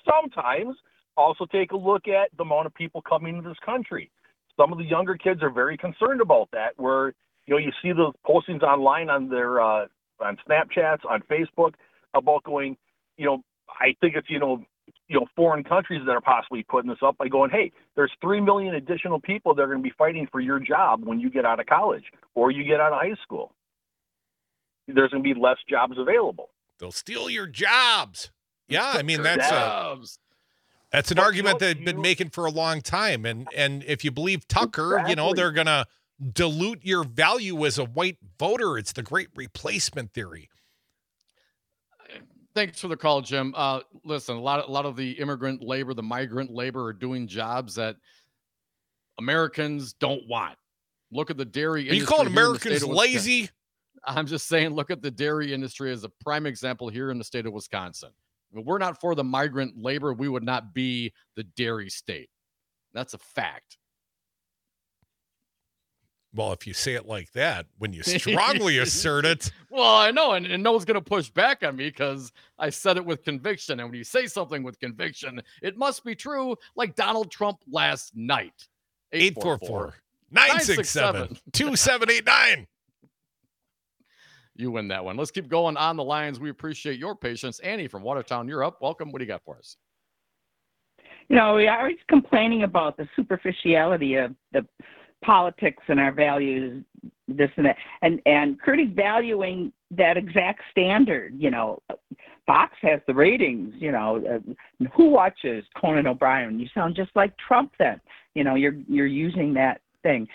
Sometimes 0.05 0.77
also 1.17 1.47
take 1.47 1.73
a 1.73 1.77
look 1.77 2.07
at 2.09 2.29
the 2.37 2.43
amount 2.43 2.67
of 2.67 2.75
people 2.75 3.03
coming 3.03 3.43
to 3.43 3.49
this 3.49 3.59
country. 3.65 4.11
Some 4.57 4.73
of 4.73 4.79
the 4.79 4.85
younger 4.85 5.17
kids 5.17 5.43
are 5.43 5.51
very 5.51 5.77
concerned 5.77 6.21
about 6.21 6.49
that. 6.53 6.73
Where 6.77 7.09
you 7.47 7.55
know 7.55 7.59
you 7.59 7.73
see 7.83 7.93
the 7.93 8.13
postings 8.27 8.63
online 8.63 9.11
on 9.11 9.29
their 9.29 9.61
uh, 9.61 9.87
on 10.21 10.37
Snapchats, 10.49 11.05
on 11.09 11.23
Facebook 11.23 11.75
about 12.15 12.43
going, 12.45 12.77
you 13.17 13.27
know, 13.27 13.43
I 13.69 13.95
think 14.01 14.17
it's 14.17 14.29
you 14.31 14.39
know, 14.39 14.65
you 15.09 15.21
know, 15.21 15.27
foreign 15.37 15.65
countries 15.65 16.03
that 16.07 16.13
are 16.13 16.21
possibly 16.21 16.63
putting 16.63 16.91
this 16.91 16.99
up 17.05 17.17
by 17.19 17.29
going, 17.29 17.51
hey, 17.51 17.73
there's 17.95 18.13
three 18.21 18.41
million 18.41 18.75
additional 18.75 19.21
people 19.21 19.55
that 19.55 19.63
are 19.63 19.67
going 19.67 19.79
to 19.79 19.83
be 19.83 19.95
fighting 19.97 20.29
for 20.31 20.41
your 20.41 20.59
job 20.59 21.05
when 21.05 21.21
you 21.21 21.31
get 21.31 21.45
out 21.45 21.61
of 21.61 21.67
college 21.67 22.05
or 22.35 22.51
you 22.51 22.65
get 22.65 22.81
out 22.81 22.93
of 22.93 23.01
high 23.01 23.17
school. 23.23 23.53
There's 24.87 25.11
going 25.11 25.23
to 25.23 25.35
be 25.35 25.39
less 25.39 25.59
jobs 25.69 25.99
available. 25.99 26.51
They'll 26.79 26.93
steal 26.93 27.29
your 27.29 27.47
jobs. 27.47 28.31
Yeah, 28.69 28.93
I 28.95 29.03
mean 29.03 29.23
that's 29.23 29.51
a, 29.51 29.99
that's 30.93 31.11
an 31.11 31.17
But, 31.17 31.23
you 31.23 31.27
argument 31.27 31.61
know, 31.61 31.67
they've 31.67 31.85
been 31.85 32.01
making 32.01 32.31
for 32.31 32.47
a 32.47 32.51
long 32.51 32.81
time, 32.81 33.25
and 33.25 33.49
and 33.57 33.85
if 33.85 34.05
you 34.05 34.11
believe 34.11 34.49
Tucker, 34.49 35.05
you 35.09 35.15
know 35.15 35.33
they're 35.35 35.53
gonna 35.53 35.87
dilute 36.33 36.85
your 36.85 37.05
value 37.05 37.65
as 37.65 37.79
a 37.79 37.85
white 37.85 38.19
voter. 38.39 38.79
It's 38.79 38.93
the 38.93 39.03
great 39.03 39.29
replacement 39.37 40.13
theory. 40.13 40.49
Thanks 42.57 42.81
for 42.81 42.89
the 42.89 42.97
call, 42.97 43.21
Jim. 43.21 43.53
Uh, 43.55 43.81
listen, 44.03 44.35
a 44.35 44.41
lot, 44.41 44.61
of, 44.61 44.71
a 44.71 44.73
lot 44.73 44.87
of 44.87 44.97
the 44.97 45.11
immigrant 45.11 45.63
labor, 45.63 45.93
the 45.93 46.03
migrant 46.03 46.51
labor, 46.51 46.87
are 46.87 46.95
doing 46.95 47.29
jobs 47.29 47.75
that 47.75 47.97
Americans 49.19 49.93
don't 49.93 50.27
want. 50.27 50.57
Look 51.13 51.31
at 51.31 51.37
the 51.37 51.45
dairy. 51.45 51.83
You 51.95 52.07
call 52.07 52.27
Americans 52.27 52.61
state 52.63 52.83
of 52.83 52.89
Wisconsin. 52.89 53.13
lazy? 53.13 53.51
I'm 54.07 54.27
just 54.27 54.49
saying, 54.49 54.71
look 54.71 54.91
at 54.91 55.03
the 55.03 55.11
dairy 55.11 55.53
industry 55.53 55.93
as 55.93 56.03
a 56.05 56.09
prime 56.25 56.47
example 56.47 56.89
here 56.89 57.11
in 57.11 57.19
the 57.19 57.25
state 57.25 57.45
of 57.45 57.53
Wisconsin. 57.53 58.09
If 58.55 58.65
we're 58.65 58.79
not 58.79 59.03
for 59.03 59.15
the 59.15 59.25
migrant 59.25 59.77
labor, 59.77 60.15
we 60.15 60.27
would 60.27 60.43
not 60.43 60.73
be 60.73 61.13
the 61.35 61.45
dairy 61.45 61.91
state. 61.91 62.31
That's 62.95 63.13
a 63.13 63.19
fact. 63.19 63.77
Well, 66.37 66.53
if 66.53 66.67
you 66.67 66.75
say 66.75 66.95
it 66.95 67.07
like 67.07 67.33
that, 67.33 67.67
when 67.79 67.93
you 67.93 68.03
strongly 68.03 68.79
assert 68.79 69.25
it, 69.25 69.51
Well, 69.77 69.95
I 69.95 70.11
know, 70.11 70.33
and, 70.33 70.47
and 70.47 70.63
no 70.63 70.73
one's 70.73 70.87
going 70.87 70.95
to 70.95 71.03
push 71.03 71.29
back 71.29 71.63
on 71.63 71.77
me 71.77 71.89
because 71.91 72.33
I 72.59 72.71
said 72.71 72.97
it 72.97 73.05
with 73.05 73.23
conviction. 73.23 73.79
And 73.79 73.91
when 73.91 73.99
you 73.99 74.05
say 74.05 74.27
something 74.27 74.63
with 74.63 74.81
conviction, 74.81 75.43
it 75.61 75.77
must 75.77 76.03
be 76.03 76.15
true, 76.15 76.57
like 76.77 76.95
Donald 76.95 77.31
Trump 77.31 77.59
last 77.71 78.17
night. 78.17 78.69
844 79.13 79.97
967 80.31 81.37
2789. 81.53 82.67
You 84.55 84.71
win 84.71 84.89
that 84.89 85.05
one. 85.05 85.19
Let's 85.19 85.31
keep 85.31 85.47
going 85.47 85.77
on 85.77 85.99
the 85.99 86.05
lines. 86.05 86.41
We 86.41 86.49
appreciate 86.49 86.99
your 86.99 87.15
patience. 87.15 87.59
Annie 87.59 87.87
from 87.87 88.03
Watertown, 88.03 88.49
you're 88.49 88.65
up. 88.65 88.81
Welcome. 88.81 89.13
What 89.13 89.19
do 89.19 89.27
you 89.27 89.29
got 89.29 89.45
for 89.45 89.59
us? 89.59 89.77
You 91.29 91.37
know, 91.37 91.55
we 91.55 91.69
are 91.69 91.81
always 91.81 91.99
complaining 92.09 92.63
about 92.63 92.97
the 92.97 93.07
superficiality 93.15 94.15
of 94.15 94.35
the 94.53 94.67
politics 95.25 95.83
and 95.89 95.99
our 95.99 96.13
values, 96.13 96.85
this 97.29 97.51
and 97.57 97.67
that, 97.67 97.77
and 98.03 98.21
and 98.27 98.61
Curtis 98.61 98.89
valuing 98.95 99.73
that 99.91 100.17
exact 100.17 100.63
standard. 100.71 101.35
You 101.39 101.51
know, 101.51 101.83
Fox 102.47 102.75
has 102.83 103.01
the 103.07 103.15
ratings. 103.15 103.75
You 103.79 103.93
know, 103.93 104.25
uh, 104.29 104.87
who 104.95 105.11
watches 105.11 105.65
Conan 105.81 106.07
O'Brien? 106.07 106.61
You 106.61 106.69
sound 106.75 106.97
just 106.97 107.11
like 107.15 107.37
Trump. 107.37 107.73
Then, 107.79 108.01
you 108.35 108.45
know, 108.45 108.55
you're 108.55 108.77
you're 108.89 109.07
using 109.07 109.55
that 109.55 109.81
thing. 110.03 110.29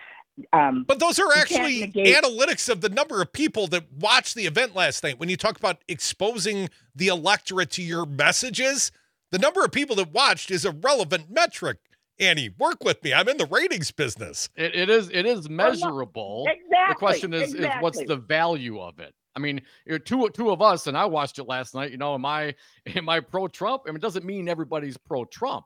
Um, 0.54 0.86
But 0.88 1.00
those 1.00 1.20
are 1.20 1.32
actually 1.36 1.92
analytics 1.92 2.70
of 2.70 2.82
the 2.82 2.90
number 2.90 3.22
of 3.22 3.32
people 3.32 3.68
that 3.68 3.92
watched 4.00 4.34
the 4.36 4.46
event 4.46 4.76
last 4.76 5.04
night. 5.04 5.20
When 5.20 5.30
you 5.30 5.38
talk 5.38 5.58
about 5.58 5.80
exposing 5.88 6.70
the 6.96 7.08
electorate 7.08 7.70
to 7.72 7.84
your 7.84 8.06
messages, 8.06 8.92
the 9.32 9.38
number 9.38 9.64
of 9.64 9.72
people 9.72 9.96
that 9.98 10.12
watched 10.12 10.50
is 10.50 10.66
a 10.66 10.72
relevant 10.72 11.30
metric. 11.30 11.78
Annie, 12.22 12.52
work 12.60 12.84
with 12.84 13.04
me. 13.04 13.14
I'm 13.14 13.28
in 13.28 13.38
the 13.38 13.48
ratings 13.48 13.92
business. 13.92 14.50
It, 14.56 14.76
it 14.76 14.90
is 14.90 15.10
it 15.10 15.26
is 15.26 15.50
measurable. 15.50 16.46
exactly. 16.48 16.86
the 16.90 16.96
question 16.96 17.34
is, 17.34 17.54
is 17.56 17.68
what's 17.80 18.02
the 18.04 18.16
value 18.16 18.80
of 18.80 19.00
it? 19.00 19.14
I 19.36 19.40
mean, 19.40 19.62
you're 19.86 20.00
two 20.00 20.30
two 20.30 20.52
of 20.52 20.62
us, 20.62 20.88
and 20.88 20.96
I 20.98 21.06
watched 21.06 21.40
it 21.40 21.44
last 21.46 21.74
night. 21.74 21.92
You 21.92 21.98
know, 21.98 22.14
am 22.14 22.26
I 22.26 22.54
am 22.96 23.10
I 23.10 23.20
pro 23.20 23.48
Trump? 23.48 23.84
I 23.86 23.90
mean, 23.90 23.98
it 23.98 24.02
doesn't 24.02 24.24
mean 24.26 24.48
everybody's 24.48 24.98
pro 24.98 25.26
Trump. 25.26 25.66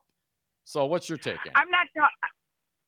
So, 0.64 0.86
what's 0.86 1.10
your 1.10 1.18
take? 1.18 1.40
Ann? 1.46 1.52
I'm 1.56 1.70
not. 1.70 1.88
ta- 1.96 2.10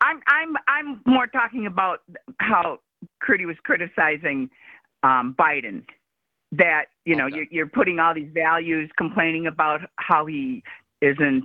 I'm 0.01 0.21
I'm 0.27 0.55
I'm 0.67 1.01
more 1.05 1.27
talking 1.27 1.65
about 1.65 1.99
how 2.39 2.79
Curdy 3.21 3.45
was 3.45 3.57
criticizing 3.63 4.49
um, 5.03 5.35
Biden. 5.37 5.83
That 6.53 6.85
you 7.05 7.15
know 7.17 7.25
Okay. 7.25 7.35
you're, 7.35 7.45
you're 7.51 7.67
putting 7.67 7.99
all 7.99 8.13
these 8.13 8.31
values, 8.33 8.89
complaining 8.97 9.47
about 9.47 9.81
how 9.97 10.25
he 10.25 10.63
isn't 11.01 11.43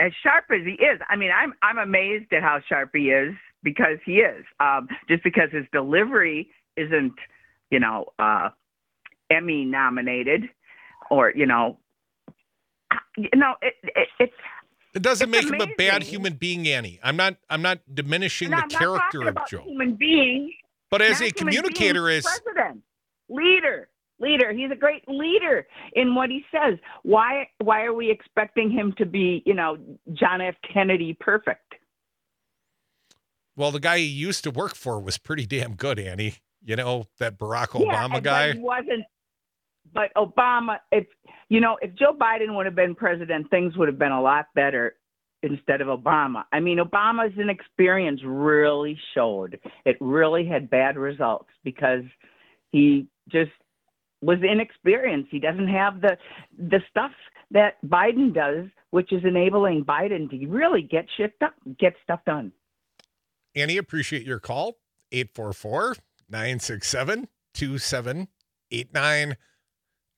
as 0.00 0.12
sharp 0.22 0.46
as 0.50 0.64
he 0.64 0.72
is. 0.72 1.00
I 1.08 1.16
mean, 1.16 1.30
I'm 1.30 1.52
I'm 1.62 1.78
amazed 1.78 2.32
at 2.32 2.42
how 2.42 2.58
sharp 2.68 2.90
he 2.94 3.10
is 3.10 3.34
because 3.62 3.98
he 4.04 4.14
is. 4.16 4.44
Um, 4.58 4.88
just 5.08 5.22
because 5.22 5.50
his 5.52 5.66
delivery 5.72 6.48
isn't, 6.76 7.14
you 7.70 7.78
know, 7.78 8.06
uh, 8.18 8.48
Emmy 9.30 9.64
nominated, 9.64 10.48
or 11.10 11.32
you 11.36 11.46
know, 11.46 11.78
you 13.16 13.28
know, 13.36 13.54
it, 13.62 13.74
it, 13.84 14.08
it's 14.18 14.32
It 14.94 15.02
doesn't 15.02 15.30
make 15.30 15.44
him 15.48 15.60
a 15.60 15.68
bad 15.76 16.02
human 16.02 16.34
being, 16.34 16.66
Annie. 16.66 16.98
I'm 17.02 17.16
not 17.16 17.36
I'm 17.48 17.62
not 17.62 17.80
diminishing 17.92 18.50
No, 18.50 18.56
the 18.56 18.62
I'm 18.64 18.68
character 18.70 19.22
of 19.22 19.28
about 19.28 19.48
Joe. 19.48 19.62
Human 19.62 19.94
being, 19.94 20.52
But 20.90 21.02
as 21.02 21.20
a 21.20 21.24
human 21.26 21.50
being, 21.50 21.62
communicator, 21.62 22.08
as 22.08 22.24
president, 22.24 22.82
leader, 23.28 23.88
leader. 24.20 24.52
He's 24.52 24.70
a 24.70 24.76
great 24.76 25.02
leader 25.08 25.66
in 25.94 26.14
what 26.14 26.30
he 26.30 26.44
says. 26.52 26.78
Why 27.02 27.48
why 27.58 27.84
are 27.84 27.94
we 27.94 28.10
expecting 28.10 28.70
him 28.70 28.94
to 28.98 29.06
be, 29.06 29.42
you 29.46 29.54
know, 29.54 29.78
John 30.12 30.40
F. 30.40 30.54
Kennedy 30.72 31.16
perfect? 31.18 31.74
well, 33.60 33.70
the 33.70 33.80
guy 33.80 33.98
he 33.98 34.04
used 34.06 34.42
to 34.44 34.50
work 34.50 34.74
for 34.74 34.98
was 34.98 35.18
pretty 35.18 35.44
damn 35.44 35.74
good, 35.74 35.98
Annie. 35.98 36.36
You 36.64 36.76
know, 36.76 37.06
that 37.18 37.38
Barack 37.38 37.68
Obama 37.68 38.14
but 38.14 38.22
guy. 38.22 38.52
he 38.52 38.58
wasn't. 38.58 39.04
But 39.92 40.12
Obama, 40.16 40.78
if 40.90 41.06
you 41.50 41.60
know, 41.60 41.76
if 41.82 41.94
Joe 41.94 42.16
Biden 42.18 42.56
would 42.56 42.64
have 42.64 42.74
been 42.74 42.94
president, 42.94 43.50
things 43.50 43.76
would 43.76 43.88
have 43.88 43.98
been 43.98 44.12
a 44.12 44.22
lot 44.22 44.46
better 44.54 44.94
instead 45.42 45.82
of 45.82 45.88
Obama. 45.88 46.44
I 46.52 46.60
mean, 46.60 46.78
Obama's 46.78 47.36
inexperience 47.38 48.20
really 48.24 48.98
showed. 49.14 49.58
It 49.84 49.96
really 50.00 50.46
had 50.46 50.70
bad 50.70 50.96
results 50.96 51.50
because 51.62 52.04
He 52.72 53.08
just 53.30 53.52
was 54.22 54.38
inexperienced. 54.42 55.28
He 55.30 55.38
doesn't 55.38 55.68
have 55.68 56.00
the 56.00 56.16
the 56.58 56.80
stuff 56.90 57.12
that 57.50 57.74
Biden 57.84 58.32
does, 58.34 58.66
which 58.90 59.12
is 59.12 59.22
enabling 59.24 59.84
Biden 59.84 60.30
to 60.30 60.46
really 60.46 60.82
get 60.82 61.06
shit 61.16 61.38
done, 61.38 61.50
get 61.78 61.94
stuff 62.04 62.20
done. 62.26 62.52
Annie, 63.54 63.76
appreciate 63.76 64.24
your 64.24 64.38
call. 64.38 64.78
844 65.12 65.96
967 66.28 67.28
2789. 67.54 69.36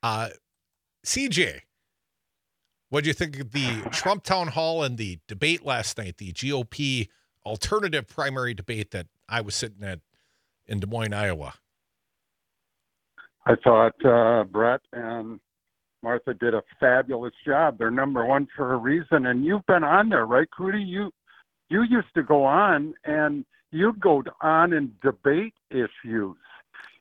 Uh, 0.03 0.29
CJ, 1.07 1.61
what 2.91 3.05
do 3.05 3.09
you 3.09 3.15
think 3.15 3.41
of 3.41 3.53
the 3.53 3.89
Trump 3.91 4.23
town 4.23 4.49
hall 4.49 4.83
and 4.83 4.99
the 4.99 5.19
debate 5.27 5.65
last 5.65 5.97
night, 5.97 6.19
the 6.19 6.33
GOP 6.33 7.09
alternative 7.47 8.07
primary 8.07 8.53
debate 8.53 8.91
that 8.91 9.07
I 9.29 9.41
was 9.41 9.55
sitting 9.55 9.83
at 9.83 10.01
in 10.67 10.81
Des 10.81 10.87
Moines, 10.87 11.15
Iowa? 11.15 11.55
I 13.47 13.55
thought 13.63 13.95
uh, 14.05 14.45
Bret 14.45 14.81
and 14.93 15.41
Martha 16.03 16.35
did 16.35 16.55
a 16.55 16.63
fabulous 16.79 17.33
job. 17.47 17.79
They're 17.79 17.91
number 17.91 18.25
one 18.25 18.47
for 18.57 18.75
a 18.75 18.77
reason, 18.77 19.27
and 19.27 19.45
you've 19.45 19.67
been 19.67 19.85
on 19.85 20.09
there, 20.09 20.27
right, 20.27 20.49
Crudy? 20.51 20.83
You 20.83 21.11
you 21.69 21.83
used 21.83 22.13
to 22.15 22.23
go 22.23 22.45
on 22.45 22.95
and 23.05 23.45
you'd 23.71 24.01
go 24.01 24.23
on 24.43 24.73
and 24.75 24.99
debate 25.01 25.55
issues. 25.71 26.37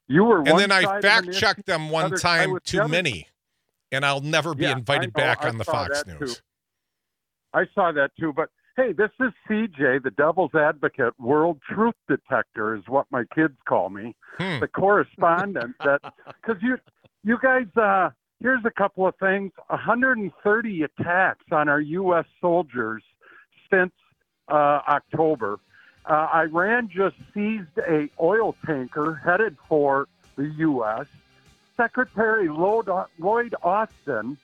You 0.07 0.23
were 0.23 0.39
And 0.39 0.57
then 0.59 0.71
I 0.71 0.83
side 0.83 1.05
of 1.05 1.05
an 1.05 1.23
fact 1.25 1.33
checked 1.33 1.65
them 1.65 1.89
one 1.89 2.05
other 2.05 2.17
time 2.17 2.57
too 2.63 2.79
other. 2.81 2.89
many, 2.89 3.27
and 3.91 4.05
I'll 4.05 4.21
never 4.21 4.53
be 4.55 4.63
Yeah, 4.63 4.77
invited 4.77 5.13
back 5.13 5.43
I 5.43 5.49
on 5.49 5.57
the 5.57 5.65
Fox 5.65 6.05
News. 6.05 6.35
too. 6.37 6.41
I 7.53 7.65
saw 7.75 7.91
that 7.91 8.11
too, 8.19 8.33
but 8.33 8.49
hey, 8.75 8.93
this 8.93 9.11
is 9.19 9.31
CJ, 9.49 10.03
the 10.03 10.11
devil's 10.11 10.55
advocate, 10.55 11.19
world 11.19 11.59
truth 11.69 11.95
detector 12.07 12.75
is 12.75 12.83
what 12.87 13.05
my 13.11 13.23
kids 13.35 13.55
call 13.67 13.89
me. 13.89 14.15
Hmm. 14.37 14.59
The 14.59 14.67
correspondent 14.67 15.75
that 15.83 16.01
because 16.25 16.61
you 16.61 16.77
you 17.23 17.37
guys 17.41 17.67
uh 17.75 18.09
here's 18.41 18.65
a 18.65 18.71
couple 18.71 19.05
of 19.05 19.15
things 19.17 19.51
130 19.67 20.83
attacks 20.83 21.45
on 21.51 21.69
our 21.69 21.81
US 21.81 22.25
soldiers 22.39 23.03
since 23.69 23.93
uh 24.47 24.81
October. 24.87 25.59
Uh, 26.03 26.27
Iran 26.33 26.89
just 26.89 27.15
seized 27.31 27.77
a 27.77 28.09
oil 28.19 28.55
tanker 28.65 29.21
headed 29.23 29.55
for 29.69 30.07
the 30.35 30.47
U.S. 30.57 31.05
Secretary 31.77 32.49
Lloyd, 32.49 32.89
Lloyd 33.19 33.53
Austin 33.61 34.37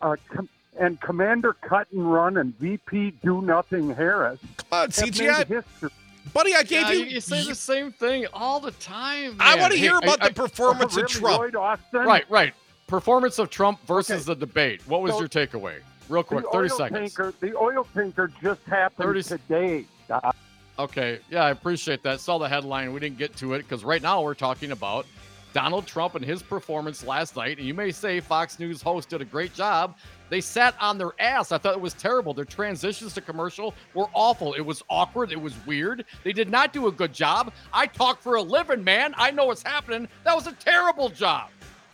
uh, 0.00 0.16
com- 0.28 0.48
and 0.78 1.00
Commander 1.00 1.54
Cut 1.54 1.88
and 1.92 2.10
Run 2.12 2.36
and 2.38 2.56
VP 2.58 3.12
Do 3.22 3.40
Nothing 3.42 3.94
Harris. 3.94 4.38
Come 4.58 4.66
on, 4.72 4.80
have 4.82 4.90
CJ, 4.94 5.20
made 5.20 5.30
I- 5.30 5.44
history. 5.44 5.90
buddy, 6.32 6.54
I 6.54 6.62
gave 6.62 6.82
Yeah, 6.86 6.92
you. 6.92 6.98
you, 7.00 7.04
you 7.06 7.20
say 7.20 7.44
the 7.44 7.54
same 7.54 7.92
thing 7.92 8.26
all 8.32 8.60
the 8.60 8.72
time. 8.72 9.36
I 9.40 9.56
want 9.56 9.72
to 9.72 9.78
Hey, 9.78 9.86
hear 9.86 9.96
about 9.98 10.22
I- 10.22 10.28
the 10.28 10.34
performance 10.34 10.96
Oh, 10.96 11.02
of 11.02 11.22
really? 11.22 11.50
Trump. 11.50 11.80
Right, 11.92 12.24
right. 12.30 12.54
Performance 12.86 13.38
of 13.38 13.50
Trump 13.50 13.84
versus 13.86 14.28
Okay. 14.28 14.34
the 14.38 14.46
debate. 14.46 14.82
What 14.86 15.02
was 15.02 15.12
So- 15.12 15.20
your 15.20 15.28
takeaway? 15.28 15.76
Real 16.08 16.22
quick, 16.22 16.44
the 16.44 16.50
30 16.52 16.70
oil 16.70 16.76
seconds. 16.78 17.14
Tanker, 17.14 17.34
the 17.40 17.56
oil 17.56 17.86
tanker 17.92 18.30
just 18.40 18.62
happened 18.64 19.04
30 19.06 19.22
today. 19.24 19.84
Uh, 20.08 20.30
Okay, 20.78 21.20
yeah, 21.30 21.42
I 21.42 21.50
appreciate 21.50 22.02
that. 22.02 22.20
Saw 22.20 22.36
the 22.36 22.48
headline. 22.48 22.92
We 22.92 23.00
didn't 23.00 23.16
get 23.16 23.34
to 23.38 23.54
it 23.54 23.60
because 23.62 23.82
right 23.82 24.02
now 24.02 24.20
we're 24.20 24.34
talking 24.34 24.72
about 24.72 25.06
Donald 25.54 25.86
Trump 25.86 26.14
and 26.16 26.22
his 26.24 26.42
performance 26.42 27.02
last 27.02 27.34
night. 27.34 27.56
And 27.56 27.66
you 27.66 27.72
may 27.72 27.90
say 27.90 28.20
Fox 28.20 28.58
News 28.58 28.82
host 28.82 29.08
did 29.08 29.22
a 29.22 29.24
great 29.24 29.54
job. 29.54 29.96
They 30.28 30.40
sat 30.40 30.74
on 30.80 30.98
their 30.98 31.12
ass. 31.20 31.52
I 31.52 31.58
thought 31.58 31.74
it 31.74 31.80
was 31.80 31.94
terrible. 31.94 32.34
Their 32.34 32.44
transitions 32.44 33.14
to 33.14 33.20
commercial 33.20 33.74
were 33.94 34.08
awful. 34.12 34.54
It 34.54 34.60
was 34.60 34.82
awkward. 34.90 35.32
It 35.32 35.40
was 35.40 35.54
weird. 35.66 36.04
They 36.24 36.32
did 36.32 36.50
not 36.50 36.72
do 36.72 36.88
a 36.88 36.92
good 36.92 37.12
job. 37.12 37.52
I 37.72 37.86
talk 37.86 38.20
for 38.20 38.36
a 38.36 38.42
living, 38.42 38.82
man. 38.82 39.14
I 39.16 39.30
know 39.30 39.46
what's 39.46 39.62
happening. 39.62 40.08
That 40.24 40.34
was 40.34 40.46
a 40.46 40.52
terrible 40.52 41.08
job. 41.08 41.50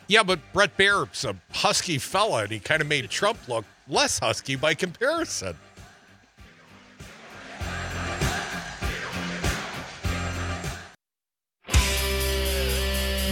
Yeah, 0.09 0.23
but 0.23 0.41
Bret 0.53 0.77
Baier's 0.77 1.25
a 1.25 1.37
husky 1.53 1.99
fella, 1.99 2.43
and 2.43 2.51
he 2.51 2.59
kind 2.59 2.83
of 2.83 2.89
made 2.89 3.09
Trump 3.09 3.39
look 3.49 3.65
less 3.89 4.19
husky 4.19 4.57
by 4.57 4.75
comparison. 4.75 5.57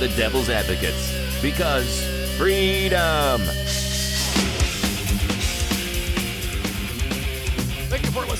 The 0.00 0.08
Devil's 0.16 0.48
Advocates. 0.48 1.42
Because 1.42 2.02
freedom. 2.38 3.42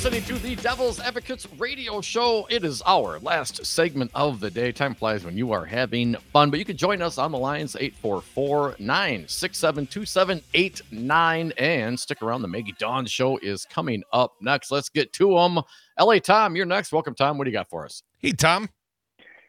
Listening 0.02 0.24
to 0.24 0.38
the 0.38 0.56
Devil's 0.56 0.98
Advocates 0.98 1.46
radio 1.58 2.00
show. 2.00 2.46
It 2.48 2.64
is 2.64 2.80
our 2.86 3.18
last 3.18 3.66
segment 3.66 4.10
of 4.14 4.40
the 4.40 4.50
day. 4.50 4.72
Time 4.72 4.94
flies 4.94 5.26
when 5.26 5.36
you 5.36 5.52
are 5.52 5.66
having 5.66 6.14
fun, 6.32 6.48
but 6.48 6.58
you 6.58 6.64
can 6.64 6.78
join 6.78 7.02
us 7.02 7.18
on 7.18 7.32
the 7.32 7.38
lines 7.38 7.76
844 7.78 8.76
967 8.78 9.86
2789 9.88 11.52
and 11.58 12.00
stick 12.00 12.22
around. 12.22 12.40
The 12.40 12.48
Maggie 12.48 12.74
Dawn 12.78 13.04
show 13.04 13.36
is 13.42 13.66
coming 13.66 14.02
up 14.10 14.36
next. 14.40 14.70
Let's 14.70 14.88
get 14.88 15.12
to 15.12 15.34
them. 15.34 15.60
LA 16.00 16.18
Tom, 16.18 16.56
you're 16.56 16.64
next. 16.64 16.92
Welcome, 16.92 17.14
Tom. 17.14 17.36
What 17.36 17.44
do 17.44 17.50
you 17.50 17.56
got 17.58 17.68
for 17.68 17.84
us? 17.84 18.02
Hey, 18.20 18.32
Tom. 18.32 18.70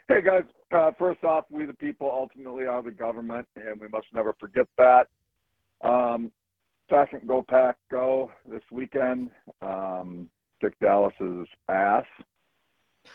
Hey 0.10 0.22
guys, 0.22 0.44
uh, 0.74 0.92
first 1.00 1.24
off, 1.24 1.46
we 1.50 1.66
the 1.66 1.74
people 1.76 2.12
ultimately 2.12 2.66
are 2.66 2.84
the 2.84 2.92
government, 2.92 3.48
and 3.56 3.80
we 3.80 3.88
must 3.88 4.08
never 4.14 4.36
forget 4.38 4.68
that. 4.78 5.08
Um, 5.82 6.30
second, 6.90 7.26
go 7.26 7.42
pack, 7.42 7.78
go 7.90 8.30
this 8.46 8.64
weekend. 8.70 9.30
Um, 9.62 10.28
kick 10.62 10.74
Dallas's 10.80 11.48
ass. 11.68 12.06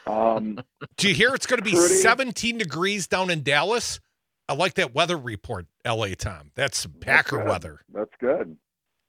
Um, 0.07 0.59
Do 0.97 1.09
you 1.09 1.15
hear 1.15 1.35
it's 1.35 1.47
going 1.47 1.59
to 1.59 1.65
be 1.65 1.73
Pretty- 1.77 1.95
17 1.95 2.59
degrees 2.59 3.07
down 3.07 3.31
in 3.31 3.43
Dallas? 3.43 4.01
I 4.49 4.55
like 4.55 4.75
that 4.75 4.95
weather 4.95 5.17
report, 5.17 5.67
LA 5.87 6.09
Tom. 6.19 6.51
That's 6.55 6.87
Packer 7.01 7.39
good. 7.39 7.49
weather. 7.49 7.81
that's 7.93 8.11
good. 8.21 8.57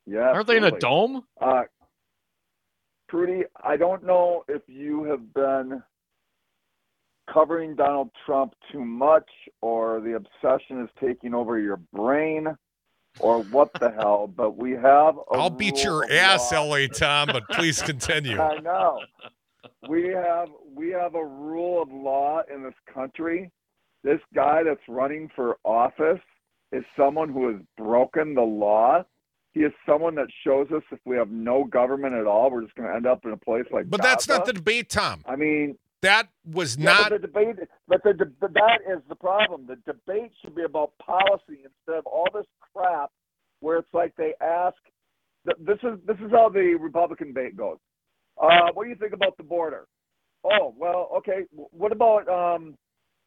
Yeah. 0.05 0.31
Aren't 0.31 0.47
they 0.47 0.57
in 0.57 0.63
a 0.63 0.71
dome? 0.79 1.23
Uh, 1.39 1.63
Trudy, 3.11 3.43
I 3.63 3.77
don't 3.77 4.03
know 4.03 4.43
if 4.47 4.61
you 4.67 5.03
have 5.05 5.33
been 5.33 5.83
covering 7.31 7.75
Donald 7.75 8.09
Trump 8.25 8.53
too 8.71 8.83
much 8.83 9.29
or 9.61 9.99
the 10.01 10.15
obsession 10.15 10.81
is 10.81 10.89
taking 10.99 11.33
over 11.33 11.59
your 11.59 11.77
brain 11.93 12.47
or 13.19 13.43
what 13.43 13.71
the 13.79 13.91
hell, 13.91 14.27
but 14.27 14.57
we 14.57 14.71
have 14.71 15.17
a 15.17 15.35
I'll 15.35 15.49
beat 15.49 15.83
your 15.83 16.09
ass, 16.11 16.51
law. 16.51 16.63
LA 16.63 16.87
Tom, 16.87 17.29
but 17.31 17.47
please 17.49 17.81
continue. 17.81 18.39
I 18.41 18.59
know. 18.59 18.99
We 19.89 20.07
have 20.07 20.49
we 20.75 20.89
have 20.89 21.15
a 21.15 21.25
rule 21.25 21.81
of 21.81 21.89
law 21.91 22.41
in 22.53 22.63
this 22.63 22.73
country. 22.93 23.51
This 24.03 24.19
guy 24.33 24.63
that's 24.63 24.81
running 24.87 25.29
for 25.35 25.57
office 25.63 26.21
is 26.71 26.83
someone 26.95 27.29
who 27.29 27.51
has 27.51 27.61
broken 27.77 28.35
the 28.35 28.41
law. 28.41 29.03
He 29.53 29.61
is 29.61 29.71
someone 29.87 30.15
that 30.15 30.27
shows 30.43 30.67
us 30.71 30.83
if 30.91 30.99
we 31.05 31.17
have 31.17 31.29
no 31.29 31.63
government 31.63 32.13
at 32.13 32.27
all, 32.27 32.51
we're 32.51 32.61
just 32.61 32.75
going 32.75 32.89
to 32.89 32.95
end 32.95 33.07
up 33.07 33.25
in 33.25 33.31
a 33.31 33.37
place 33.37 33.65
like. 33.71 33.89
But 33.89 34.03
that's 34.03 34.27
not 34.27 34.45
the 34.45 34.53
debate, 34.53 34.89
Tom. 34.89 35.23
I 35.25 35.35
mean, 35.35 35.77
That 36.01 36.27
was 36.45 36.77
yeah, 36.77 36.93
not. 36.93 37.09
but 37.09 37.21
the 37.21 37.27
debate. 37.27 37.55
But 37.87 38.03
the, 38.03 38.31
but 38.39 38.53
that 38.53 38.79
is 38.87 39.01
the 39.09 39.15
problem. 39.15 39.65
The 39.67 39.77
debate 39.91 40.31
should 40.41 40.55
be 40.55 40.63
about 40.63 40.91
policy 40.99 41.63
instead 41.63 41.97
of 41.97 42.05
all 42.05 42.27
this 42.33 42.45
crap, 42.73 43.09
where 43.61 43.79
it's 43.79 43.93
like 43.93 44.13
they 44.17 44.33
ask. 44.41 44.75
This 45.59 45.77
is 45.81 45.97
this 46.05 46.17
is 46.17 46.31
how 46.31 46.49
the 46.49 46.77
Republican 46.79 47.27
debate 47.29 47.57
goes. 47.57 47.77
Uh, 48.41 48.69
what 48.73 48.83
do 48.83 48.89
you 48.89 48.95
think 48.95 49.13
about 49.13 49.37
the 49.37 49.43
border? 49.43 49.87
Oh 50.43 50.73
well, 50.77 51.09
okay. 51.17 51.43
What 51.51 51.91
about 51.91 52.27
um? 52.27 52.75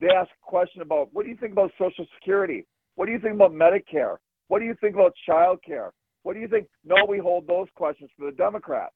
They 0.01 0.09
ask 0.09 0.31
a 0.31 0.51
question 0.51 0.81
about 0.81 1.09
what 1.13 1.25
do 1.25 1.31
you 1.31 1.37
think 1.37 1.53
about 1.53 1.73
Social 1.79 2.07
Security? 2.19 2.67
What 2.95 3.07
do 3.07 3.13
you 3.13 3.19
think 3.19 3.35
about 3.35 3.53
Medicare? 3.53 4.17
What 4.49 4.61
do 4.61 4.65
you 4.65 4.75
think 4.81 4.95
about 4.95 5.13
child 5.27 5.59
care? 5.67 5.93
What 6.23 6.35
do 6.35 6.41
you 6.41 6.49
think? 6.49 6.69
No, 6.85 6.97
we 7.09 7.19
hold 7.19 7.47
those 7.47 7.69
questions 7.75 8.11
for 8.17 8.31
the 8.31 8.37
Democrats. 8.37 8.95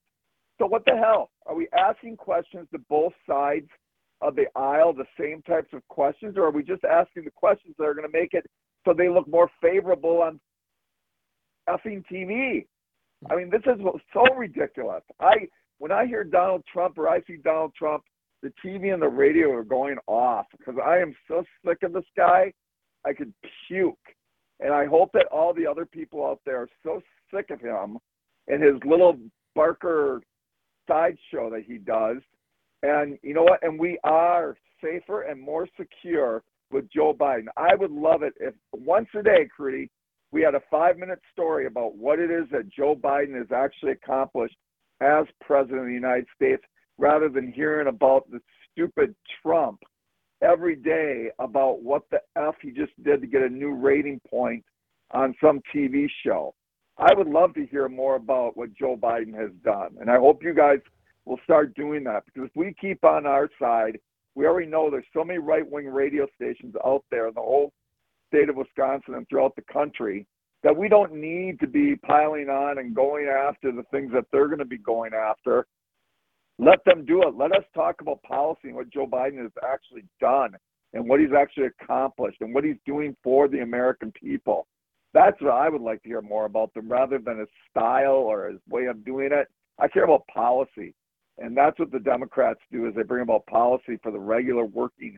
So 0.59 0.67
what 0.67 0.85
the 0.85 0.97
hell? 0.97 1.31
Are 1.47 1.55
we 1.55 1.69
asking 1.77 2.17
questions 2.17 2.69
to 2.73 2.79
both 2.89 3.13
sides 3.29 3.69
of 4.21 4.37
the 4.37 4.47
aisle, 4.57 4.93
the 4.93 5.05
same 5.19 5.43
types 5.43 5.69
of 5.73 5.87
questions, 5.89 6.37
or 6.37 6.45
are 6.45 6.51
we 6.51 6.63
just 6.63 6.85
asking 6.85 7.25
the 7.25 7.31
questions 7.31 7.75
that 7.79 7.85
are 7.85 7.95
going 7.95 8.11
to 8.11 8.19
make 8.19 8.35
it 8.35 8.47
so 8.85 8.95
they 8.95 9.09
look 9.09 9.29
more 9.29 9.51
favorable 9.61 10.23
on 10.23 10.41
effing 11.69 12.05
TV? 12.11 12.67
I 13.31 13.37
mean, 13.37 13.51
this 13.51 13.63
is 13.67 13.81
so 14.13 14.35
ridiculous. 14.35 15.03
I 15.21 15.35
when 15.79 15.91
I 15.91 16.07
hear 16.07 16.25
Donald 16.25 16.63
Trump 16.73 16.99
or 16.99 17.09
I 17.09 17.21
see 17.23 17.37
Donald 17.37 17.75
Trump, 17.75 18.05
the 18.43 18.53
TV 18.65 18.93
and 18.93 19.03
the 19.03 19.09
radio 19.09 19.51
are 19.53 19.65
going 19.65 19.97
off 20.07 20.47
because 20.57 20.77
I 20.85 20.99
am 20.99 21.15
so 21.27 21.43
sick 21.67 21.79
of 21.83 21.93
this 21.93 22.05
guy. 22.17 22.53
I 23.05 23.13
could 23.13 23.33
puke. 23.67 23.99
And 24.61 24.73
I 24.73 24.87
hope 24.87 25.11
that 25.13 25.27
all 25.33 25.53
the 25.53 25.67
other 25.67 25.85
people 25.85 26.25
out 26.25 26.41
there 26.47 26.63
are 26.63 26.69
so 26.85 27.03
sick 27.35 27.51
of 27.51 27.61
him 27.61 27.99
and 28.47 28.63
his 28.63 28.75
little 28.85 29.19
Barker 29.55 30.23
sideshow 30.87 31.51
that 31.51 31.64
he 31.66 31.78
does. 31.78 32.18
And 32.82 33.18
you 33.22 33.35
know 33.35 33.45
what? 33.45 33.62
And 33.62 33.78
we 33.78 33.99
are 34.05 34.57
safer 34.82 35.22
and 35.22 35.41
more 35.41 35.68
secure 35.76 36.43
with 36.70 36.91
Joe 36.91 37.14
Biden. 37.18 37.47
I 37.57 37.74
would 37.74 37.91
love 37.91 38.22
it 38.22 38.35
if 38.39 38.55
once 38.72 39.09
a 39.18 39.22
day, 39.22 39.49
Crudy, 39.59 39.89
we 40.32 40.43
had 40.43 40.55
a 40.55 40.62
five 40.70 40.99
minute 40.99 41.20
story 41.32 41.66
about 41.66 41.97
what 41.97 42.18
it 42.18 42.30
is 42.30 42.45
that 42.51 42.68
Joe 42.68 42.95
Biden 42.95 43.37
has 43.37 43.53
actually 43.55 43.93
accomplished 43.93 44.57
as 45.01 45.26
president 45.41 45.80
of 45.80 45.87
the 45.87 45.93
United 45.93 46.26
States 46.35 46.62
rather 46.99 47.28
than 47.28 47.53
hearing 47.53 47.89
about 47.89 48.30
the 48.30 48.41
stupid 48.72 49.14
Trump 49.43 49.80
every 50.43 50.76
day 50.76 51.30
about 51.39 51.82
what 51.82 52.03
the 52.11 52.18
f 52.37 52.55
he 52.61 52.70
just 52.70 52.93
did 53.03 53.20
to 53.20 53.26
get 53.26 53.43
a 53.43 53.49
new 53.49 53.74
rating 53.74 54.20
point 54.28 54.64
on 55.12 55.35
some 55.43 55.61
TV 55.74 56.07
show. 56.24 56.55
I 56.99 57.12
would 57.14 57.26
love 57.26 57.55
to 57.55 57.66
hear 57.66 57.88
more 57.88 58.16
about 58.16 58.57
what 58.57 58.74
Joe 58.74 58.97
Biden 58.97 59.34
has 59.34 59.51
done, 59.64 59.97
and 60.01 60.11
I 60.11 60.16
hope 60.16 60.42
you 60.42 60.55
guys 60.55 60.78
will 61.24 61.40
start 61.45 61.74
doing 61.74 62.05
that 62.05 62.24
because 62.26 62.49
if 62.49 62.57
we 62.57 62.74
keep 62.80 63.05
on 63.05 63.26
our 63.26 63.49
side, 63.59 63.99
we 64.34 64.47
already 64.47 64.68
know 64.68 64.90
there's 64.90 65.05
so 65.12 65.24
many 65.24 65.38
right-wing 65.38 65.86
radio 65.86 66.26
stations 66.34 66.74
out 66.84 67.05
there 67.11 67.28
in 67.28 67.34
the 67.34 67.40
whole 67.40 67.72
state 68.28 68.49
of 68.49 68.57
Wisconsin 68.57 69.14
and 69.14 69.28
throughout 69.28 69.55
the 69.57 69.62
country 69.72 70.26
that 70.62 70.76
we 70.76 70.88
don't 70.88 71.12
need 71.12 71.61
to 71.61 71.66
be 71.66 71.95
piling 71.97 72.49
on 72.49 72.78
and 72.78 72.95
going 72.95 73.26
after 73.26 73.70
the 73.70 73.84
things 73.90 74.11
that 74.12 74.24
they're 74.32 74.49
going 74.49 74.59
to 74.59 74.64
be 74.64 74.78
going 74.78 75.12
after. 75.14 75.66
Let 76.59 76.84
them 76.84 77.05
do 77.05 77.22
it. 77.22 77.34
Let 77.36 77.53
us 77.53 77.64
talk 77.74 78.01
about 78.01 78.22
policy 78.22 78.68
and 78.68 78.74
what 78.74 78.90
Joe 78.90 79.07
Biden 79.07 79.42
has 79.42 79.51
actually 79.62 80.05
done 80.20 80.57
and 80.95 81.09
what 81.09 81.20
he's 81.20 81.32
actually 81.36 81.66
accomplished 81.66 82.38
and 82.40 82.55
what 82.55 82.64
he's 82.64 82.76
doing 82.86 83.16
for 83.22 83.49
the 83.49 83.61
American 83.61 84.12
people. 84.12 84.66
That's 85.15 85.41
what 85.41 85.53
I 85.53 85.69
would 85.69 85.81
like 85.81 86.03
to 86.03 86.09
hear 86.09 86.21
more 86.21 86.45
about 86.45 86.75
them 86.75 86.89
rather 86.89 87.19
than 87.19 87.39
his 87.39 87.49
style 87.71 88.15
or 88.15 88.49
his 88.49 88.61
way 88.69 88.87
of 88.87 89.05
doing 89.05 89.31
it. 89.33 89.49
I 89.79 89.89
care 89.89 90.05
about 90.05 90.27
policy. 90.27 90.95
And 91.39 91.57
that's 91.57 91.79
what 91.79 91.93
the 91.93 92.01
Democrats 92.01 92.61
do 92.71 92.87
is 92.87 92.95
they 92.95 93.03
bring 93.03 93.23
about 93.23 93.47
policy 93.47 93.99
for 94.03 94.12
the 94.12 94.19
regular 94.19 94.65
working 94.65 95.17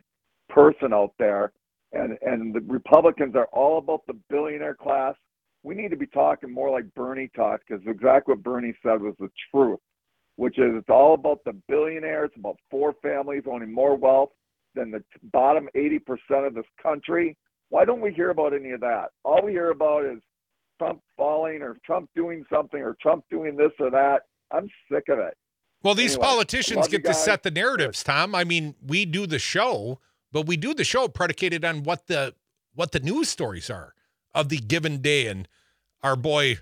person 0.49 0.93
out 0.93 1.13
there. 1.19 1.51
And 1.93 2.17
and 2.21 2.53
the 2.53 2.61
Republicans 2.61 3.35
are 3.35 3.47
all 3.47 3.79
about 3.79 4.01
the 4.07 4.17
billionaire 4.29 4.75
class. 4.75 5.15
We 5.63 5.73
need 5.73 5.89
to 5.89 5.97
be 5.97 6.07
talking 6.07 6.51
more 6.51 6.69
like 6.69 6.93
Bernie 6.95 7.29
talked 7.35 7.67
because 7.67 7.83
exactly 7.87 8.33
what 8.33 8.43
Bernie 8.43 8.73
said 8.83 9.01
was 9.01 9.15
the 9.19 9.29
truth, 9.51 9.79
which 10.35 10.57
is 10.59 10.75
it's 10.75 10.89
all 10.89 11.13
about 11.13 11.39
the 11.45 11.53
billionaires, 11.67 12.31
about 12.37 12.57
four 12.69 12.93
families 13.01 13.43
owning 13.49 13.71
more 13.71 13.95
wealth 13.95 14.29
than 14.75 14.91
the 14.91 15.03
bottom 15.31 15.67
80% 15.75 15.99
of 16.45 16.53
this 16.53 16.65
country. 16.81 17.35
Why 17.69 17.85
don't 17.85 18.01
we 18.01 18.13
hear 18.13 18.29
about 18.29 18.53
any 18.53 18.71
of 18.71 18.81
that? 18.81 19.07
All 19.23 19.41
we 19.43 19.51
hear 19.51 19.71
about 19.71 20.05
is 20.05 20.19
Trump 20.79 21.01
falling 21.17 21.61
or 21.61 21.77
Trump 21.85 22.09
doing 22.15 22.45
something 22.51 22.79
or 22.81 22.95
Trump 23.01 23.25
doing 23.29 23.55
this 23.55 23.71
or 23.79 23.89
that. 23.91 24.21
I'm 24.51 24.69
sick 24.91 25.05
of 25.09 25.19
it. 25.19 25.35
Well, 25.83 25.95
these 25.95 26.13
Anyway, 26.13 26.25
politicians 26.25 26.87
get 26.87 27.05
to 27.05 27.13
set 27.13 27.43
the 27.43 27.51
narratives, 27.51 28.03
Tom. 28.03 28.33
I 28.33 28.43
mean, 28.43 28.75
we 28.85 29.05
do 29.05 29.27
the 29.27 29.39
show, 29.39 29.99
but 30.31 30.47
we 30.47 30.57
do 30.57 30.73
the 30.73 30.83
show 30.83 31.07
predicated 31.07 31.63
on 31.63 31.83
what 31.83 32.07
the 32.07 32.33
what 32.73 32.91
the 32.91 32.99
news 32.99 33.29
stories 33.29 33.69
are 33.69 33.93
of 34.33 34.49
the 34.49 34.57
given 34.57 35.01
day. 35.01 35.27
And 35.27 35.47
our 36.03 36.15
boy, 36.15 36.57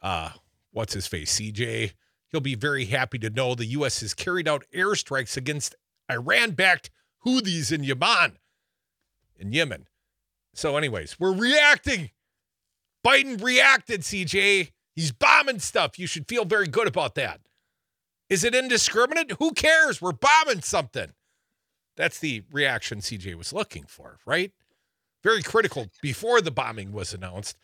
uh, 0.00 0.30
what's 0.72 0.94
his 0.94 1.06
face, 1.06 1.38
CJ, 1.38 1.92
he'll 2.30 2.40
be 2.40 2.54
very 2.54 2.86
happy 2.86 3.18
to 3.20 3.30
know 3.30 3.54
the 3.54 3.66
U.S. 3.66 4.00
has 4.00 4.14
carried 4.14 4.48
out 4.48 4.64
airstrikes 4.74 5.36
against 5.36 5.74
Iran-backed 6.10 6.90
Houthis 7.24 7.72
in 7.72 7.84
Yemen. 7.84 8.38
In 9.36 9.52
Yemen. 9.52 9.86
So, 10.54 10.76
anyways, 10.76 11.18
we're 11.18 11.32
reacting. 11.34 12.10
Biden 13.06 13.42
reacted, 13.42 14.02
CJ. 14.02 14.72
He's 14.94 15.12
bombing 15.12 15.58
stuff. 15.58 15.98
You 15.98 16.06
should 16.06 16.28
feel 16.28 16.44
very 16.44 16.66
good 16.68 16.86
about 16.86 17.14
that. 17.14 17.40
Is 18.28 18.44
it 18.44 18.54
indiscriminate? 18.54 19.32
Who 19.38 19.52
cares? 19.52 20.00
We're 20.00 20.12
bombing 20.12 20.62
something. 20.62 21.12
That's 21.96 22.18
the 22.18 22.42
reaction 22.52 22.98
CJ 23.00 23.34
was 23.34 23.52
looking 23.52 23.84
for, 23.86 24.18
right? 24.26 24.52
Very 25.22 25.42
critical 25.42 25.86
before 26.00 26.40
the 26.40 26.50
bombing 26.50 26.92
was 26.92 27.12
announced. 27.14 27.56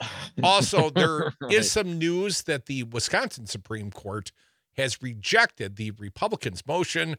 Also, 0.43 0.91
there 0.95 1.28
is 1.28 1.32
Right. 1.41 1.64
some 1.64 1.99
news 1.99 2.43
that 2.43 2.66
the 2.66 2.84
Wisconsin 2.84 3.47
Supreme 3.47 3.91
Court 3.91 4.32
has 4.76 5.03
rejected 5.03 5.76
the 5.76 5.91
Republicans' 5.93 6.66
motion 6.66 7.16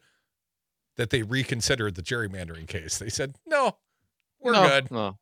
that 0.98 1.10
they 1.10 1.24
reconsider 1.24 1.92
the 1.92 2.02
gerrymandering 2.02 2.68
case. 2.68 2.98
They 3.00 3.10
said, 3.10 3.36
no, 3.46 3.78
we're 4.40 4.54
No, 4.54 4.68
good. 4.68 4.92
No. 4.92 5.18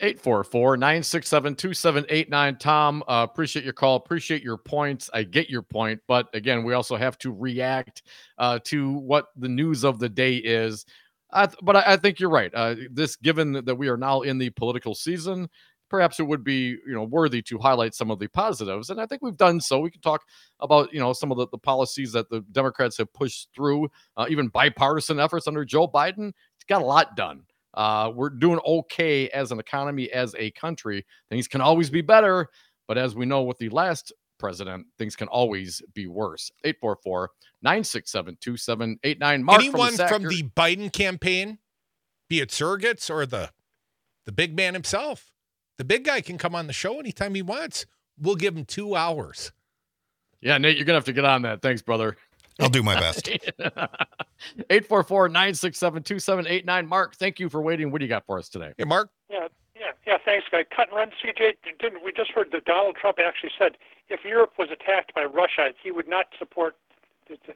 844 0.00 0.76
967 0.76 1.54
2789. 1.54 2.56
Tom, 2.58 3.02
uh, 3.08 3.26
appreciate 3.28 3.64
your 3.64 3.72
call. 3.72 3.96
Appreciate 3.96 4.42
your 4.42 4.58
points. 4.58 5.08
I 5.14 5.22
get 5.22 5.48
your 5.48 5.62
point. 5.62 6.00
But 6.06 6.28
again, 6.34 6.64
we 6.64 6.74
also 6.74 6.96
have 6.96 7.16
to 7.18 7.32
react 7.32 8.02
uh, 8.38 8.58
to 8.64 8.92
what 8.92 9.28
the 9.36 9.48
news 9.48 9.84
of 9.84 9.98
the 9.98 10.08
day 10.08 10.36
is. 10.36 10.84
I 11.30 11.46
th- 11.46 11.58
but 11.62 11.76
I, 11.76 11.94
I 11.94 11.96
think 11.96 12.20
you're 12.20 12.30
right. 12.30 12.52
Uh, 12.54 12.74
this, 12.90 13.16
given 13.16 13.52
that 13.52 13.74
we 13.74 13.88
are 13.88 13.96
now 13.96 14.20
in 14.20 14.38
the 14.38 14.50
political 14.50 14.94
season, 14.94 15.48
perhaps 15.88 16.20
it 16.20 16.24
would 16.24 16.44
be 16.44 16.76
you 16.86 16.94
know 16.94 17.04
worthy 17.04 17.40
to 17.42 17.58
highlight 17.58 17.94
some 17.94 18.10
of 18.10 18.18
the 18.18 18.28
positives 18.28 18.90
and 18.90 19.00
i 19.00 19.06
think 19.06 19.22
we've 19.22 19.36
done 19.36 19.60
so 19.60 19.78
we 19.78 19.90
can 19.90 20.00
talk 20.00 20.22
about 20.60 20.92
you 20.92 20.98
know 20.98 21.12
some 21.12 21.30
of 21.30 21.38
the, 21.38 21.46
the 21.48 21.58
policies 21.58 22.12
that 22.12 22.28
the 22.28 22.40
democrats 22.52 22.98
have 22.98 23.12
pushed 23.12 23.48
through 23.54 23.88
uh, 24.16 24.26
even 24.28 24.48
bipartisan 24.48 25.20
efforts 25.20 25.46
under 25.46 25.64
joe 25.64 25.86
biden 25.86 26.28
it's 26.56 26.64
got 26.68 26.82
a 26.82 26.84
lot 26.84 27.16
done 27.16 27.42
uh, 27.76 28.10
we're 28.14 28.30
doing 28.30 28.58
okay 28.66 29.28
as 29.30 29.52
an 29.52 29.60
economy 29.60 30.10
as 30.12 30.34
a 30.38 30.50
country 30.52 31.04
things 31.30 31.46
can 31.46 31.60
always 31.60 31.90
be 31.90 32.00
better 32.00 32.48
but 32.88 32.98
as 32.98 33.14
we 33.14 33.26
know 33.26 33.42
with 33.42 33.58
the 33.58 33.68
last 33.68 34.12
president 34.38 34.86
things 34.98 35.16
can 35.16 35.28
always 35.28 35.82
be 35.94 36.06
worse. 36.06 36.50
844-967-2789 37.64 39.42
Mark 39.42 39.60
Anyone 39.60 39.88
from, 39.88 39.96
the 39.96 40.08
from 40.08 40.22
the 40.24 40.42
Biden 40.56 40.92
campaign, 40.92 41.58
be 42.28 42.40
it 42.40 42.50
surrogates 42.50 43.08
or 43.10 43.24
the 43.26 43.50
the 44.24 44.32
big 44.32 44.56
man 44.56 44.74
himself, 44.74 45.30
the 45.78 45.84
big 45.84 46.04
guy 46.04 46.20
can 46.20 46.36
come 46.36 46.54
on 46.54 46.66
the 46.66 46.72
show 46.72 46.98
anytime 46.98 47.36
he 47.36 47.42
wants. 47.42 47.86
We'll 48.18 48.34
give 48.34 48.56
him 48.56 48.64
two 48.64 48.96
hours. 48.96 49.52
yeah 50.40 50.58
nate 50.58 50.76
you're 50.76 50.84
gonna 50.84 50.98
have 50.98 51.04
to 51.04 51.12
get 51.12 51.24
on 51.24 51.42
that. 51.42 51.62
Thanks 51.62 51.82
brother 51.82 52.16
I'll 52.60 52.68
do 52.68 52.82
my 52.82 52.98
best. 52.98 53.28
844 54.70 55.28
967 55.28 56.02
2789. 56.02 56.86
Mark, 56.88 57.16
thank 57.16 57.38
you 57.40 57.48
for 57.48 57.60
waiting. 57.60 57.90
What 57.90 57.98
do 57.98 58.04
you 58.04 58.08
got 58.08 58.24
for 58.26 58.38
us 58.38 58.48
today? 58.48 58.72
Hey, 58.78 58.84
Mark. 58.84 59.10
Yeah, 59.30 59.48
yeah, 59.74 59.92
yeah. 60.06 60.16
Thanks, 60.24 60.46
guy. 60.50 60.64
Cut 60.74 60.88
and 60.88 60.96
run, 60.96 61.10
CJ. 61.22 61.54
Didn't 61.78 62.04
we 62.04 62.12
just 62.12 62.30
heard 62.30 62.48
that 62.52 62.64
Donald 62.64 62.96
Trump 63.00 63.18
actually 63.18 63.50
said 63.58 63.72
if 64.08 64.24
Europe 64.24 64.52
was 64.58 64.68
attacked 64.70 65.14
by 65.14 65.24
Russia, 65.24 65.70
he 65.82 65.90
would 65.90 66.08
not 66.08 66.26
support 66.38 66.76
the, 67.28 67.36
the, 67.46 67.54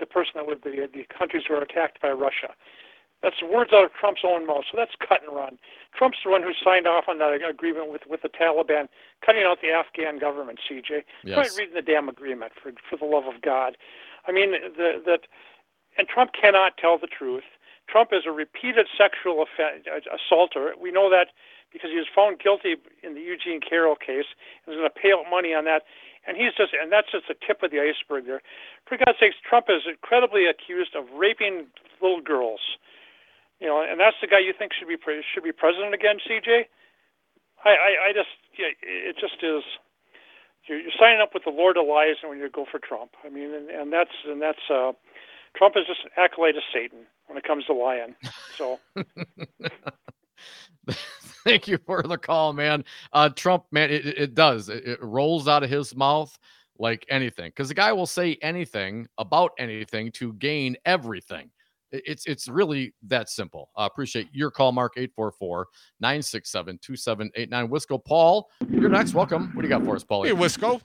the 0.00 0.06
person 0.06 0.32
that 0.36 0.46
would 0.46 0.62
the 0.62 0.88
the 0.92 1.04
countries 1.16 1.44
who 1.46 1.54
are 1.54 1.62
attacked 1.62 2.00
by 2.00 2.10
Russia. 2.10 2.54
That's 3.22 3.36
words 3.42 3.70
out 3.74 3.84
of 3.84 3.92
Trump's 3.92 4.22
own 4.24 4.46
mouth. 4.46 4.64
So 4.72 4.78
that's 4.78 4.92
cut 5.06 5.20
and 5.22 5.36
run. 5.36 5.58
Trump's 5.94 6.16
the 6.24 6.30
one 6.30 6.42
who 6.42 6.52
signed 6.64 6.86
off 6.86 7.04
on 7.06 7.18
that 7.18 7.32
agreement 7.48 7.92
with 7.92 8.02
with 8.08 8.22
the 8.22 8.30
Taliban, 8.30 8.88
cutting 9.24 9.42
out 9.44 9.58
the 9.60 9.68
Afghan 9.70 10.18
government. 10.18 10.58
CJ, 10.68 11.02
Yes. 11.22 11.34
try 11.34 11.58
reading 11.58 11.74
the 11.74 11.82
damn 11.82 12.08
agreement 12.08 12.52
for 12.60 12.72
for 12.88 12.96
the 12.96 13.04
love 13.04 13.26
of 13.26 13.42
God. 13.42 13.76
I 14.26 14.32
mean, 14.32 14.52
the, 14.52 15.02
that, 15.06 15.20
and 15.98 16.08
Trump 16.08 16.32
cannot 16.32 16.76
tell 16.76 16.98
the 16.98 17.08
truth. 17.08 17.44
Trump 17.88 18.10
is 18.12 18.22
a 18.26 18.30
repeated 18.30 18.86
sexual 18.96 19.42
offen- 19.42 19.82
uh, 19.90 20.00
assaulter. 20.14 20.72
We 20.80 20.92
know 20.92 21.10
that 21.10 21.28
because 21.72 21.90
he 21.90 21.98
was 21.98 22.10
found 22.14 22.38
guilty 22.38 22.76
in 23.02 23.14
the 23.14 23.20
Eugene 23.20 23.60
Carroll 23.60 23.94
case 23.96 24.26
and 24.66 24.74
is 24.74 24.78
going 24.78 24.90
to 24.90 24.94
pay 24.94 25.12
out 25.12 25.30
money 25.30 25.54
on 25.54 25.64
that. 25.64 25.82
And 26.26 26.36
he's 26.36 26.52
just, 26.54 26.74
and 26.74 26.92
that's 26.92 27.10
just 27.10 27.26
the 27.28 27.38
tip 27.38 27.62
of 27.62 27.70
the 27.70 27.80
iceberg 27.80 28.26
there. 28.26 28.42
For 28.86 28.98
God's 28.98 29.18
sakes, 29.18 29.36
Trump 29.42 29.66
is 29.70 29.86
incredibly 29.88 30.46
accused 30.46 30.94
of 30.94 31.06
raping 31.16 31.66
little 32.02 32.20
girls. 32.20 32.60
You 33.58 33.68
know, 33.68 33.82
and 33.82 34.00
that's 34.00 34.16
the 34.20 34.26
guy 34.26 34.40
you 34.40 34.52
think 34.56 34.72
should 34.72 34.88
be 34.88 34.96
should 34.96 35.44
be 35.44 35.52
president 35.52 35.94
again, 35.94 36.16
CJ. 36.24 36.64
I, 37.64 37.70
I, 37.70 37.90
I 38.08 38.12
just, 38.16 38.32
yeah, 38.56 38.72
it 38.80 39.16
just 39.20 39.36
is. 39.44 39.62
You're, 40.68 40.80
you're 40.80 40.92
signing 40.98 41.20
up 41.20 41.30
with 41.34 41.44
the 41.44 41.50
Lord 41.50 41.76
of 41.76 41.86
Lies 41.86 42.16
when 42.24 42.38
you 42.38 42.48
go 42.50 42.66
for 42.70 42.78
Trump. 42.78 43.12
I 43.24 43.28
mean, 43.28 43.54
and, 43.54 43.70
and 43.70 43.92
that's 43.92 44.10
and 44.26 44.40
that's 44.40 44.58
uh, 44.70 44.92
Trump 45.56 45.76
is 45.76 45.84
just 45.86 46.00
an 46.04 46.10
acolyte 46.16 46.56
of 46.56 46.62
Satan 46.72 47.00
when 47.26 47.38
it 47.38 47.44
comes 47.44 47.64
to 47.66 47.72
lying. 47.74 48.14
So. 48.56 48.78
Thank 51.44 51.68
you 51.68 51.78
for 51.86 52.02
the 52.02 52.18
call, 52.18 52.52
man. 52.52 52.84
Uh, 53.12 53.30
Trump, 53.30 53.64
man, 53.72 53.90
it, 53.90 54.06
it- 54.06 54.34
does. 54.34 54.68
It, 54.68 54.86
it 54.86 55.02
rolls 55.02 55.48
out 55.48 55.62
of 55.62 55.70
his 55.70 55.96
mouth 55.96 56.36
like 56.78 57.04
anything 57.08 57.48
because 57.50 57.68
the 57.68 57.74
guy 57.74 57.92
will 57.92 58.06
say 58.06 58.38
anything 58.42 59.06
about 59.18 59.52
anything 59.58 60.12
to 60.12 60.32
gain 60.34 60.76
everything. 60.84 61.50
It- 61.92 62.02
It's 62.06 62.26
it's 62.26 62.48
really 62.48 62.94
that 63.08 63.28
simple. 63.28 63.70
I 63.76 63.86
appreciate 63.86 64.28
your 64.32 64.50
call, 64.50 64.72
Mark 64.72 64.92
844 64.96 65.66
967 66.00 66.78
2789. 66.78 67.68
Wisco 67.68 68.02
Paul, 68.04 68.48
you're 68.68 68.88
next. 68.88 69.14
Welcome. 69.14 69.50
What 69.54 69.62
do 69.62 69.68
you 69.68 69.74
got 69.74 69.84
for 69.84 69.96
us, 69.96 70.04
Paul? 70.04 70.24
Hey, 70.24 70.30
Wisco. 70.32 70.80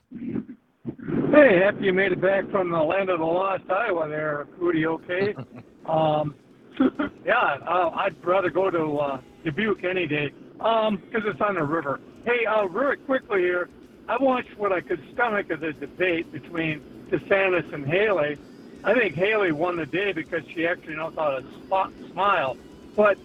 Hey, 1.31 1.63
after 1.63 1.81
you 1.83 1.93
made 1.93 2.11
it 2.11 2.21
back 2.21 2.49
from 2.49 2.71
the 2.71 2.81
land 2.81 3.09
of 3.09 3.19
the 3.19 3.25
lost 3.25 3.63
Iowa 3.69 4.07
there, 4.07 4.47
Rudy, 4.57 4.85
okay? 4.85 5.35
um, 5.85 6.33
yeah, 7.25 7.57
uh, 7.67 7.89
I'd 7.95 8.15
rather 8.25 8.49
go 8.49 8.69
to 8.69 8.97
uh, 8.97 9.21
Dubuque 9.43 9.83
any 9.83 10.07
day 10.07 10.31
because 10.57 11.23
it's 11.25 11.41
on 11.41 11.55
the 11.55 11.63
river. 11.63 11.99
Hey, 12.25 12.45
uh, 12.45 12.65
really 12.65 12.95
quickly 12.97 13.41
here, 13.41 13.69
I 14.07 14.17
watched 14.21 14.57
what 14.57 14.71
I 14.71 14.81
could 14.81 15.01
stomach 15.13 15.49
of 15.51 15.59
the 15.59 15.73
debate 15.73 16.31
between 16.31 16.79
DeSantis 17.11 17.71
and 17.73 17.85
Haley. 17.85 18.37
I 18.85 18.93
think 18.93 19.15
Haley 19.15 19.51
won 19.51 19.77
the 19.77 19.87
day 19.87 20.11
because 20.11 20.43
she 20.53 20.67
actually 20.67 20.95
knows 20.95 21.15
how 21.15 21.39
to 21.39 21.43
spot, 21.65 21.91
smile. 22.11 22.55
But 22.95 23.17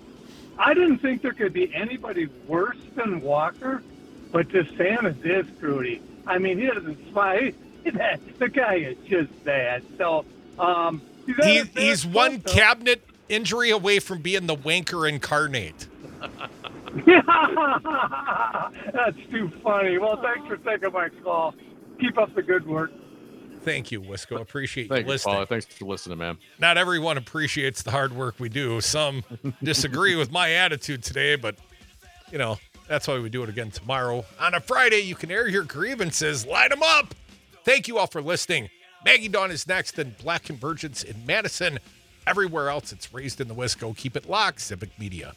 I 0.58 0.72
didn't 0.72 0.98
think 0.98 1.20
there 1.20 1.34
could 1.34 1.52
be 1.52 1.72
anybody 1.74 2.28
worse 2.46 2.78
than 2.96 3.20
Walker, 3.20 3.82
but 4.32 4.48
DeSantis 4.48 5.22
is 5.24 5.46
Rudy. 5.60 6.00
I 6.26 6.38
mean, 6.38 6.58
he 6.58 6.66
doesn't 6.66 7.10
smile. 7.10 7.52
He, 7.84 7.90
that, 7.90 8.20
the 8.38 8.48
guy 8.48 8.76
is 8.76 8.96
just 9.06 9.44
bad. 9.44 9.82
So, 9.98 10.24
um, 10.58 11.02
he's, 11.26 11.36
He, 11.44 11.62
he's 11.78 12.06
one 12.06 12.40
cabinet 12.40 13.02
injury 13.28 13.68
away 13.70 13.98
from 13.98 14.22
being 14.22 14.46
the 14.46 14.56
wanker 14.56 15.06
incarnate. 15.06 15.88
That's 18.92 19.16
too 19.30 19.50
funny. 19.62 19.98
Well, 19.98 20.20
thanks 20.22 20.48
for 20.48 20.56
taking 20.56 20.92
my 20.92 21.10
call. 21.22 21.54
Keep 22.00 22.16
up 22.16 22.34
the 22.34 22.42
good 22.42 22.66
work. 22.66 22.92
Thank 23.62 23.92
you, 23.92 24.00
Wisco. 24.00 24.40
Appreciate 24.40 24.88
Thank 24.88 25.06
you 25.06 25.12
listening. 25.12 25.46
Thanks 25.46 25.66
for 25.66 25.84
listening, 25.84 26.18
man. 26.18 26.38
Not 26.58 26.78
everyone 26.78 27.18
appreciates 27.18 27.82
the 27.82 27.90
hard 27.90 28.12
work 28.12 28.36
we 28.38 28.48
do. 28.48 28.80
Some 28.80 29.22
disagree 29.62 30.16
with 30.16 30.30
my 30.30 30.52
attitude 30.52 31.02
today, 31.02 31.36
but 31.36 31.56
you 32.32 32.38
know, 32.38 32.58
that's 32.88 33.06
why 33.06 33.18
we 33.18 33.28
do 33.28 33.42
it 33.42 33.48
again 33.48 33.70
tomorrow. 33.70 34.24
On 34.40 34.54
a 34.54 34.60
Friday, 34.60 35.00
you 35.00 35.14
can 35.14 35.30
air 35.30 35.46
your 35.46 35.64
grievances, 35.64 36.46
light 36.46 36.70
them 36.70 36.82
up. 36.82 37.14
Thank 37.64 37.86
you 37.86 37.98
all 37.98 38.06
for 38.06 38.22
listening. 38.22 38.70
Maggie 39.04 39.28
Dawn 39.28 39.50
is 39.50 39.66
next, 39.66 39.98
and 39.98 40.16
Black 40.18 40.44
Convergence 40.44 41.02
in 41.02 41.24
Madison. 41.26 41.78
Everywhere 42.26 42.68
else, 42.68 42.92
it's 42.92 43.12
raised 43.12 43.40
in 43.40 43.48
the 43.48 43.54
Wisco. 43.54 43.96
Keep 43.96 44.16
it 44.16 44.28
locked, 44.28 44.60
Civic 44.60 44.98
Media. 44.98 45.34